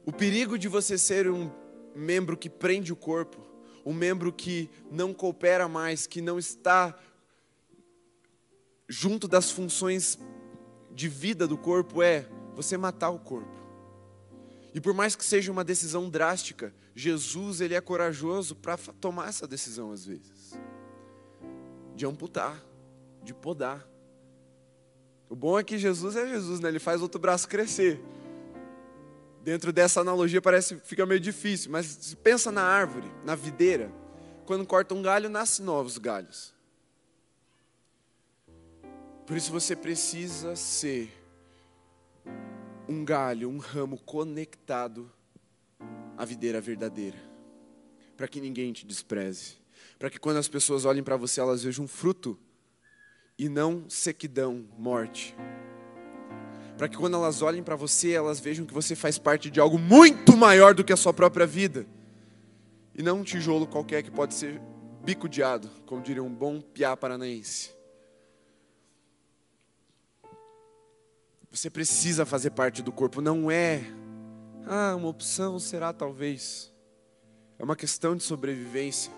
O 0.06 0.12
perigo 0.12 0.58
de 0.58 0.66
você 0.66 0.96
ser 0.96 1.28
um 1.28 1.50
membro 1.94 2.38
que 2.38 2.48
prende 2.48 2.90
o 2.90 2.96
corpo 2.96 3.51
um 3.84 3.92
membro 3.92 4.32
que 4.32 4.70
não 4.90 5.12
coopera 5.12 5.68
mais, 5.68 6.06
que 6.06 6.20
não 6.20 6.38
está 6.38 6.98
junto 8.88 9.26
das 9.26 9.50
funções 9.50 10.18
de 10.90 11.08
vida 11.08 11.46
do 11.46 11.56
corpo, 11.56 12.02
é 12.02 12.28
você 12.54 12.76
matar 12.76 13.10
o 13.10 13.18
corpo. 13.18 13.62
E 14.74 14.80
por 14.80 14.94
mais 14.94 15.16
que 15.16 15.24
seja 15.24 15.50
uma 15.50 15.64
decisão 15.64 16.08
drástica, 16.08 16.74
Jesus 16.94 17.60
ele 17.60 17.74
é 17.74 17.80
corajoso 17.80 18.54
para 18.54 18.76
tomar 18.76 19.28
essa 19.28 19.46
decisão 19.46 19.92
às 19.92 20.04
vezes, 20.04 20.58
de 21.94 22.06
amputar, 22.06 22.62
de 23.22 23.34
podar. 23.34 23.86
O 25.28 25.36
bom 25.36 25.58
é 25.58 25.64
que 25.64 25.78
Jesus 25.78 26.14
é 26.16 26.26
Jesus, 26.28 26.60
né? 26.60 26.68
Ele 26.68 26.78
faz 26.78 27.00
outro 27.00 27.20
braço 27.20 27.48
crescer. 27.48 28.00
Dentro 29.43 29.72
dessa 29.72 30.01
analogia 30.01 30.40
parece 30.40 30.76
fica 30.84 31.05
meio 31.05 31.18
difícil, 31.18 31.70
mas 31.70 32.14
pensa 32.22 32.53
na 32.53 32.62
árvore, 32.62 33.11
na 33.24 33.34
videira. 33.34 33.90
Quando 34.47 34.64
corta 34.64 34.95
um 34.95 35.03
galho, 35.03 35.28
nascem 35.28 35.64
novos 35.64 35.99
galhos. 35.99 36.55
Por 39.26 39.36
isso 39.36 39.51
você 39.51 39.74
precisa 39.74 40.55
ser 40.55 41.11
um 42.88 43.05
galho, 43.05 43.49
um 43.49 43.59
ramo 43.59 43.99
conectado 43.99 45.11
à 46.16 46.24
videira 46.24 46.61
verdadeira, 46.61 47.18
para 48.16 48.28
que 48.28 48.40
ninguém 48.40 48.72
te 48.72 48.86
despreze, 48.86 49.57
para 49.99 50.11
que 50.11 50.20
quando 50.20 50.36
as 50.36 50.49
pessoas 50.49 50.84
olhem 50.84 51.03
para 51.03 51.16
você, 51.16 51.40
elas 51.40 51.64
vejam 51.64 51.88
fruto 51.88 52.38
e 53.36 53.49
não 53.49 53.88
sequidão, 53.88 54.68
morte 54.78 55.34
para 56.82 56.88
que 56.88 56.96
quando 56.96 57.14
elas 57.14 57.42
olhem 57.42 57.62
para 57.62 57.76
você, 57.76 58.10
elas 58.10 58.40
vejam 58.40 58.66
que 58.66 58.74
você 58.74 58.96
faz 58.96 59.16
parte 59.16 59.48
de 59.48 59.60
algo 59.60 59.78
muito 59.78 60.36
maior 60.36 60.74
do 60.74 60.82
que 60.82 60.92
a 60.92 60.96
sua 60.96 61.14
própria 61.14 61.46
vida. 61.46 61.86
E 62.92 63.04
não 63.04 63.20
um 63.20 63.22
tijolo 63.22 63.68
qualquer 63.68 64.02
que 64.02 64.10
pode 64.10 64.34
ser 64.34 64.60
bicudeado, 65.00 65.70
como 65.86 66.02
diria 66.02 66.24
um 66.24 66.34
bom 66.34 66.60
piá 66.60 66.96
paranaense. 66.96 67.70
Você 71.52 71.70
precisa 71.70 72.26
fazer 72.26 72.50
parte 72.50 72.82
do 72.82 72.90
corpo, 72.90 73.20
não 73.20 73.48
é, 73.48 73.84
ah, 74.66 74.96
uma 74.96 75.06
opção 75.06 75.60
será 75.60 75.92
talvez. 75.92 76.74
É 77.60 77.62
uma 77.62 77.76
questão 77.76 78.16
de 78.16 78.24
sobrevivência. 78.24 79.12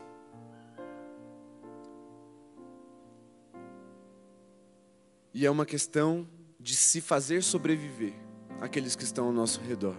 E 5.33 5.47
é 5.47 5.51
uma 5.51 5.65
questão 5.65 6.29
de 6.65 6.75
se 6.75 7.03
fazer 7.03 7.43
sobreviver 7.43 8.15
aqueles 8.59 8.97
que 8.97 9.05
estão 9.05 9.27
ao 9.27 9.33
nosso 9.33 9.61
redor. 9.61 9.95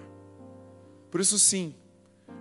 Por 1.11 1.21
isso, 1.21 1.37
sim, 1.37 1.75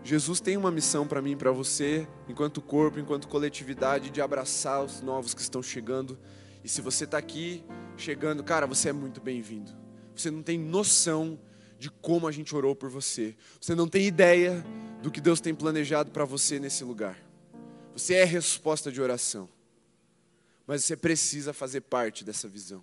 Jesus 0.02 0.40
tem 0.40 0.56
uma 0.56 0.70
missão 0.70 1.06
para 1.06 1.20
mim 1.20 1.32
e 1.32 1.36
para 1.36 1.52
você, 1.52 2.08
enquanto 2.26 2.62
corpo, 2.62 2.98
enquanto 2.98 3.28
coletividade, 3.28 4.08
de 4.08 4.22
abraçar 4.22 4.82
os 4.82 5.02
novos 5.02 5.34
que 5.34 5.42
estão 5.42 5.62
chegando. 5.62 6.18
E 6.64 6.68
se 6.70 6.80
você 6.80 7.04
está 7.04 7.18
aqui 7.18 7.62
chegando, 7.98 8.42
cara, 8.42 8.66
você 8.66 8.88
é 8.88 8.92
muito 8.94 9.20
bem-vindo. 9.20 9.70
Você 10.16 10.30
não 10.30 10.42
tem 10.42 10.58
noção 10.58 11.38
de 11.78 11.90
como 11.90 12.26
a 12.26 12.32
gente 12.32 12.56
orou 12.56 12.74
por 12.74 12.88
você. 12.88 13.36
Você 13.60 13.74
não 13.74 13.86
tem 13.86 14.06
ideia 14.06 14.64
do 15.02 15.10
que 15.10 15.20
Deus 15.20 15.38
tem 15.38 15.54
planejado 15.54 16.10
para 16.10 16.24
você 16.24 16.58
nesse 16.58 16.82
lugar. 16.82 17.18
Você 17.92 18.14
é 18.14 18.24
resposta 18.24 18.90
de 18.90 19.02
oração. 19.02 19.50
Mas 20.66 20.82
você 20.82 20.96
precisa 20.96 21.52
fazer 21.52 21.82
parte 21.82 22.24
dessa 22.24 22.48
visão. 22.48 22.82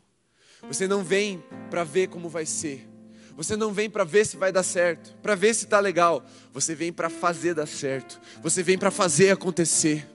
Você 0.68 0.88
não 0.88 1.03
vem 1.03 1.43
para 1.70 1.84
ver 1.84 2.07
como 2.07 2.30
vai 2.30 2.45
ser. 2.45 2.88
Você 3.36 3.55
não 3.55 3.74
vem 3.74 3.89
para 3.89 4.03
ver 4.03 4.26
se 4.26 4.38
vai 4.38 4.51
dar 4.51 4.64
certo, 4.64 5.16
para 5.22 5.36
ver 5.36 5.53
se 5.53 5.66
está 5.66 5.80
legal. 5.80 6.24
Você 6.53 6.76
vem 6.76 6.91
para 6.91 7.09
fazer 7.09 7.53
dar 7.53 7.68
certo. 7.68 8.22
Você 8.41 8.62
vem 8.62 8.78
para 8.78 8.91
fazer 8.91 9.32
acontecer. 9.32 10.07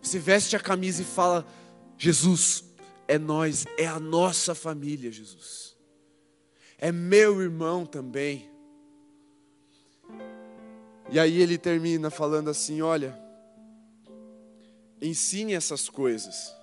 Você 0.00 0.18
veste 0.18 0.56
a 0.56 0.60
camisa 0.60 1.02
e 1.02 1.04
fala: 1.04 1.46
Jesus, 1.98 2.64
é 3.06 3.18
nós, 3.18 3.66
é 3.76 3.86
a 3.86 4.00
nossa 4.00 4.54
família, 4.54 5.10
Jesus. 5.10 5.76
É 6.78 6.90
meu 6.90 7.40
irmão 7.40 7.84
também. 7.84 8.50
E 11.10 11.18
aí 11.20 11.40
ele 11.40 11.58
termina 11.58 12.10
falando 12.10 12.48
assim: 12.48 12.80
Olha, 12.80 13.16
ensine 15.00 15.52
essas 15.52 15.88
coisas, 15.88 16.54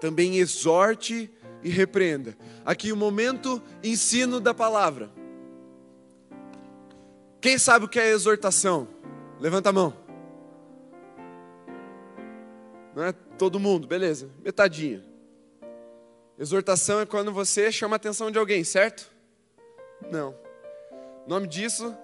também 0.00 0.38
exorte 0.38 1.30
e 1.62 1.68
repreenda. 1.68 2.36
Aqui 2.64 2.90
o 2.90 2.96
momento 2.96 3.62
ensino 3.84 4.40
da 4.40 4.54
palavra. 4.54 5.10
Quem 7.40 7.58
sabe 7.58 7.84
o 7.84 7.88
que 7.88 7.98
é 7.98 8.10
exortação? 8.10 8.88
Levanta 9.38 9.70
a 9.70 9.72
mão. 9.72 9.94
Não 12.94 13.04
é 13.04 13.12
todo 13.12 13.60
mundo, 13.60 13.86
beleza, 13.86 14.28
metadinha. 14.42 15.04
Exortação 16.38 17.00
é 17.00 17.06
quando 17.06 17.32
você 17.32 17.70
chama 17.70 17.94
a 17.94 17.98
atenção 17.98 18.30
de 18.30 18.38
alguém, 18.38 18.64
certo? 18.64 19.10
Não. 20.10 20.34
O 21.26 21.28
nome 21.28 21.46
disso, 21.46 21.94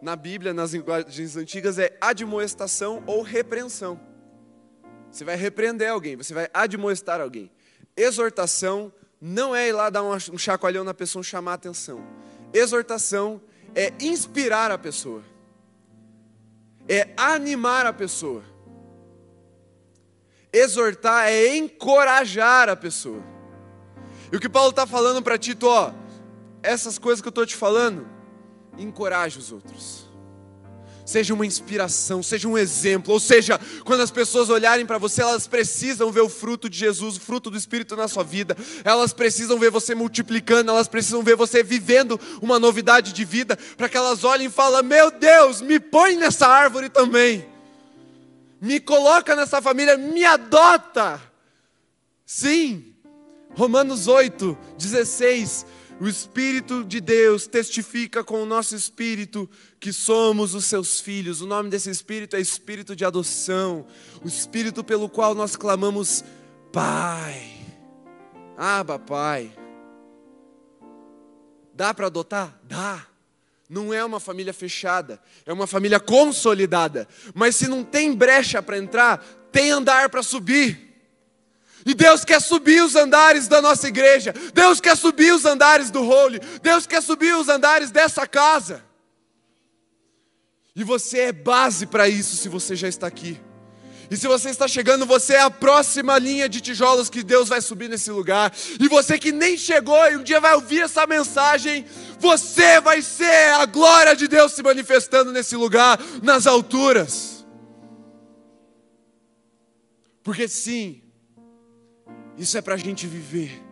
na 0.00 0.14
Bíblia, 0.14 0.52
nas 0.52 0.72
linguagens 0.72 1.36
antigas, 1.36 1.78
é 1.78 1.96
admoestação 2.00 3.02
ou 3.06 3.22
repreensão. 3.22 3.98
Você 5.10 5.24
vai 5.24 5.36
repreender 5.36 5.90
alguém, 5.90 6.16
você 6.16 6.34
vai 6.34 6.48
admoestar 6.52 7.20
alguém. 7.20 7.50
Exortação 7.96 8.92
não 9.20 9.56
é 9.56 9.68
ir 9.68 9.72
lá 9.72 9.88
dar 9.88 10.02
um 10.02 10.38
chacoalhão 10.38 10.84
na 10.84 10.92
pessoa, 10.92 11.22
chamar 11.22 11.52
a 11.52 11.54
atenção. 11.54 12.04
Exortação 12.52 13.40
é 13.74 13.92
inspirar 14.00 14.70
a 14.70 14.78
pessoa, 14.78 15.22
é 16.88 17.08
animar 17.16 17.86
a 17.86 17.92
pessoa. 17.92 18.42
Exortar 20.52 21.28
é 21.28 21.56
encorajar 21.56 22.68
a 22.68 22.76
pessoa. 22.76 23.22
E 24.32 24.36
o 24.36 24.40
que 24.40 24.48
Paulo 24.48 24.70
está 24.70 24.86
falando 24.86 25.22
para 25.22 25.36
Tito, 25.36 25.66
ó, 25.66 25.92
essas 26.62 26.98
coisas 26.98 27.20
que 27.20 27.28
eu 27.28 27.30
estou 27.30 27.44
te 27.44 27.54
falando, 27.54 28.08
encoraje 28.78 29.38
os 29.38 29.52
outros. 29.52 30.05
Seja 31.06 31.32
uma 31.32 31.46
inspiração, 31.46 32.20
seja 32.20 32.48
um 32.48 32.58
exemplo, 32.58 33.12
ou 33.14 33.20
seja, 33.20 33.60
quando 33.84 34.00
as 34.00 34.10
pessoas 34.10 34.50
olharem 34.50 34.84
para 34.84 34.98
você, 34.98 35.22
elas 35.22 35.46
precisam 35.46 36.10
ver 36.10 36.22
o 36.22 36.28
fruto 36.28 36.68
de 36.68 36.76
Jesus, 36.76 37.16
o 37.16 37.20
fruto 37.20 37.48
do 37.48 37.56
Espírito 37.56 37.94
na 37.94 38.08
sua 38.08 38.24
vida, 38.24 38.56
elas 38.82 39.12
precisam 39.12 39.56
ver 39.56 39.70
você 39.70 39.94
multiplicando, 39.94 40.72
elas 40.72 40.88
precisam 40.88 41.22
ver 41.22 41.36
você 41.36 41.62
vivendo 41.62 42.18
uma 42.42 42.58
novidade 42.58 43.12
de 43.12 43.24
vida, 43.24 43.56
para 43.76 43.88
que 43.88 43.96
elas 43.96 44.24
olhem 44.24 44.48
e 44.48 44.50
falem: 44.50 44.82
Meu 44.82 45.12
Deus, 45.12 45.62
me 45.62 45.78
põe 45.78 46.16
nessa 46.16 46.48
árvore 46.48 46.88
também, 46.88 47.46
me 48.60 48.80
coloca 48.80 49.36
nessa 49.36 49.62
família, 49.62 49.96
me 49.96 50.24
adota. 50.24 51.22
Sim, 52.24 52.84
Romanos 53.54 54.08
8, 54.08 54.58
16 54.76 55.64
o 55.98 56.06
Espírito 56.06 56.84
de 56.84 57.00
Deus 57.00 57.46
testifica 57.46 58.22
com 58.22 58.42
o 58.42 58.46
nosso 58.46 58.74
espírito 58.74 59.48
que 59.80 59.92
somos 59.92 60.54
os 60.54 60.66
seus 60.66 61.00
filhos. 61.00 61.40
O 61.40 61.46
nome 61.46 61.70
desse 61.70 61.88
espírito 61.88 62.36
é 62.36 62.40
espírito 62.40 62.94
de 62.94 63.04
adoção, 63.04 63.86
o 64.22 64.28
espírito 64.28 64.84
pelo 64.84 65.08
qual 65.08 65.34
nós 65.34 65.56
clamamos 65.56 66.22
Pai. 66.72 67.50
Aba, 68.56 68.98
Pai. 68.98 69.50
Dá 71.72 71.94
para 71.94 72.06
adotar? 72.06 72.58
Dá. 72.64 73.06
Não 73.68 73.92
é 73.92 74.04
uma 74.04 74.20
família 74.20 74.52
fechada, 74.52 75.20
é 75.44 75.52
uma 75.52 75.66
família 75.66 75.98
consolidada. 75.98 77.08
Mas 77.34 77.56
se 77.56 77.66
não 77.66 77.82
tem 77.82 78.14
brecha 78.14 78.62
para 78.62 78.78
entrar, 78.78 79.18
tem 79.50 79.70
andar 79.70 80.08
para 80.08 80.22
subir. 80.22 80.85
E 81.86 81.94
Deus 81.94 82.24
quer 82.24 82.42
subir 82.42 82.82
os 82.82 82.96
andares 82.96 83.46
da 83.46 83.62
nossa 83.62 83.86
igreja. 83.86 84.34
Deus 84.52 84.80
quer 84.80 84.96
subir 84.96 85.32
os 85.32 85.44
andares 85.44 85.88
do 85.88 86.02
Holy. 86.02 86.40
Deus 86.60 86.84
quer 86.84 87.00
subir 87.00 87.32
os 87.36 87.48
andares 87.48 87.92
dessa 87.92 88.26
casa. 88.26 88.84
E 90.74 90.82
você 90.82 91.20
é 91.20 91.32
base 91.32 91.86
para 91.86 92.08
isso 92.08 92.36
se 92.36 92.48
você 92.48 92.74
já 92.74 92.88
está 92.88 93.06
aqui. 93.06 93.40
E 94.10 94.16
se 94.16 94.26
você 94.26 94.50
está 94.50 94.66
chegando, 94.66 95.06
você 95.06 95.34
é 95.34 95.40
a 95.40 95.50
próxima 95.50 96.18
linha 96.18 96.48
de 96.48 96.60
tijolos 96.60 97.08
que 97.08 97.22
Deus 97.22 97.48
vai 97.48 97.60
subir 97.60 97.88
nesse 97.88 98.10
lugar. 98.10 98.52
E 98.80 98.88
você 98.88 99.16
que 99.16 99.30
nem 99.30 99.56
chegou 99.56 100.10
e 100.10 100.16
um 100.16 100.24
dia 100.24 100.40
vai 100.40 100.54
ouvir 100.54 100.82
essa 100.82 101.06
mensagem, 101.06 101.86
você 102.18 102.80
vai 102.80 103.00
ser 103.00 103.52
a 103.54 103.64
glória 103.64 104.16
de 104.16 104.26
Deus 104.26 104.52
se 104.52 104.62
manifestando 104.62 105.30
nesse 105.30 105.54
lugar, 105.54 106.00
nas 106.20 106.48
alturas. 106.48 107.46
Porque 110.22 110.48
sim, 110.48 111.05
isso 112.36 112.58
é 112.58 112.62
para 112.62 112.74
a 112.74 112.78
gente 112.78 113.06
viver, 113.06 113.62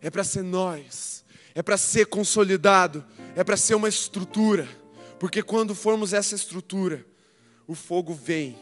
é 0.00 0.10
para 0.10 0.22
ser 0.22 0.42
nós, 0.42 1.24
é 1.54 1.62
para 1.62 1.76
ser 1.76 2.06
consolidado, 2.06 3.04
é 3.34 3.42
para 3.42 3.56
ser 3.56 3.74
uma 3.74 3.88
estrutura, 3.88 4.68
porque 5.18 5.42
quando 5.42 5.74
formos 5.74 6.12
essa 6.12 6.34
estrutura, 6.34 7.04
o 7.66 7.74
fogo 7.74 8.14
vem. 8.14 8.56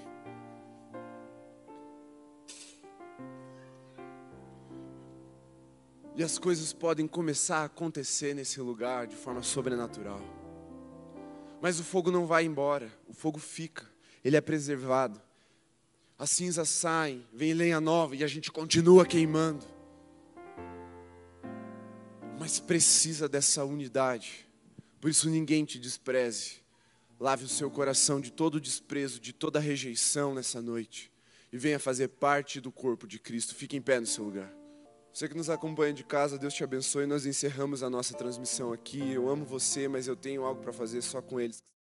E 6.15 6.23
as 6.23 6.39
coisas 6.39 6.73
podem 6.73 7.07
começar 7.07 7.59
a 7.59 7.65
acontecer 7.65 8.35
nesse 8.35 8.61
lugar 8.61 9.07
de 9.07 9.17
forma 9.17 9.43
sobrenatural. 9.43 10.21
Mas 11.61 11.81
o 11.81 11.85
fogo 11.85 12.11
não 12.11 12.27
vai 12.27 12.45
embora, 12.45 12.93
o 13.09 13.15
fogo 13.15 13.39
fica, 13.39 13.87
ele 14.23 14.37
é 14.37 14.41
preservado 14.41 15.21
as 16.19 16.31
cinzas 16.31 16.69
saem, 16.69 17.27
vem 17.33 17.55
lenha 17.55 17.81
nova 17.81 18.15
e 18.15 18.23
a 18.23 18.27
gente 18.27 18.51
continua 18.53 19.05
queimando. 19.05 19.65
Mas 22.39 22.59
precisa 22.59 23.29
dessa 23.29 23.65
unidade. 23.65 24.49
Por 25.01 25.11
isso 25.11 25.29
ninguém 25.29 25.65
te 25.65 25.79
despreze. 25.79 26.63
Lave 27.19 27.45
o 27.45 27.49
seu 27.49 27.71
coração 27.71 28.21
de 28.21 28.33
todo 28.33 28.61
desprezo, 28.61 29.21
de 29.21 29.33
toda 29.33 29.61
rejeição 29.61 30.35
nessa 30.35 30.61
noite. 30.61 31.13
E 31.53 31.59
venha 31.59 31.79
fazer 31.79 32.09
parte 32.09 32.61
do 32.61 32.73
corpo 32.73 33.07
de 33.07 33.19
Cristo. 33.19 33.55
Fique 33.55 33.77
em 33.77 33.83
pé 33.83 34.01
no 34.01 34.07
seu 34.07 34.25
lugar. 34.25 34.53
Você 35.13 35.29
que 35.29 35.37
nos 35.37 35.51
acompanha 35.51 35.93
de 35.93 36.03
casa, 36.03 36.39
Deus 36.39 36.55
te 36.55 36.65
abençoe. 36.65 37.07
Nós 37.07 37.27
encerramos 37.27 37.83
a 37.83 37.91
nossa 37.91 38.15
transmissão 38.15 38.73
aqui. 38.73 39.13
Eu 39.13 39.29
amo 39.29 39.45
você, 39.45 39.87
mas 39.87 40.09
eu 40.09 40.17
tenho 40.17 40.43
algo 40.43 40.63
para 40.63 40.73
fazer 40.73 41.03
só 41.03 41.21
com 41.21 41.39
eles. 41.39 41.63